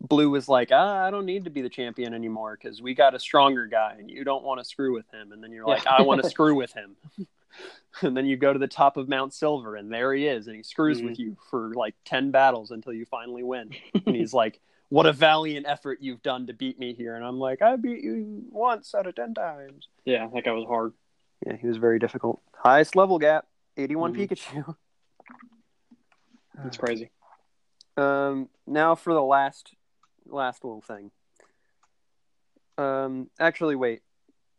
Blue 0.00 0.30
was 0.30 0.48
like, 0.48 0.68
ah, 0.72 1.04
I 1.04 1.10
don't 1.10 1.26
need 1.26 1.44
to 1.44 1.50
be 1.50 1.60
the 1.60 1.68
champion 1.68 2.14
anymore 2.14 2.56
because 2.60 2.80
we 2.80 2.94
got 2.94 3.14
a 3.14 3.18
stronger 3.18 3.66
guy, 3.66 3.96
and 3.98 4.08
you 4.10 4.22
don't 4.24 4.44
want 4.44 4.60
to 4.60 4.64
screw 4.64 4.94
with 4.94 5.10
him. 5.12 5.32
And 5.32 5.42
then 5.42 5.50
you're 5.52 5.66
like, 5.66 5.84
Yeah. 5.84 5.96
I 5.98 6.02
want 6.02 6.22
to 6.22 6.30
screw 6.36 6.54
with 6.54 6.72
him. 6.72 6.96
and 8.02 8.16
then 8.16 8.24
you 8.26 8.36
go 8.36 8.52
to 8.52 8.58
the 8.58 8.68
top 8.68 8.96
of 8.96 9.08
Mount 9.08 9.34
Silver, 9.34 9.74
and 9.76 9.92
there 9.92 10.14
he 10.14 10.26
is, 10.26 10.46
and 10.46 10.54
he 10.56 10.62
screws 10.62 11.00
Mhm. 11.00 11.04
with 11.10 11.18
you 11.18 11.36
for 11.50 11.72
like 11.74 11.94
ten 12.04 12.30
battles 12.30 12.70
until 12.70 12.92
you 12.92 13.04
finally 13.06 13.42
win. 13.42 13.70
and 14.06 14.14
he's 14.14 14.32
like, 14.32 14.60
"What 14.88 15.06
a 15.06 15.12
valiant 15.12 15.66
effort 15.66 15.98
you've 16.00 16.22
done 16.22 16.46
to 16.46 16.52
beat 16.52 16.78
me 16.78 16.94
here," 16.94 17.16
and 17.16 17.24
I'm 17.24 17.38
like, 17.40 17.60
"I 17.60 17.74
beat 17.76 18.04
you 18.04 18.44
once 18.50 18.94
out 18.94 19.06
of 19.08 19.16
ten 19.16 19.34
times." 19.34 19.88
Yeah, 20.04 20.28
that 20.32 20.44
guy 20.44 20.52
was 20.52 20.66
hard. 20.66 20.92
Yeah, 21.44 21.56
he 21.56 21.66
was 21.66 21.76
very 21.76 21.98
difficult. 21.98 22.40
Highest 22.54 22.94
level 22.94 23.18
gap, 23.18 23.46
81 23.76 24.14
Mhm. 24.14 24.28
Pikachu. 24.28 24.76
That's 26.62 26.76
crazy. 26.76 27.10
Um, 27.98 28.48
now 28.66 28.94
for 28.94 29.12
the 29.12 29.22
last 29.22 29.74
last 30.26 30.64
little 30.64 30.80
thing. 30.80 31.10
Um, 32.76 33.28
actually, 33.40 33.74
wait, 33.74 34.02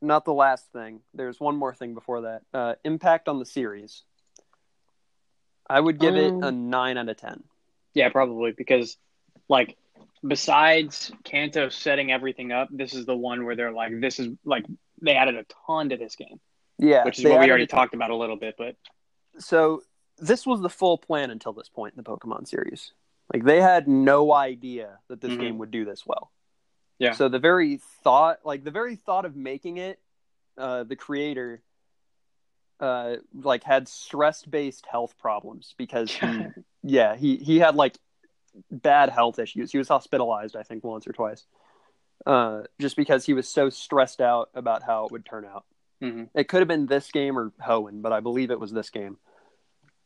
not 0.02 0.26
the 0.26 0.34
last 0.34 0.72
thing. 0.74 1.02
There's 1.14 1.40
one 1.40 1.56
more 1.56 1.74
thing 1.74 1.94
before 1.94 2.22
that. 2.22 2.42
Uh, 2.54 2.76
impact 2.84 3.30
on 3.30 3.40
the 3.40 3.46
series. 3.46 4.04
I 5.70 5.80
would 5.80 6.00
give 6.00 6.16
it 6.16 6.34
a 6.34 6.48
Um, 6.48 6.70
nine 6.70 6.98
out 6.98 7.08
of 7.08 7.18
ten. 7.18 7.44
Yeah, 7.94 8.10
probably 8.10 8.52
because, 8.52 8.98
like, 9.48 9.78
besides 10.28 11.12
Kanto 11.24 11.70
setting 11.70 12.12
everything 12.12 12.52
up, 12.52 12.68
this 12.72 12.94
is 12.94 13.06
the 13.06 13.16
one 13.16 13.46
where 13.46 13.56
they're 13.56 13.72
like, 13.72 14.00
this 14.02 14.20
is 14.20 14.36
like 14.44 14.66
they 15.02 15.14
added 15.16 15.36
a 15.36 15.46
ton 15.66 15.90
to 15.90 15.98
this 15.98 16.16
game, 16.16 16.42
Yeah, 16.78 17.06
which 17.06 17.20
is 17.20 17.26
what 17.26 17.40
we 17.40 17.50
already 17.50 17.68
talked 17.68 17.94
about 17.94 18.10
a 18.10 18.16
little 18.16 18.36
bit. 18.36 18.56
But 18.58 18.76
So 19.38 19.84
this 20.18 20.46
was 20.46 20.60
the 20.60 20.70
full 20.70 20.98
plan 20.98 21.30
until 21.32 21.54
this 21.54 21.70
point 21.70 21.94
in 21.96 22.04
the 22.04 22.10
Pokemon 22.10 22.48
series. 22.48 22.92
Like 23.34 23.44
they 23.44 23.62
had 23.62 23.88
no 23.88 24.34
idea 24.34 25.00
that 25.08 25.22
this 25.22 25.34
Mhm. 25.34 25.40
game 25.40 25.58
would 25.60 25.72
do 25.72 25.86
this 25.86 26.06
well. 26.06 26.32
Yeah. 26.98 27.14
So 27.14 27.30
the 27.30 27.40
very 27.40 27.78
thought, 27.78 28.40
like 28.44 28.64
the 28.64 28.72
very 28.72 28.96
thought 28.96 29.26
of 29.26 29.36
making 29.36 29.78
it, 29.78 30.00
uh, 30.58 30.84
the 30.84 30.96
creator, 30.96 31.62
uh, 32.80 33.18
like 33.34 33.64
had 33.64 33.88
stress-based 33.88 34.86
health 34.86 35.18
problems 35.18 35.76
because 35.78 36.12
he, 36.14 36.46
yeah, 36.84 37.16
he 37.16 37.38
he 37.38 37.60
had 37.60 37.76
like 37.76 37.98
bad 38.72 39.10
health 39.10 39.38
issues. 39.40 39.72
He 39.72 39.78
was 39.78 39.88
hospitalized, 39.88 40.56
I 40.56 40.64
think, 40.64 40.84
once 40.84 41.08
or 41.08 41.14
twice, 41.14 41.46
uh, 42.26 42.64
just 42.80 42.96
because 42.96 43.26
he 43.26 43.34
was 43.34 43.48
so 43.48 43.70
stressed 43.70 44.22
out 44.22 44.50
about 44.54 44.84
how 44.84 45.06
it 45.06 45.12
would 45.12 45.26
turn 45.26 45.46
out. 45.46 45.66
hmm 46.02 46.24
It 46.34 46.48
could 46.48 46.60
have 46.62 46.68
been 46.68 46.88
this 46.88 47.12
game 47.12 47.38
or 47.38 47.52
Hoenn, 47.66 48.02
but 48.02 48.12
I 48.12 48.22
believe 48.22 48.50
it 48.50 48.60
was 48.60 48.72
this 48.72 48.90
game. 48.90 49.18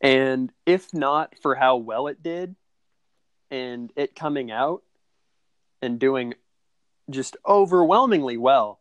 And 0.01 0.51
if 0.65 0.93
not 0.93 1.35
for 1.41 1.55
how 1.55 1.77
well 1.77 2.07
it 2.07 2.21
did 2.21 2.55
and 3.53 3.93
it 3.95 4.15
coming 4.15 4.49
out 4.49 4.81
and 5.79 5.99
doing 5.99 6.33
just 7.11 7.37
overwhelmingly 7.47 8.35
well, 8.35 8.79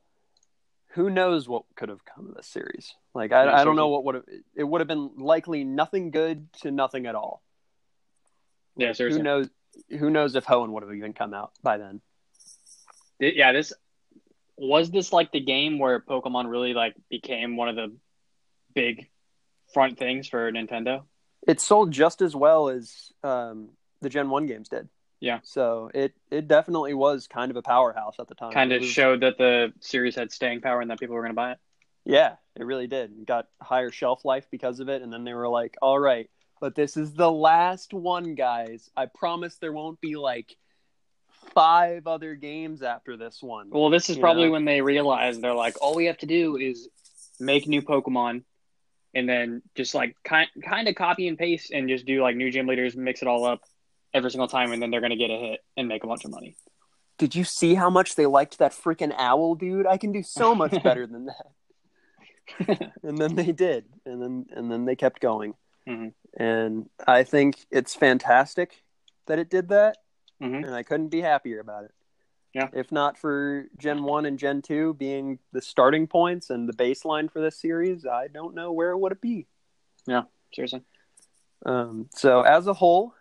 who 0.93 1.11
knows 1.11 1.47
what 1.47 1.65
could 1.77 1.91
have 1.91 2.05
come 2.07 2.31
of 2.31 2.35
this 2.35 2.47
series? 2.47 2.95
Like 3.15 3.33
I, 3.33 3.53
I 3.53 3.65
don't 3.65 3.77
know 3.77 3.89
what 3.89 4.05
would 4.05 4.15
have 4.15 4.25
it 4.57 4.65
would 4.65 4.81
have 4.81 4.89
been 4.89 5.11
likely 5.19 5.63
nothing 5.63 6.11
good 6.11 6.51
to 6.63 6.71
nothing 6.71 7.07
at 7.07 7.15
all. 7.15 7.43
yeah, 8.77 8.93
seriously. 8.93 9.21
Who 9.21 9.25
knows 9.25 9.51
who 9.91 10.09
knows 10.09 10.35
if 10.37 10.47
Hoenn 10.47 10.71
would 10.71 10.83
have 10.83 10.95
even 10.95 11.13
come 11.13 11.35
out 11.35 11.53
by 11.63 11.77
then. 11.77 12.01
Yeah, 13.19 13.53
this 13.53 13.75
was 14.57 14.91
this 14.91 15.13
like 15.13 15.33
the 15.33 15.41
game 15.41 15.79
where 15.79 16.01
Pokemon 16.01 16.49
really 16.49 16.73
like 16.73 16.95
became 17.11 17.57
one 17.57 17.69
of 17.69 17.77
the 17.77 17.95
big 18.75 19.11
front 19.75 19.99
things 19.99 20.29
for 20.29 20.51
Nintendo. 20.51 21.03
it 21.47 21.61
sold 21.61 21.91
just 21.91 22.23
as 22.23 22.35
well 22.35 22.71
as 22.71 23.13
um, 23.23 23.71
the 24.03 24.11
Gen 24.11 24.29
One 24.29 24.47
games 24.47 24.69
did. 24.69 24.89
Yeah. 25.21 25.39
So 25.45 25.91
it 25.95 26.15
it 26.31 26.49
definitely 26.49 26.95
was 26.95 27.29
kind 27.29 27.51
of 27.51 27.57
a 27.57 27.63
powerhouse 27.63 28.17
at 28.19 28.27
the 28.27 28.35
time. 28.35 28.53
Kind 28.53 28.73
of 28.73 28.85
showed 28.85 29.21
that 29.21 29.39
the 29.39 29.73
series 29.81 30.17
had 30.17 30.33
staying 30.33 30.61
power 30.61 30.81
and 30.81 30.91
that 30.91 30.99
people 30.99 31.15
were 31.15 31.23
going 31.23 31.31
to 31.31 31.37
buy 31.37 31.53
it. 31.53 31.59
Yeah, 32.05 32.35
it 32.57 32.65
really 32.65 32.89
did. 32.89 33.13
It 33.13 33.27
got 33.27 33.47
higher 33.61 33.93
shelf 33.93 34.25
life 34.25 34.49
because 34.51 34.81
of 34.81 34.89
it, 34.89 35.01
and 35.01 35.13
then 35.13 35.23
they 35.23 35.33
were 35.33 35.49
like, 35.49 35.77
"All 35.81 35.99
right, 35.99 36.29
but 36.61 36.75
this 36.75 36.97
is 36.97 37.15
the 37.15 37.31
last 37.31 37.95
one, 37.95 38.35
guys. 38.35 38.91
I 38.97 39.07
promise 39.07 39.57
there 39.59 39.73
won't 39.73 40.01
be 40.01 40.17
like 40.17 40.57
five 41.55 42.09
other 42.09 42.35
games 42.35 42.83
after 42.83 43.17
this 43.17 43.41
one." 43.41 43.71
Well, 43.71 43.91
this 43.91 44.11
is 44.11 44.17
You 44.17 44.23
probably 44.23 44.47
know? 44.47 44.53
when 44.53 44.65
they 44.65 44.81
realized 44.81 45.41
they're 45.41 45.55
like, 45.55 45.81
all 45.81 45.95
we 45.95 46.07
have 46.07 46.19
to 46.19 46.27
do 46.27 46.57
is 46.57 46.89
make 47.39 47.69
new 47.69 47.83
Pokemon, 47.83 48.43
and 49.15 49.29
then 49.29 49.63
just 49.77 49.95
like 49.95 50.17
kind 50.25 50.49
kind 50.65 50.89
of 50.89 50.97
copy 50.97 51.29
and 51.29 51.39
paste, 51.39 51.71
and 51.71 51.89
just 51.89 52.07
do 52.07 52.21
like 52.21 52.35
new 52.35 52.51
gym 52.51 52.67
leaders, 52.67 52.97
mix 52.97 53.23
it 53.23 53.29
all 53.29 53.45
up 53.45 53.61
every 54.15 54.31
single 54.31 54.49
time, 54.49 54.73
and 54.73 54.83
then 54.83 54.91
they're 54.91 55.01
gonna 55.01 55.17
get 55.17 55.31
a 55.31 55.39
hit 55.39 55.61
and 55.77 55.89
make 55.89 56.05
a 56.05 56.07
bunch 56.07 56.25
of 56.25 56.31
money. 56.31 56.57
Did 57.19 57.35
you 57.35 57.45
see 57.45 57.75
how 57.75 57.91
much 57.91 58.15
they 58.15 58.27
liked 58.27 58.59
that 58.59 58.73
freaking 58.73 59.15
owl, 59.17 59.55
dude? 59.55 59.87
I 59.87 59.97
can 59.97 60.13
do 60.13 60.23
so 60.23 60.55
much 60.55 60.73
better 60.83 61.07
than 61.07 61.27
that. 61.27 61.47
and 63.03 63.19
then 63.19 63.35
they 63.35 63.53
did, 63.53 63.85
and 64.05 64.21
then 64.23 64.47
and 64.55 64.71
then 64.71 64.85
they 64.85 64.97
kept 64.97 65.21
going. 65.21 65.55
Mhm. 65.89 66.13
And 66.37 66.89
I 67.07 67.23
think 67.25 67.67
it's 67.71 67.95
fantastic 67.95 68.83
that 69.27 69.39
it 69.39 69.49
did 69.51 69.69
that, 69.69 69.99
Mhm. 70.41 70.65
and 70.67 70.75
I 70.75 70.83
couldn't 70.83 71.09
be 71.09 71.21
happier 71.21 71.61
about 71.61 71.85
it. 71.85 71.93
Yeah. 72.55 72.69
If 72.75 72.93
not 72.93 73.17
for 73.17 73.67
Gen 73.79 74.03
One 74.03 74.27
and 74.27 74.39
Gen 74.39 74.61
Two 74.61 74.95
being 74.95 75.39
the 75.53 75.63
starting 75.63 76.07
points 76.07 76.51
and 76.51 76.69
the 76.69 76.75
baseline 76.75 77.31
for 77.31 77.41
this 77.41 77.57
series, 77.59 78.05
I 78.05 78.29
don't 78.29 78.55
know 78.55 78.73
where 78.73 78.91
it 78.91 78.99
would 78.99 79.13
it 79.13 79.21
be. 79.21 79.47
Yeah. 80.07 80.23
Seriously, 80.53 80.83
Um, 81.65 82.11
so 82.15 82.43
as 82.43 82.67
a 82.67 82.75
whole, 82.75 83.15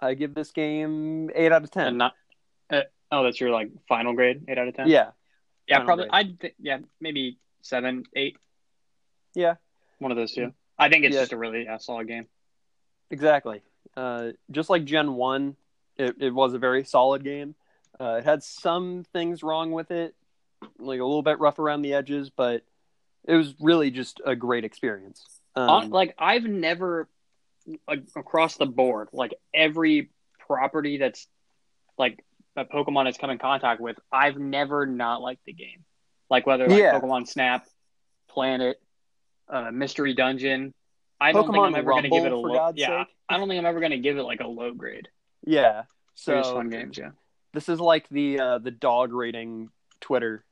I 0.00 0.14
give 0.14 0.34
this 0.34 0.50
game 0.50 1.30
eight 1.34 1.52
out 1.52 1.62
of 1.62 1.70
ten. 1.70 1.86
and 1.88 1.98
not. 1.98 2.14
Uh, 2.70 2.82
oh, 3.12 3.22
that's 3.24 3.40
your 3.40 3.50
like 3.50 3.70
final 3.88 4.12
grade, 4.14 4.44
eight 4.48 4.58
out 4.58 4.66
of 4.68 4.74
ten. 4.74 4.88
yeah, 4.88 5.10
yeah, 5.68 5.76
final 5.76 5.86
probably. 5.86 6.08
I'd 6.10 6.40
th- 6.40 6.54
yeah, 6.58 6.78
maybe 7.00 7.38
seven, 7.62 8.04
eight, 8.16 8.36
yeah, 9.34 9.54
one 9.98 10.10
of 10.10 10.16
those 10.16 10.32
two. 10.32 10.52
I 10.78 10.88
think 10.88 11.04
it's 11.04 11.14
Yeah. 11.14 11.22
just 11.22 11.32
a 11.32 11.36
really 11.36 11.64
yeah, 11.64 11.76
solid 11.78 12.08
game. 12.08 12.26
Exactly. 13.10 13.62
Uh, 13.96 14.30
just 14.50 14.70
like 14.70 14.84
Gen 14.84 15.14
1, 15.14 15.56
it, 15.96 16.16
it 16.20 16.30
was 16.32 16.54
a 16.54 16.58
very 16.58 16.84
solid 16.84 17.24
game. 17.24 17.54
Uh, 18.00 18.16
it 18.18 18.24
had 18.24 18.42
some 18.42 19.04
things 19.12 19.42
wrong 19.42 19.72
with 19.72 19.90
it, 19.90 20.14
like 20.78 21.00
a 21.00 21.04
little 21.04 21.22
bit 21.22 21.38
rough 21.40 21.58
around 21.58 21.82
the 21.82 21.92
edges, 21.92 22.30
but 22.30 22.62
it 23.24 23.34
was 23.34 23.54
really 23.60 23.90
just 23.90 24.20
a 24.24 24.34
great 24.36 24.64
experience. 24.64 25.26
Um, 25.56 25.90
like 25.90 26.14
I've 26.18 26.44
never 26.44 27.08
like 27.88 28.04
across 28.16 28.56
the 28.56 28.66
board, 28.66 29.08
like 29.12 29.34
every 29.54 30.10
property 30.46 30.98
that's 30.98 31.26
like 31.98 32.24
that 32.56 32.70
Pokemon 32.70 33.06
has 33.06 33.16
come 33.16 33.30
in 33.30 33.38
contact 33.38 33.80
with, 33.80 33.96
I've 34.12 34.36
never 34.38 34.86
not 34.86 35.20
liked 35.22 35.44
the 35.44 35.52
game. 35.52 35.84
Like 36.28 36.46
whether 36.46 36.66
like 36.68 36.78
Yeah. 36.78 36.98
Pokemon 36.98 37.28
Snap, 37.28 37.66
Planet, 38.28 38.80
uh, 39.48 39.70
Mystery 39.70 40.14
Dungeon. 40.14 40.74
I 41.20 41.32
don't 41.32 41.44
think 41.50 41.58
I'm 41.58 41.74
ever 41.74 41.90
going 41.90 42.04
to 42.04 42.08
give 42.08 42.24
it 42.24 42.32
a 42.32 42.36
low. 42.36 42.54
God's 42.54 42.78
Yeah, 42.78 43.04
sake. 43.04 43.14
I 43.28 43.36
don't 43.36 43.48
think 43.48 43.58
I'm 43.58 43.66
ever 43.66 43.80
going 43.80 43.92
to 43.92 43.98
give 43.98 44.16
it 44.16 44.22
like 44.22 44.40
a 44.40 44.46
low 44.46 44.72
grade. 44.72 45.08
yeah. 45.44 45.82
So 46.14 46.32
So 46.32 46.38
just 46.40 46.52
fun 46.54 46.70
games, 46.70 46.98
yeah. 46.98 47.10
this 47.52 47.68
is 47.68 47.78
like 47.80 48.08
the 48.08 48.40
uh, 48.40 48.58
the 48.58 48.70
dog 48.70 49.12
rating 49.12 49.68
Twitter. 50.00 50.44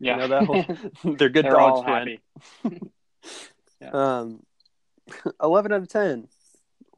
You 0.00 0.08
Yeah, 0.10 0.16
know 0.16 0.28
that 0.28 0.44
whole- 0.44 0.64
they're 1.16 1.28
good 1.28 1.44
They're 1.44 1.52
dogs. 1.52 1.80
all 1.80 1.82
happy. 1.82 2.20
Um, 3.92 4.42
eleven 5.42 5.72
out 5.72 5.82
of 5.82 5.88
ten. 5.88 6.28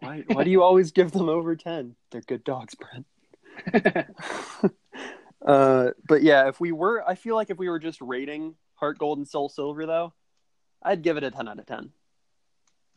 Why? 0.00 0.24
Why 0.26 0.44
do 0.44 0.50
you 0.50 0.62
always 0.62 0.92
give 0.92 1.12
them 1.12 1.28
over 1.28 1.56
ten? 1.56 1.94
They're 2.10 2.20
good 2.22 2.44
dogs, 2.44 2.74
Brent. 2.74 3.06
uh, 5.46 5.90
but 6.08 6.22
yeah, 6.22 6.48
if 6.48 6.60
we 6.60 6.72
were, 6.72 7.06
I 7.08 7.14
feel 7.14 7.34
like 7.34 7.50
if 7.50 7.58
we 7.58 7.68
were 7.68 7.78
just 7.78 8.00
rating 8.00 8.54
Heart 8.74 8.98
Gold 8.98 9.18
and 9.18 9.28
Soul 9.28 9.48
Silver, 9.48 9.86
though, 9.86 10.12
I'd 10.82 11.02
give 11.02 11.16
it 11.16 11.24
a 11.24 11.30
ten 11.30 11.48
out 11.48 11.58
of 11.58 11.66
ten. 11.66 11.90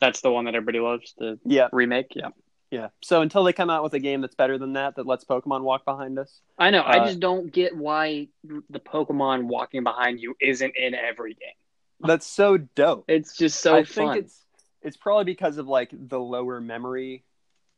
That's 0.00 0.20
the 0.22 0.30
one 0.30 0.46
that 0.46 0.54
everybody 0.54 0.80
loves. 0.80 1.14
The 1.18 1.38
Yeah, 1.44 1.68
remake. 1.72 2.12
Yeah, 2.14 2.28
yeah. 2.70 2.88
So 3.02 3.20
until 3.20 3.44
they 3.44 3.52
come 3.52 3.68
out 3.70 3.82
with 3.82 3.92
a 3.94 3.98
game 3.98 4.20
that's 4.22 4.34
better 4.34 4.56
than 4.58 4.72
that, 4.74 4.96
that 4.96 5.06
lets 5.06 5.24
Pokemon 5.24 5.62
walk 5.62 5.84
behind 5.84 6.18
us, 6.18 6.40
I 6.58 6.70
know. 6.70 6.80
I 6.80 6.98
Uh, 6.98 7.06
just 7.06 7.20
don't 7.20 7.52
get 7.52 7.76
why 7.76 8.28
the 8.44 8.80
Pokemon 8.80 9.44
walking 9.44 9.84
behind 9.84 10.20
you 10.20 10.34
isn't 10.40 10.74
in 10.76 10.94
every 10.94 11.34
game. 11.34 11.52
that's 12.00 12.26
so 12.26 12.56
dope. 12.56 13.04
It's 13.08 13.36
just 13.36 13.60
so 13.60 13.76
I 13.76 13.84
fun. 13.84 14.14
think 14.14 14.24
it's 14.24 14.46
it's 14.82 14.96
probably 14.96 15.24
because 15.24 15.58
of 15.58 15.66
like 15.68 15.90
the 15.92 16.18
lower 16.20 16.60
memory, 16.60 17.24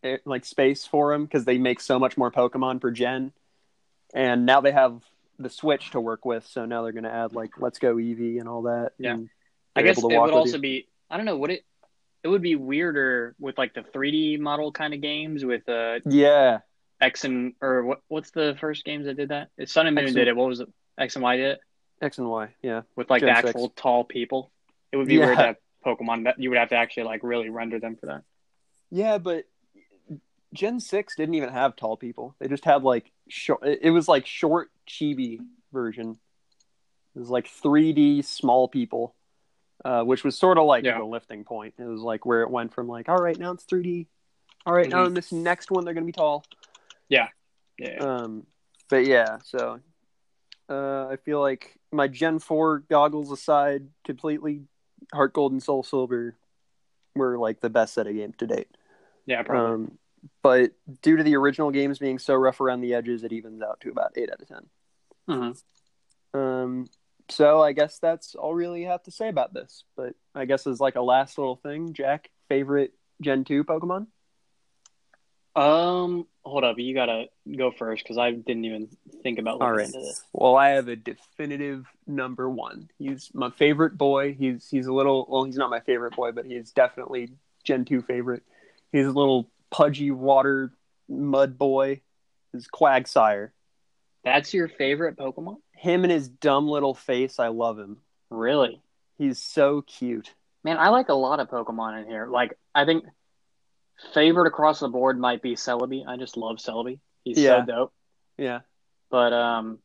eh, 0.02 0.18
like 0.24 0.44
space 0.44 0.86
for 0.86 1.12
them, 1.12 1.24
because 1.24 1.44
they 1.44 1.58
make 1.58 1.80
so 1.80 1.98
much 1.98 2.16
more 2.16 2.30
Pokemon 2.30 2.80
per 2.80 2.90
gen, 2.90 3.32
and 4.14 4.46
now 4.46 4.60
they 4.60 4.72
have 4.72 5.02
the 5.38 5.50
Switch 5.50 5.90
to 5.90 6.00
work 6.00 6.24
with. 6.24 6.46
So 6.46 6.64
now 6.64 6.82
they're 6.82 6.92
going 6.92 7.04
to 7.04 7.12
add 7.12 7.32
like 7.32 7.58
Let's 7.58 7.78
Go 7.78 7.96
Eevee 7.96 8.38
and 8.38 8.48
all 8.48 8.62
that. 8.62 8.92
Yeah. 8.98 9.16
I 9.74 9.82
guess 9.82 9.98
it 9.98 10.04
would 10.04 10.14
also 10.14 10.56
you. 10.56 10.62
be. 10.62 10.88
I 11.10 11.16
don't 11.16 11.26
know. 11.26 11.36
Would 11.38 11.50
it? 11.50 11.64
It 12.22 12.28
would 12.28 12.42
be 12.42 12.54
weirder 12.54 13.34
with 13.40 13.58
like 13.58 13.74
the 13.74 13.80
3D 13.80 14.38
model 14.38 14.70
kind 14.70 14.94
of 14.94 15.00
games 15.00 15.44
with 15.44 15.68
uh, 15.68 15.98
Yeah, 16.06 16.58
X 17.00 17.24
and 17.24 17.54
or 17.60 17.84
what? 17.84 18.00
What's 18.08 18.30
the 18.30 18.56
first 18.60 18.84
games 18.84 19.06
that 19.06 19.16
did 19.16 19.30
that? 19.30 19.48
It's 19.58 19.72
Sun 19.72 19.86
and 19.88 19.96
Moon 19.96 20.04
and- 20.06 20.14
did 20.14 20.28
it. 20.28 20.36
What 20.36 20.48
was 20.48 20.60
it? 20.60 20.68
X 20.98 21.16
and 21.16 21.22
Y 21.24 21.36
did 21.38 21.46
it 21.52 21.60
X 22.02 22.18
and 22.18 22.28
Y. 22.28 22.48
Yeah, 22.62 22.82
with 22.96 23.08
like 23.10 23.22
Gen 23.22 23.30
the 23.34 23.36
6. 23.40 23.48
actual 23.48 23.70
tall 23.70 24.04
people. 24.04 24.52
It 24.92 24.98
would 24.98 25.08
be 25.08 25.14
Yeah. 25.14 25.24
weird 25.26 25.38
to 25.38 25.44
have 25.44 25.56
Pokemon 25.84 26.24
that 26.24 26.38
you 26.38 26.48
would 26.50 26.58
have 26.58 26.70
to 26.70 26.76
actually 26.76 27.04
like 27.04 27.22
really 27.22 27.48
render 27.50 27.78
them 27.80 27.96
for 27.96 28.06
that. 28.06 28.22
yeah, 28.90 29.18
but 29.18 29.44
Gen 30.54 30.80
Six 30.80 31.16
didn't 31.16 31.34
even 31.34 31.48
have 31.50 31.76
tall 31.76 31.96
people. 31.96 32.34
They 32.38 32.48
just 32.48 32.64
had 32.64 32.82
like 32.82 33.10
short. 33.28 33.60
It 33.64 33.90
was 33.90 34.06
like 34.08 34.26
short 34.26 34.70
chibi 34.88 35.40
version. 35.72 36.18
It 37.14 37.18
was 37.18 37.30
like 37.30 37.46
3D 37.46 38.24
small 38.24 38.68
people. 38.68 39.14
uh, 39.84 40.04
which 40.04 40.22
was 40.22 40.38
sort 40.38 40.58
of 40.58 40.64
like 40.64 40.84
Yeah. 40.84 40.98
the 40.98 41.04
lifting 41.04 41.42
point. 41.42 41.74
It 41.76 41.82
was 41.84 42.02
like 42.02 42.24
where 42.24 42.42
it 42.42 42.50
went 42.50 42.72
from 42.72 42.86
like, 42.86 43.08
all 43.08 43.16
right, 43.16 43.36
now 43.36 43.50
it's 43.50 43.64
3D. 43.64 44.06
All 44.64 44.72
right, 44.72 44.88
now 44.88 45.02
Mhm. 45.02 45.06
in 45.08 45.14
this 45.14 45.32
next 45.32 45.72
one 45.72 45.84
they're 45.84 45.92
gonna 45.92 46.06
be 46.06 46.12
tall. 46.12 46.44
Yeah. 47.08 47.30
Yeah. 47.78 47.96
Um, 47.98 48.46
but 48.88 49.04
yeah, 49.06 49.38
so 49.42 49.80
uh, 50.68 51.08
I 51.08 51.16
feel 51.16 51.40
like 51.40 51.76
my 51.90 52.06
Gen 52.06 52.38
Four 52.38 52.78
goggles 52.88 53.32
aside, 53.32 53.88
completely 54.04 54.68
Heart 55.12 55.32
Gold 55.34 55.52
and 55.52 55.62
Soul 55.62 55.82
Silver 55.82 56.36
were 57.14 57.38
like 57.38 57.60
the 57.60 57.70
best 57.70 57.94
set 57.94 58.06
of 58.06 58.14
games 58.14 58.34
to 58.38 58.46
date. 58.46 58.68
yeah, 59.26 59.42
probably. 59.42 59.74
Um, 59.74 59.98
but 60.42 60.72
due 61.02 61.16
to 61.16 61.22
the 61.22 61.36
original 61.36 61.70
games 61.70 61.98
being 61.98 62.18
so 62.18 62.34
rough 62.34 62.60
around 62.60 62.80
the 62.80 62.94
edges, 62.94 63.24
it 63.24 63.32
evens 63.32 63.60
out 63.60 63.80
to 63.80 63.90
about 63.90 64.12
eight 64.16 64.30
out 64.30 64.40
of 64.40 64.48
ten. 64.48 64.66
Mhm. 65.28 65.62
Um, 66.34 66.88
so 67.28 67.60
I 67.60 67.72
guess 67.72 67.98
that's 67.98 68.34
all 68.34 68.54
really 68.54 68.84
have 68.84 69.02
to 69.04 69.10
say 69.10 69.28
about 69.28 69.52
this. 69.52 69.84
But 69.96 70.14
I 70.34 70.44
guess 70.44 70.66
as 70.66 70.80
like 70.80 70.96
a 70.96 71.02
last 71.02 71.38
little 71.38 71.56
thing, 71.56 71.92
Jack, 71.92 72.30
favorite 72.48 72.92
Gen 73.20 73.44
two 73.44 73.64
Pokemon? 73.64 74.06
Um, 75.54 76.26
hold 76.44 76.64
up, 76.64 76.78
you 76.78 76.94
gotta 76.94 77.26
go 77.56 77.70
first 77.70 78.04
because 78.04 78.18
I 78.18 78.30
didn't 78.32 78.64
even 78.64 78.88
think 79.22 79.38
about 79.38 79.54
looking 79.54 79.66
All 79.66 79.72
right. 79.72 79.86
into 79.86 79.98
this. 79.98 80.22
Well, 80.32 80.56
I 80.56 80.70
have 80.70 80.88
a 80.88 80.96
definitive 80.96 81.86
number 82.06 82.48
one. 82.48 82.88
He's 82.98 83.30
my 83.34 83.50
favorite 83.50 83.98
boy. 83.98 84.34
He's 84.34 84.68
he's 84.70 84.86
a 84.86 84.92
little 84.92 85.26
well, 85.28 85.44
he's 85.44 85.56
not 85.56 85.70
my 85.70 85.80
favorite 85.80 86.16
boy, 86.16 86.32
but 86.32 86.46
he's 86.46 86.70
definitely 86.70 87.30
Gen 87.64 87.84
two 87.84 88.02
favorite. 88.02 88.42
He's 88.92 89.06
a 89.06 89.12
little 89.12 89.50
pudgy 89.70 90.10
water 90.10 90.72
mud 91.08 91.58
boy. 91.58 92.00
His 92.52 92.68
Quagsire. 92.68 93.50
That's 94.24 94.52
your 94.54 94.68
favorite 94.68 95.16
Pokemon? 95.16 95.56
Him 95.74 96.04
and 96.04 96.12
his 96.12 96.28
dumb 96.28 96.68
little 96.68 96.94
face. 96.94 97.38
I 97.38 97.48
love 97.48 97.78
him. 97.78 97.98
Really? 98.30 98.80
He's 99.18 99.40
so 99.40 99.82
cute. 99.82 100.34
Man, 100.64 100.78
I 100.78 100.90
like 100.90 101.08
a 101.08 101.14
lot 101.14 101.40
of 101.40 101.48
Pokemon 101.48 102.02
in 102.02 102.08
here. 102.08 102.26
Like, 102.26 102.56
I 102.74 102.84
think 102.84 103.04
favorite 104.14 104.46
across 104.48 104.80
the 104.80 104.88
board 104.88 105.18
might 105.18 105.42
be 105.42 105.54
Celebi. 105.54 106.06
I 106.06 106.16
just 106.16 106.36
love 106.36 106.56
Celebi. 106.56 106.98
He's 107.24 107.38
Yeah. 107.38 107.60
so 107.60 107.66
dope. 107.66 107.92
Yeah. 108.36 108.60
But 109.10 109.32
um, 109.32 109.78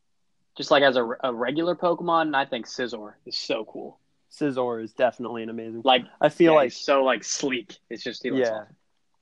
just 0.56 0.70
like 0.70 0.82
as 0.82 0.96
a, 0.96 1.06
a 1.22 1.32
regular 1.32 1.76
Pokemon, 1.76 2.34
I 2.34 2.44
think 2.44 2.66
Scizor 2.66 3.14
is 3.26 3.36
so 3.36 3.64
cool. 3.64 3.98
Scizor 4.32 4.82
is 4.82 4.92
definitely 4.92 5.42
an 5.42 5.50
amazing. 5.50 5.82
Like, 5.84 6.04
I 6.20 6.28
feel 6.28 6.52
yeah, 6.52 6.58
like 6.58 6.72
he's 6.72 6.76
so 6.80 7.04
like 7.04 7.24
sleek. 7.24 7.78
It's 7.88 8.02
just 8.02 8.22
he 8.22 8.30
looks 8.30 8.48
yeah, 8.48 8.54
awesome. 8.54 8.76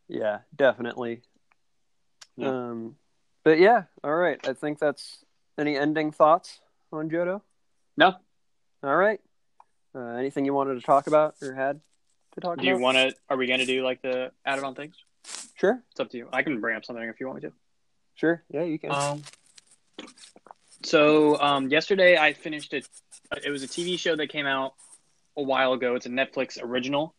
yeah, 0.08 0.38
definitely. 0.54 1.22
Yeah. 2.36 2.48
Um, 2.48 2.96
but 3.44 3.58
yeah, 3.58 3.84
all 4.02 4.14
right. 4.14 4.38
I 4.46 4.52
think 4.52 4.78
that's 4.78 5.24
any 5.58 5.76
ending 5.76 6.12
thoughts 6.12 6.60
on 6.92 7.08
Johto. 7.10 7.42
No, 7.96 8.14
All 8.82 8.96
right. 8.96 9.20
Uh, 9.94 10.16
anything 10.16 10.44
you 10.44 10.52
wanted 10.52 10.74
to 10.74 10.82
talk 10.82 11.06
about 11.06 11.34
or 11.40 11.54
had 11.54 11.80
to 12.36 12.40
talk 12.40 12.58
do 12.58 12.66
you 12.66 12.78
want 12.78 12.96
to? 12.96 13.14
Are 13.28 13.36
we 13.36 13.46
gonna 13.46 13.66
do 13.66 13.82
like 13.84 14.00
the 14.02 14.30
added 14.44 14.64
on 14.64 14.74
things? 14.74 14.94
Sure, 15.56 15.82
It's 15.90 16.00
up 16.00 16.10
to 16.10 16.16
you. 16.18 16.28
I 16.32 16.42
can 16.42 16.60
bring 16.60 16.76
up 16.76 16.84
something 16.84 17.04
if 17.08 17.18
you 17.18 17.26
want 17.26 17.42
me 17.42 17.48
to. 17.48 17.54
sure. 18.14 18.42
Yeah, 18.50 18.62
you 18.62 18.78
can. 18.78 18.92
Um, 18.92 19.22
so 20.84 21.40
um, 21.40 21.68
yesterday 21.68 22.16
I 22.16 22.32
finished 22.32 22.72
it. 22.74 22.86
It 23.44 23.50
was 23.50 23.62
a 23.62 23.68
TV 23.68 23.98
show 23.98 24.14
that 24.16 24.28
came 24.28 24.46
out 24.46 24.74
a 25.36 25.42
while 25.42 25.72
ago. 25.72 25.94
It's 25.96 26.06
a 26.06 26.10
Netflix 26.10 26.62
original. 26.62 27.14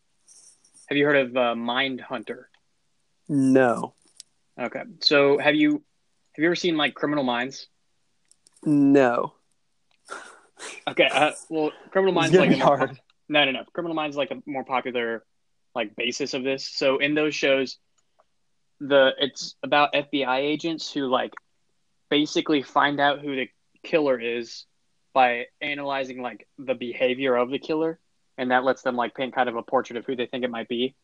Have 0.88 0.98
you 0.98 1.06
heard 1.06 1.18
of 1.28 1.36
uh, 1.38 1.54
Mindhunter? 1.56 2.46
no, 3.28 3.94
Okay, 4.60 4.84
so 5.02 5.38
have 5.38 5.54
you 5.56 5.72
have 5.74 6.42
you 6.44 6.46
ever 6.46 6.56
seen 6.56 6.78
like 6.78 6.94
Criminal 6.94 7.24
Minds? 7.24 7.68
no. 8.64 9.34
Okay, 10.88 11.08
uh, 11.12 11.32
well, 11.50 11.72
Criminal 11.92 12.14
Minds 12.14 12.32
gonna 12.32 12.48
like 12.48 12.56
be 12.56 12.62
a 12.62 12.66
more- 12.66 12.78
hard. 12.78 13.00
No, 13.30 13.46
no, 13.46 13.52
no. 13.52 13.64
Criminal 13.74 13.96
Minds 13.96 14.14
is 14.14 14.18
like 14.18 14.32
a 14.32 14.42
more 14.46 14.64
popular 14.64 15.24
like 15.76 15.96
basis 15.96 16.34
of 16.34 16.44
this. 16.44 16.66
So 16.68 16.98
in 16.98 17.14
those 17.14 17.36
shows, 17.36 17.78
the 18.80 19.12
it's 19.20 19.56
about 19.64 19.94
FBI 19.94 20.40
agents 20.40 20.92
who 20.92 21.08
like 21.08 21.34
basically 22.10 22.62
find 22.62 23.00
out 23.00 23.20
who 23.20 23.36
the 23.36 23.50
killer 23.84 24.20
is 24.20 24.66
by 25.14 25.46
analyzing 25.62 26.22
like 26.22 26.48
the 26.58 26.76
behavior 26.76 27.36
of 27.36 27.50
the 27.50 27.60
killer, 27.60 28.00
and 28.38 28.52
that 28.52 28.64
lets 28.64 28.82
them 28.82 28.96
like 28.96 29.16
paint 29.16 29.36
kind 29.36 29.50
of 29.50 29.56
a 29.56 29.64
portrait 29.64 29.98
of 29.98 30.06
who 30.06 30.16
they 30.16 30.28
think 30.28 30.44
it 30.44 30.52
might 30.52 30.68
be. 30.68 30.96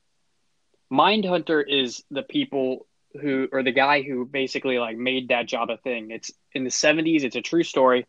Mindhunter 0.92 1.64
is 1.68 2.04
the 2.12 2.24
people 2.24 2.88
who 3.20 3.48
or 3.52 3.64
the 3.64 3.72
guy 3.72 4.02
who 4.02 4.26
basically 4.26 4.80
like 4.80 4.98
made 4.98 5.30
that 5.30 5.48
job 5.48 5.70
a 5.70 5.78
thing. 5.78 6.12
It's 6.12 6.32
in 6.54 6.64
the 6.64 6.70
70s, 6.70 7.24
it's 7.24 7.36
a 7.36 7.42
true 7.42 7.64
story 7.64 8.08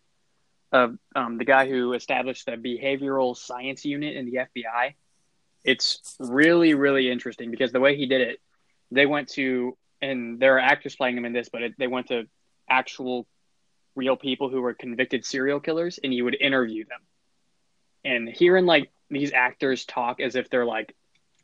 of 0.75 0.99
um, 1.15 1.39
the 1.39 1.45
guy 1.45 1.69
who 1.69 1.93
established 1.93 2.47
the 2.47 2.53
behavioral 2.53 3.37
science 3.37 3.85
unit 3.85 4.17
in 4.17 4.27
the 4.27 4.41
FBI. 4.41 4.95
It's 5.63 6.17
really, 6.19 6.75
really 6.75 7.11
interesting 7.11 7.51
because 7.51 7.73
the 7.73 7.81
way 7.81 7.97
he 7.97 8.07
did 8.07 8.21
it, 8.21 8.41
they 8.91 9.07
went 9.07 9.29
to, 9.31 9.79
and 10.03 10.39
there 10.41 10.57
are 10.57 10.61
actors 10.61 10.97
playing 10.97 11.17
him 11.17 11.25
in 11.25 11.33
this, 11.33 11.49
but 11.49 11.63
it, 11.63 11.75
they 11.79 11.87
went 11.87 12.09
to 12.09 12.25
actual 12.69 13.27
real 13.95 14.17
people 14.17 14.51
who 14.51 14.61
were 14.61 14.75
convicted 14.75 15.25
serial 15.25 15.61
killers 15.61 15.99
and 16.03 16.13
you 16.13 16.25
would 16.25 16.37
interview 16.39 16.85
them. 16.85 17.01
And 18.05 18.29
hearing 18.29 18.67
like 18.67 18.91
these 19.09 19.33
actors 19.33 19.85
talk 19.85 20.21
as 20.21 20.35
if 20.35 20.51
they're 20.51 20.67
like 20.67 20.95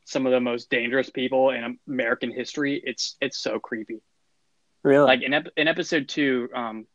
some 0.04 0.26
of 0.26 0.32
the 0.32 0.40
most 0.40 0.70
dangerous 0.70 1.08
people 1.08 1.50
in 1.50 1.78
American 1.88 2.32
history, 2.32 2.82
it's 2.84 3.16
it's 3.20 3.38
so 3.38 3.60
creepy 3.60 4.02
Really? 4.82 5.04
like 5.06 5.22
in, 5.22 5.32
ep- 5.34 5.48
in 5.56 5.68
episode 5.68 6.08
two 6.08 6.48
um 6.54 6.86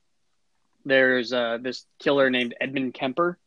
there's 0.86 1.34
uh 1.34 1.58
this 1.62 1.86
killer 2.00 2.30
named 2.30 2.56
edmund 2.62 2.94
kemper 2.94 3.38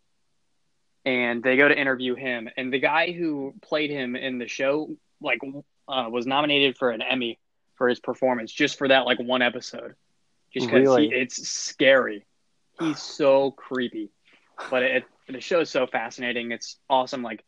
and 1.05 1.43
they 1.43 1.57
go 1.57 1.69
to 1.69 1.79
interview 1.79 2.15
him 2.15 2.49
and 2.57 2.73
the 2.73 2.79
guy 2.79 3.13
who 3.13 3.55
played 3.63 3.91
him 3.91 4.17
in 4.17 4.39
the 4.39 4.49
show 4.49 4.91
like 5.21 5.41
uh, 5.89 6.09
was 6.11 6.27
nominated 6.27 6.77
for 6.77 6.91
an 6.91 7.03
emmy 7.03 7.39
for 7.77 7.89
his 7.89 8.01
performance 8.01 8.53
just 8.53 8.79
for 8.79 8.89
that 8.89 9.07
like 9.07 9.19
one 9.19 9.43
episode 9.43 9.95
just 10.53 10.69
because 10.69 10.97
Really? 10.97 11.09
it's 11.11 11.49
scary 11.49 12.27
he's 12.79 13.01
so 13.03 13.51
creepy 13.53 14.11
but 14.71 14.83
it, 14.83 15.05
the 15.29 15.41
show 15.41 15.61
is 15.61 15.71
so 15.71 15.87
fascinating 15.87 16.53
it's 16.53 16.79
awesome 16.91 17.23
like 17.23 17.45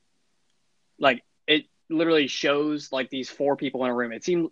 like 0.99 1.23
it 1.47 1.65
literally 1.91 2.29
shows 2.29 2.93
like 2.93 3.11
these 3.11 3.29
four 3.29 3.57
people 3.57 3.85
in 3.85 3.91
a 3.91 3.95
room 3.95 4.13
it 4.13 4.25
seemed 4.25 4.51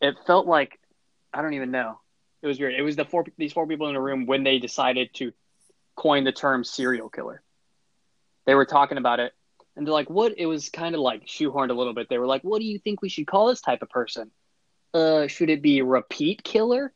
it 0.00 0.14
felt 0.26 0.46
like 0.46 0.78
I 1.32 1.42
don't 1.42 1.54
even 1.54 1.72
know. 1.72 1.98
It 2.44 2.46
was 2.46 2.60
weird. 2.60 2.74
It 2.74 2.82
was 2.82 2.94
the 2.94 3.06
four 3.06 3.24
these 3.38 3.54
four 3.54 3.66
people 3.66 3.88
in 3.88 3.94
the 3.94 4.00
room 4.00 4.26
when 4.26 4.44
they 4.44 4.58
decided 4.58 5.14
to 5.14 5.32
coin 5.96 6.24
the 6.24 6.32
term 6.32 6.62
serial 6.62 7.08
killer. 7.08 7.42
They 8.44 8.54
were 8.54 8.66
talking 8.66 8.98
about 8.98 9.18
it, 9.18 9.32
and 9.74 9.86
they're 9.86 9.94
like, 9.94 10.10
"What?" 10.10 10.34
It 10.36 10.44
was 10.44 10.68
kind 10.68 10.94
of 10.94 11.00
like 11.00 11.24
shoehorned 11.24 11.70
a 11.70 11.72
little 11.74 11.94
bit. 11.94 12.10
They 12.10 12.18
were 12.18 12.26
like, 12.26 12.42
"What 12.42 12.58
do 12.58 12.66
you 12.66 12.78
think 12.78 13.00
we 13.00 13.08
should 13.08 13.26
call 13.26 13.48
this 13.48 13.62
type 13.62 13.80
of 13.80 13.88
person? 13.88 14.30
Uh, 14.92 15.26
should 15.26 15.48
it 15.48 15.62
be 15.62 15.80
repeat 15.80 16.44
killer? 16.44 16.92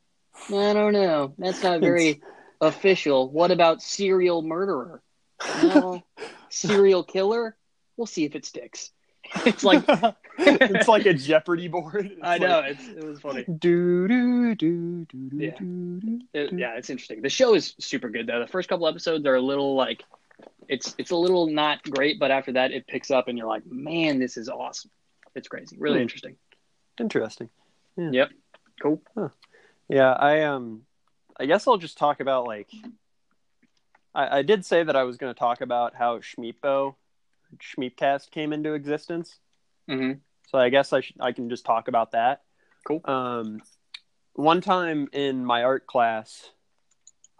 I 0.48 0.74
don't 0.74 0.92
know. 0.92 1.32
That's 1.38 1.62
not 1.62 1.80
very 1.80 2.20
official. 2.60 3.30
What 3.30 3.50
about 3.50 3.80
serial 3.80 4.42
murderer? 4.42 5.02
No, 5.62 6.02
serial 6.50 7.04
killer. 7.04 7.56
We'll 7.96 8.06
see 8.06 8.26
if 8.26 8.34
it 8.34 8.44
sticks." 8.44 8.90
It's 9.46 9.64
like 9.64 9.84
it's 10.38 10.88
like 10.88 11.06
a 11.06 11.14
Jeopardy 11.14 11.68
board. 11.68 12.06
It's 12.12 12.22
I 12.22 12.32
like, 12.38 12.40
know 12.40 12.60
it's 12.60 12.86
it 12.88 13.04
was 13.04 13.20
funny. 13.20 13.44
Do 13.44 14.08
do 14.08 14.54
do 14.54 15.04
do 15.06 15.30
do 15.30 15.36
Yeah. 15.36 15.58
do. 15.58 16.20
It- 16.32 16.52
yeah, 16.52 16.76
it's 16.76 16.90
interesting. 16.90 17.22
The 17.22 17.28
show 17.28 17.54
is 17.54 17.74
super 17.78 18.08
good 18.08 18.26
though. 18.26 18.40
The 18.40 18.46
first 18.46 18.68
couple 18.68 18.86
episodes 18.88 19.26
are 19.26 19.34
a 19.34 19.40
little 19.40 19.74
like 19.74 20.04
it's 20.68 20.94
it's 20.98 21.10
a 21.10 21.16
little 21.16 21.46
not 21.46 21.82
great, 21.82 22.18
but 22.18 22.30
after 22.30 22.52
that 22.52 22.70
it 22.72 22.86
picks 22.86 23.10
up 23.10 23.28
and 23.28 23.36
you're 23.38 23.46
like, 23.48 23.66
man, 23.66 24.18
this 24.18 24.36
is 24.36 24.48
awesome. 24.48 24.90
It's 25.34 25.48
crazy, 25.48 25.76
really 25.78 25.98
Hmm. 25.98 26.02
interesting. 26.02 26.36
Interesting. 27.00 27.48
Yep, 27.96 28.30
cool. 28.82 29.02
Yeah, 29.88 30.12
I 30.12 30.42
um, 30.42 30.82
I 31.38 31.46
guess 31.46 31.66
I'll 31.66 31.76
just 31.78 31.96
talk 31.98 32.20
about 32.20 32.46
like, 32.46 32.68
I, 34.14 34.38
I 34.38 34.42
did 34.42 34.64
say 34.64 34.82
that 34.84 34.94
I 34.96 35.02
was 35.04 35.16
going 35.16 35.32
to 35.34 35.38
talk 35.38 35.60
about 35.60 35.94
how 35.94 36.18
Schmeepo, 36.18 36.94
Schmeepcast 37.56 38.30
came 38.30 38.52
into 38.52 38.74
existence. 38.74 39.38
hmm 39.88 40.12
So 40.50 40.58
I 40.58 40.68
guess 40.68 40.92
I 40.92 41.00
should 41.00 41.16
I 41.20 41.32
can 41.32 41.48
just 41.48 41.64
talk 41.64 41.88
about 41.88 42.12
that. 42.12 42.42
Cool. 42.86 43.00
Um, 43.04 43.62
one 44.34 44.60
time 44.60 45.08
in 45.12 45.44
my 45.44 45.64
art 45.64 45.86
class, 45.86 46.50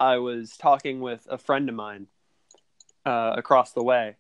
I 0.00 0.16
was 0.18 0.56
talking 0.56 1.00
with 1.00 1.26
a 1.30 1.38
friend 1.38 1.68
of 1.68 1.74
mine 1.74 2.06
uh, 3.06 3.34
across 3.36 3.72
the 3.72 3.82
way, 3.82 4.16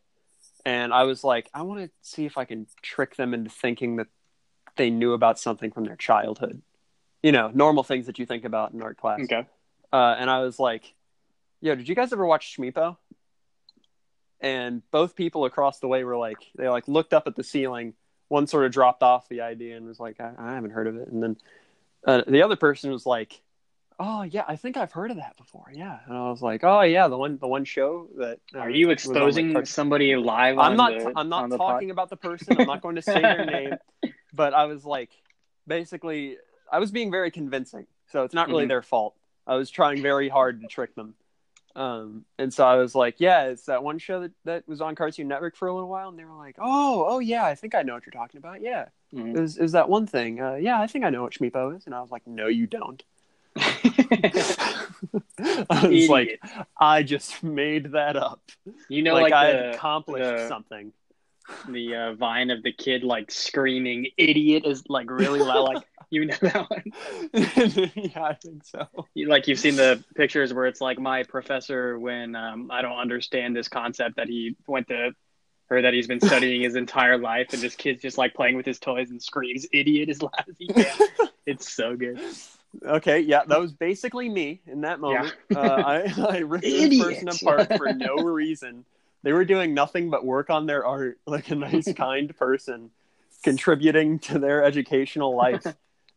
and 0.64 0.92
I 0.94 1.04
was 1.04 1.24
like, 1.24 1.50
I 1.52 1.62
want 1.62 1.80
to 1.80 1.90
see 2.02 2.24
if 2.24 2.38
I 2.38 2.44
can 2.44 2.66
trick 2.82 3.16
them 3.16 3.34
into 3.34 3.50
thinking 3.50 3.96
that 3.96 4.06
they 4.76 4.90
knew 4.90 5.12
about 5.12 5.38
something 5.38 5.70
from 5.70 5.84
their 5.84 5.96
childhood. 5.96 6.62
You 7.22 7.32
know, 7.32 7.50
normal 7.52 7.82
things 7.82 8.06
that 8.06 8.18
you 8.18 8.26
think 8.26 8.44
about 8.44 8.72
in 8.72 8.80
art 8.80 8.96
class. 8.96 9.20
Okay. 9.24 9.46
Uh, 9.92 10.14
and 10.18 10.30
I 10.30 10.40
was 10.40 10.58
like, 10.60 10.94
"Yo, 11.60 11.74
did 11.74 11.88
you 11.88 11.94
guys 11.94 12.12
ever 12.12 12.24
watch 12.24 12.56
Shmeepo?" 12.56 12.96
And 14.40 14.82
both 14.90 15.16
people 15.16 15.44
across 15.44 15.80
the 15.80 15.88
way 15.88 16.04
were 16.04 16.16
like, 16.16 16.38
they 16.56 16.68
like 16.68 16.86
looked 16.86 17.12
up 17.12 17.26
at 17.26 17.34
the 17.36 17.42
ceiling. 17.42 17.94
One 18.28 18.46
sort 18.46 18.66
of 18.66 18.72
dropped 18.72 19.02
off 19.02 19.28
the 19.28 19.40
idea 19.40 19.76
and 19.76 19.86
was 19.86 19.98
like, 19.98 20.20
"I, 20.20 20.32
I 20.38 20.54
haven't 20.54 20.70
heard 20.70 20.86
of 20.86 20.96
it." 20.96 21.08
And 21.08 21.22
then 21.22 21.36
uh, 22.06 22.22
the 22.26 22.42
other 22.42 22.56
person 22.56 22.92
was 22.92 23.06
like, 23.06 23.40
"Oh 23.98 24.22
yeah, 24.22 24.44
I 24.46 24.56
think 24.56 24.76
I've 24.76 24.92
heard 24.92 25.10
of 25.10 25.16
that 25.16 25.36
before." 25.38 25.70
Yeah, 25.72 25.98
and 26.06 26.16
I 26.16 26.28
was 26.30 26.42
like, 26.42 26.62
"Oh 26.62 26.82
yeah, 26.82 27.08
the 27.08 27.16
one 27.16 27.38
the 27.38 27.48
one 27.48 27.64
show 27.64 28.06
that." 28.18 28.38
uh, 28.54 28.58
Are 28.58 28.70
you 28.70 28.88
was 28.88 29.06
on, 29.06 29.12
like, 29.14 29.32
exposing 29.32 29.64
somebody 29.64 30.14
live? 30.14 30.58
I'm 30.58 30.72
on 30.72 30.76
not. 30.76 30.92
the- 30.92 31.12
I'm 31.16 31.28
not 31.30 31.50
talking 31.50 31.90
about 31.90 32.10
the 32.10 32.16
person. 32.16 32.56
I'm 32.60 32.66
not 32.66 32.82
going 32.82 32.96
to 32.96 33.02
say 33.02 33.22
their 33.22 33.44
name. 33.58 33.78
But 34.34 34.52
I 34.54 34.66
was 34.66 34.84
like, 34.84 35.10
basically, 35.66 36.36
I 36.70 36.78
was 36.78 36.90
being 36.90 37.10
very 37.10 37.30
convincing. 37.30 37.86
So 38.12 38.24
it's 38.24 38.34
not 38.34 38.48
really 38.48 38.66
Mhm. 38.66 38.68
their 38.68 38.82
fault. 38.82 39.14
I 39.46 39.56
was 39.56 39.70
trying 39.70 40.02
very 40.02 40.28
hard 40.28 40.60
to 40.60 40.66
trick 40.66 40.94
them. 40.94 41.14
Um, 41.76 42.24
and 42.38 42.52
so 42.52 42.66
I 42.66 42.76
was 42.76 42.94
like, 42.94 43.16
yeah, 43.18 43.44
it's 43.44 43.66
that 43.66 43.82
one 43.84 43.98
show 43.98 44.20
that, 44.22 44.32
that 44.44 44.66
was 44.66 44.80
on 44.80 44.94
Cartoon 44.94 45.28
Network 45.28 45.56
for 45.56 45.68
a 45.68 45.74
little 45.74 45.88
while. 45.88 46.08
And 46.08 46.18
they 46.18 46.24
were 46.24 46.36
like, 46.36 46.56
oh, 46.58 47.06
oh 47.08 47.18
yeah, 47.20 47.44
I 47.44 47.54
think 47.54 47.74
I 47.74 47.82
know 47.82 47.94
what 47.94 48.04
you're 48.04 48.12
talking 48.12 48.38
about. 48.38 48.60
Yeah, 48.62 48.86
pod? 49.14 49.28
it 49.28 49.40
was, 49.40 49.56
it 49.58 49.62
was 49.62 49.72
that 49.72 49.88
one 49.88 50.06
thing. 50.06 50.40
Uh, 50.40 50.54
yeah, 50.54 50.80
I 50.80 50.86
think 50.86 51.04
I 51.04 51.10
know 51.10 51.22
what 51.22 51.34
Shmeepo 51.34 51.76
is. 51.76 51.86
And 51.86 51.94
I 51.94 52.00
was 52.00 52.10
like, 52.10 52.26
no, 52.26 52.46
you 52.48 52.66
don't. 52.66 53.02
I 55.70 55.86
was 55.88 56.08
like, 56.08 56.40
I 56.78 57.02
just 57.02 57.42
made 57.42 57.92
that 57.92 58.16
up. 58.16 58.42
you 58.88 59.02
know, 59.02 59.14
like, 59.14 59.30
like, 59.30 59.32
I 59.32 59.52
the, 59.52 59.70
accomplished 59.74 60.24
the- 60.24 60.48
something. 60.48 60.92
the 61.68 61.94
uh, 61.94 62.14
vine 62.14 62.50
of 62.50 62.62
the 62.62 62.72
kid 62.72 63.02
like 63.04 63.30
screaming 63.30 64.08
"idiot" 64.16 64.64
is 64.66 64.84
like 64.88 65.10
really 65.10 65.40
loud. 65.40 65.74
Like 65.74 65.84
you 66.10 66.24
know 66.26 66.36
that 66.40 66.70
one. 66.70 66.82
yeah, 67.94 68.24
I 68.24 68.34
think 68.34 68.64
so. 68.64 68.86
You, 69.14 69.28
like 69.28 69.48
you've 69.48 69.58
seen 69.58 69.76
the 69.76 70.02
pictures 70.14 70.52
where 70.54 70.66
it's 70.66 70.80
like 70.80 70.98
my 70.98 71.22
professor 71.22 71.98
when 71.98 72.34
um, 72.34 72.70
I 72.70 72.82
don't 72.82 72.98
understand 72.98 73.54
this 73.54 73.68
concept 73.68 74.16
that 74.16 74.28
he 74.28 74.56
went 74.66 74.88
to 74.88 75.12
or 75.70 75.82
that 75.82 75.92
he's 75.92 76.06
been 76.06 76.20
studying 76.26 76.62
his 76.62 76.76
entire 76.76 77.18
life, 77.18 77.48
and 77.52 77.60
this 77.60 77.74
kid's 77.74 78.02
just 78.02 78.18
like 78.18 78.34
playing 78.34 78.56
with 78.56 78.66
his 78.66 78.78
toys 78.78 79.10
and 79.10 79.22
screams 79.22 79.66
"idiot" 79.72 80.08
as 80.08 80.22
loud 80.22 80.44
as 80.48 80.56
he 80.58 80.68
can. 80.68 80.96
it's 81.46 81.70
so 81.72 81.96
good. 81.96 82.20
Okay, 82.84 83.20
yeah, 83.20 83.44
that 83.46 83.60
was 83.60 83.72
basically 83.72 84.28
me 84.28 84.60
in 84.66 84.82
that 84.82 85.00
moment. 85.00 85.34
Uh, 85.54 85.58
I, 85.58 86.14
I 86.18 86.38
ripped 86.38 86.64
this 86.64 87.02
person 87.02 87.28
apart 87.28 87.76
for 87.76 87.92
no 87.94 88.16
reason. 88.16 88.84
They 89.22 89.32
were 89.32 89.44
doing 89.44 89.74
nothing 89.74 90.10
but 90.10 90.24
work 90.24 90.50
on 90.50 90.66
their 90.66 90.84
art, 90.84 91.18
like 91.26 91.50
a 91.50 91.54
nice, 91.54 91.92
kind 91.94 92.34
person, 92.36 92.90
contributing 93.42 94.18
to 94.20 94.38
their 94.38 94.62
educational 94.62 95.34
life. 95.34 95.64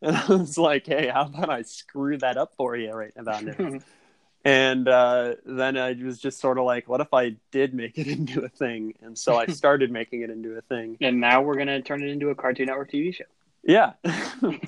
And 0.07 0.17
I 0.17 0.25
was 0.33 0.57
like, 0.57 0.87
hey, 0.87 1.09
how 1.09 1.23
about 1.27 1.49
I 1.51 1.61
screw 1.61 2.17
that 2.19 2.35
up 2.37 2.53
for 2.57 2.75
you 2.75 2.91
right 2.91 3.13
about 3.15 3.43
now? 3.43 3.79
And 4.43 4.87
uh, 4.87 5.35
then 5.45 5.77
I 5.77 5.93
was 5.93 6.17
just 6.19 6.39
sort 6.39 6.57
of 6.57 6.63
like, 6.65 6.89
what 6.89 6.99
if 6.99 7.13
I 7.13 7.35
did 7.51 7.75
make 7.75 7.99
it 7.99 8.07
into 8.17 8.41
a 8.43 8.49
thing? 8.49 8.95
And 9.03 9.15
so 9.15 9.35
I 9.35 9.45
started 9.45 9.91
making 9.91 10.21
it 10.23 10.31
into 10.31 10.57
a 10.57 10.61
thing. 10.61 10.97
and 10.99 11.19
now 11.19 11.43
we're 11.43 11.57
gonna 11.57 11.79
turn 11.83 12.01
it 12.01 12.07
into 12.09 12.29
a 12.29 12.35
Cartoon 12.35 12.65
Network 12.65 12.91
TV 12.91 13.13
show. 13.13 13.25
Yeah. 13.63 13.93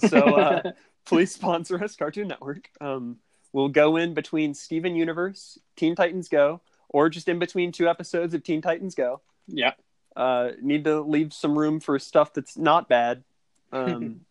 so 0.07 0.19
uh, 0.19 0.71
please 1.05 1.33
sponsor 1.33 1.83
us, 1.83 1.95
Cartoon 1.95 2.27
Network. 2.27 2.69
Um, 2.79 3.17
we'll 3.51 3.69
go 3.69 3.95
in 3.97 4.13
between 4.13 4.53
Steven 4.53 4.95
Universe, 4.95 5.57
Teen 5.75 5.95
Titans 5.95 6.29
Go, 6.29 6.61
or 6.89 7.09
just 7.09 7.27
in 7.27 7.39
between 7.39 7.71
two 7.71 7.89
episodes 7.89 8.35
of 8.35 8.43
Teen 8.43 8.61
Titans 8.61 8.93
Go. 8.93 9.21
yeah, 9.47 9.73
Uh, 10.15 10.51
need 10.61 10.83
to 10.83 11.01
leave 11.01 11.33
some 11.33 11.57
room 11.57 11.79
for 11.79 11.97
stuff 11.97 12.31
that's 12.33 12.55
not 12.59 12.87
bad. 12.87 13.23
Um, 13.71 14.21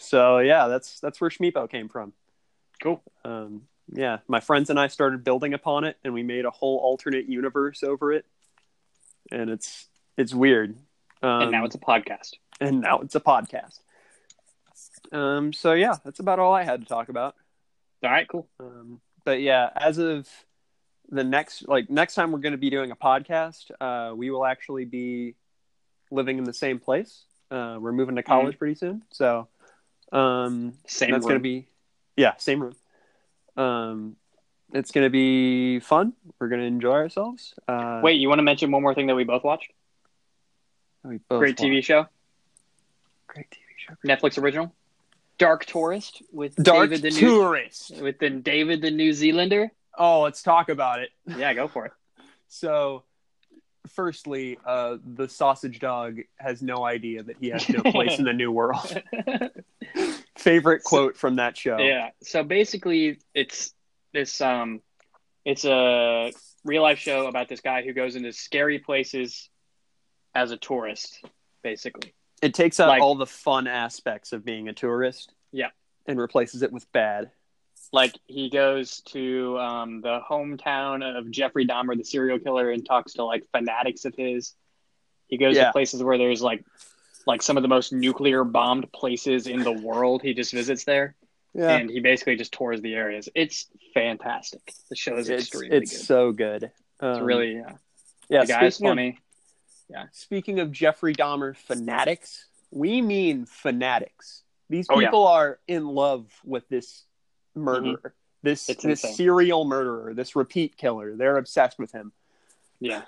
so 0.00 0.38
yeah, 0.38 0.68
that's 0.68 1.00
that's 1.00 1.20
where 1.20 1.30
Shmeepo 1.30 1.70
came 1.70 1.88
from. 1.88 2.12
cool. 2.82 3.02
Um, 3.24 3.62
yeah, 3.92 4.18
my 4.28 4.40
friends 4.40 4.70
and 4.70 4.78
I 4.78 4.86
started 4.86 5.24
building 5.24 5.54
upon 5.54 5.84
it, 5.84 5.96
and 6.04 6.14
we 6.14 6.22
made 6.22 6.44
a 6.44 6.50
whole 6.50 6.78
alternate 6.78 7.28
universe 7.28 7.82
over 7.82 8.12
it, 8.12 8.24
and 9.30 9.50
it's 9.50 9.88
it's 10.16 10.34
weird. 10.34 10.76
Um, 11.22 11.42
and 11.42 11.52
now 11.52 11.64
it's 11.64 11.74
a 11.74 11.78
podcast. 11.78 12.34
and 12.60 12.80
now 12.80 13.00
it's 13.00 13.14
a 13.14 13.20
podcast. 13.20 13.80
Um, 15.12 15.52
so 15.52 15.72
yeah, 15.72 15.96
that's 16.04 16.20
about 16.20 16.38
all 16.38 16.54
I 16.54 16.62
had 16.62 16.80
to 16.80 16.86
talk 16.86 17.08
about. 17.08 17.34
All 18.02 18.10
right, 18.10 18.28
cool. 18.28 18.48
Um, 18.58 19.00
but 19.24 19.40
yeah, 19.40 19.68
as 19.74 19.98
of 19.98 20.28
the 21.10 21.24
next, 21.24 21.68
like 21.68 21.90
next 21.90 22.14
time 22.14 22.32
we're 22.32 22.38
going 22.38 22.52
to 22.52 22.58
be 22.58 22.70
doing 22.70 22.90
a 22.90 22.96
podcast, 22.96 23.70
uh, 23.80 24.14
we 24.14 24.30
will 24.30 24.46
actually 24.46 24.84
be 24.84 25.34
living 26.10 26.38
in 26.38 26.44
the 26.44 26.54
same 26.54 26.78
place. 26.78 27.24
Uh, 27.50 27.78
we're 27.80 27.92
moving 27.92 28.16
to 28.16 28.22
college 28.22 28.58
pretty 28.58 28.76
soon, 28.76 29.02
so 29.10 29.48
um, 30.12 30.74
Same 30.86 31.12
that's 31.12 31.26
room. 31.26 31.34
to 31.34 31.40
be 31.40 31.66
yeah, 32.16 32.36
same 32.36 32.60
room. 32.62 32.74
Um, 33.56 34.16
it's 34.72 34.90
going 34.90 35.04
to 35.04 35.10
be 35.10 35.80
fun. 35.80 36.12
We're 36.38 36.48
going 36.48 36.60
to 36.60 36.66
enjoy 36.66 36.92
ourselves. 36.92 37.54
Uh, 37.66 38.00
Wait, 38.02 38.20
you 38.20 38.28
want 38.28 38.38
to 38.38 38.42
mention 38.42 38.70
one 38.70 38.82
more 38.82 38.94
thing 38.94 39.06
that 39.08 39.14
we 39.14 39.24
both 39.24 39.42
watched? 39.44 39.72
we 41.02 41.18
both 41.28 41.38
Great 41.38 41.56
TV 41.56 41.82
show, 41.82 42.06
great 43.26 43.50
TV 43.50 43.56
show. 43.78 43.94
Netflix 44.06 44.40
original, 44.40 44.72
Dark 45.38 45.64
Tourist 45.64 46.22
with 46.30 46.54
Dark 46.56 46.90
David 46.90 47.02
the 47.02 47.10
New 47.10 47.38
Tourist. 47.42 48.00
with 48.02 48.18
the 48.18 48.28
David 48.28 48.82
the 48.82 48.90
New 48.90 49.12
Zealander. 49.14 49.70
Oh, 49.98 50.20
let's 50.20 50.42
talk 50.42 50.68
about 50.68 51.00
it. 51.00 51.10
Yeah, 51.38 51.54
go 51.54 51.68
for 51.68 51.86
it. 51.86 51.92
So, 52.48 53.04
firstly, 53.88 54.58
uh, 54.66 54.98
the 55.04 55.28
sausage 55.28 55.78
dog 55.78 56.18
has 56.36 56.60
no 56.60 56.84
idea 56.84 57.22
that 57.22 57.36
he 57.40 57.48
has 57.48 57.66
no 57.68 57.82
place 57.82 58.18
in 58.18 58.24
the 58.24 58.32
new 58.32 58.52
world. 58.52 59.02
Favorite 60.40 60.82
quote 60.82 61.16
from 61.16 61.36
that 61.36 61.56
show. 61.56 61.78
Yeah. 61.78 62.10
So 62.22 62.42
basically, 62.42 63.18
it's 63.34 63.74
this 64.14 64.40
um, 64.40 64.80
it's 65.44 65.64
a 65.64 66.32
real 66.64 66.82
life 66.82 66.98
show 66.98 67.26
about 67.26 67.48
this 67.48 67.60
guy 67.60 67.82
who 67.82 67.92
goes 67.92 68.16
into 68.16 68.32
scary 68.32 68.78
places 68.78 69.48
as 70.34 70.50
a 70.50 70.56
tourist, 70.56 71.22
basically. 71.62 72.14
It 72.42 72.54
takes 72.54 72.80
out 72.80 72.88
Like- 72.88 73.02
all 73.02 73.16
the 73.16 73.26
fun 73.26 73.66
aspects 73.66 74.32
of 74.32 74.44
being 74.44 74.68
a 74.68 74.72
tourist. 74.72 75.32
Yeah. 75.52 75.68
And 76.06 76.18
replaces 76.18 76.62
it 76.62 76.72
with 76.72 76.90
bad. 76.92 77.30
Like 77.92 78.14
he 78.26 78.48
goes 78.50 79.00
to 79.08 79.58
um, 79.58 80.00
the 80.00 80.20
hometown 80.28 81.02
of 81.18 81.30
Jeffrey 81.30 81.66
Dahmer, 81.66 81.96
the 81.98 82.04
serial 82.04 82.38
killer, 82.38 82.70
and 82.70 82.86
talks 82.86 83.14
to 83.14 83.24
like 83.24 83.44
fanatics 83.52 84.04
of 84.06 84.14
his. 84.16 84.54
He 85.28 85.36
goes 85.36 85.56
Yeah. 85.56 85.66
to 85.66 85.72
places 85.72 86.02
where 86.02 86.16
there's 86.16 86.40
like 86.40 86.64
like 87.30 87.42
some 87.42 87.56
of 87.56 87.62
the 87.62 87.68
most 87.68 87.92
nuclear 87.92 88.42
bombed 88.44 88.90
places 88.92 89.46
in 89.46 89.60
the 89.62 89.72
world. 89.72 90.20
He 90.22 90.34
just 90.34 90.52
visits 90.52 90.84
there. 90.84 91.14
Yeah. 91.52 91.76
and 91.78 91.90
he 91.90 91.98
basically 91.98 92.36
just 92.36 92.52
tours 92.52 92.80
the 92.80 92.94
areas. 92.94 93.28
It's 93.34 93.66
fantastic. 93.92 94.72
The 94.88 94.94
show 94.94 95.16
is 95.16 95.28
it's 95.28 95.46
extremely 95.48 95.76
it's 95.78 95.90
good. 95.92 96.06
so 96.06 96.32
good. 96.32 96.64
Um, 97.00 97.10
it's 97.10 97.20
really 97.20 97.54
yeah. 97.54 97.72
yeah. 98.28 98.40
the 98.42 98.46
guy's 98.46 98.74
speaking 98.76 98.86
of- 98.88 98.90
funny. 98.92 99.18
Speaking 100.12 100.60
of 100.60 100.70
Jeffrey 100.70 101.12
Dahmer 101.14 101.56
fanatics, 101.56 102.46
we 102.70 103.02
mean 103.02 103.46
fanatics. 103.46 104.42
These 104.68 104.86
Oh, 104.88 105.00
yeah. 105.00 105.08
people 105.08 105.26
are 105.26 105.58
in 105.66 105.84
love 105.86 106.26
with 106.44 106.68
this 106.68 107.02
murderer, 107.56 108.14
this 108.44 108.68
It's 108.68 108.84
this 108.84 109.02
insane. 109.02 109.16
serial 109.16 109.64
murderer, 109.64 110.14
this 110.14 110.36
repeat 110.36 110.76
killer. 110.76 111.16
They're 111.16 111.36
obsessed 111.38 111.78
with 111.80 111.90
him. 111.90 112.12
Yeah, 112.78 113.02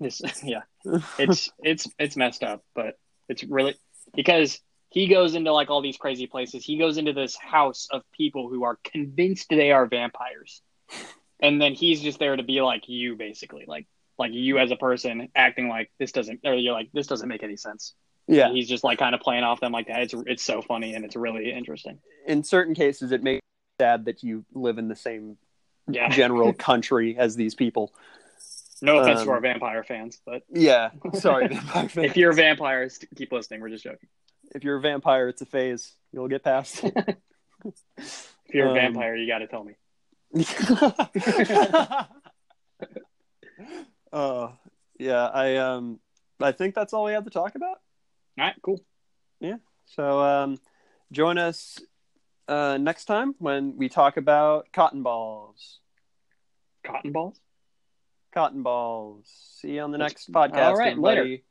It's- 0.00 0.42
yeah. 0.44 0.62
It's 1.18 1.50
it's 1.64 1.88
it's 1.98 2.16
messed 2.16 2.42
up, 2.44 2.62
but 2.74 2.98
it's 3.28 3.44
really 3.44 3.74
because 4.14 4.58
he 4.90 5.06
goes 5.06 5.34
into 5.34 5.52
like 5.52 5.68
all 5.70 5.82
these 5.82 5.96
crazy 5.96 6.26
places. 6.26 6.64
He 6.64 6.78
goes 6.78 6.96
into 6.98 7.12
this 7.12 7.36
house 7.36 7.88
of 7.90 8.02
people 8.12 8.48
who 8.48 8.64
are 8.64 8.78
convinced 8.84 9.48
they 9.50 9.70
are 9.72 9.86
vampires, 9.86 10.62
and 11.40 11.60
then 11.60 11.74
he's 11.74 12.00
just 12.00 12.18
there 12.18 12.36
to 12.36 12.42
be 12.42 12.60
like 12.60 12.88
you, 12.88 13.16
basically, 13.16 13.64
like 13.66 13.86
like 14.18 14.32
you 14.32 14.58
as 14.58 14.70
a 14.70 14.76
person 14.76 15.28
acting 15.34 15.68
like 15.68 15.90
this 15.98 16.12
doesn't, 16.12 16.40
or 16.44 16.54
you're 16.54 16.72
like 16.72 16.90
this 16.92 17.06
doesn't 17.06 17.28
make 17.28 17.42
any 17.42 17.56
sense. 17.56 17.94
yeah. 18.26 18.46
And 18.48 18.56
he's 18.56 18.68
just 18.68 18.82
like 18.82 18.98
kind 18.98 19.14
of 19.14 19.20
playing 19.20 19.44
off 19.44 19.60
them 19.60 19.72
like 19.72 19.86
that. 19.88 20.00
It's 20.02 20.14
it's 20.26 20.44
so 20.44 20.62
funny 20.62 20.94
and 20.94 21.04
it's 21.04 21.16
really 21.16 21.52
interesting. 21.52 21.98
In 22.26 22.42
certain 22.42 22.74
cases, 22.74 23.12
it 23.12 23.22
makes 23.22 23.42
sad 23.80 24.06
that 24.06 24.22
you 24.24 24.44
live 24.54 24.78
in 24.78 24.88
the 24.88 24.96
same 24.96 25.36
Yeah. 25.88 26.08
general 26.08 26.52
country 26.70 27.16
as 27.16 27.36
these 27.36 27.54
people. 27.54 27.92
No 28.82 28.98
offense 28.98 29.20
to 29.20 29.24
Um, 29.24 29.30
our 29.30 29.40
vampire 29.40 29.82
fans, 29.84 30.20
but 30.24 30.42
Yeah. 30.52 30.90
Sorry. 31.14 31.48
if 31.50 32.16
you're 32.16 32.30
a 32.30 32.34
vampire, 32.34 32.88
keep 33.16 33.32
listening. 33.32 33.60
We're 33.60 33.70
just 33.70 33.84
joking. 33.84 34.08
if 34.54 34.62
you're 34.64 34.76
a 34.76 34.80
vampire, 34.80 35.28
it's 35.28 35.42
a 35.42 35.46
phase. 35.46 35.94
You'll 36.12 36.28
get 36.28 36.42
past. 36.44 36.84
If 37.98 38.54
you're 38.54 38.68
Um, 38.68 38.76
a 38.76 38.80
vampire, 38.80 39.14
you 39.16 39.26
got 39.26 39.38
to 39.40 39.46
tell 39.48 39.64
me. 39.64 39.74
uh, 44.12 44.48
yeah, 44.98 45.26
I 45.26 45.56
um, 45.56 45.98
I 46.40 46.52
think 46.52 46.74
that's 46.74 46.92
all 46.92 47.04
we 47.04 47.12
have 47.12 47.24
to 47.24 47.30
talk 47.30 47.54
about. 47.54 47.78
All 48.38 48.44
right, 48.44 48.54
cool. 48.62 48.80
Yeah. 49.40 49.56
So 49.86 50.20
um, 50.20 50.58
join 51.12 51.38
us 51.38 51.80
uh, 52.46 52.78
next 52.80 53.04
time 53.06 53.34
when 53.38 53.76
we 53.76 53.88
talk 53.88 54.16
about 54.16 54.68
cotton 54.72 55.02
balls. 55.02 55.80
Cotton 56.84 57.12
balls. 57.12 57.38
Cotton 58.38 58.62
balls. 58.62 59.28
See 59.60 59.72
you 59.72 59.80
on 59.80 59.90
the 59.90 59.98
next 59.98 60.30
podcast, 60.30 60.66
all 60.66 60.76
right, 60.76 60.96
later. 60.96 61.22
everybody. 61.22 61.44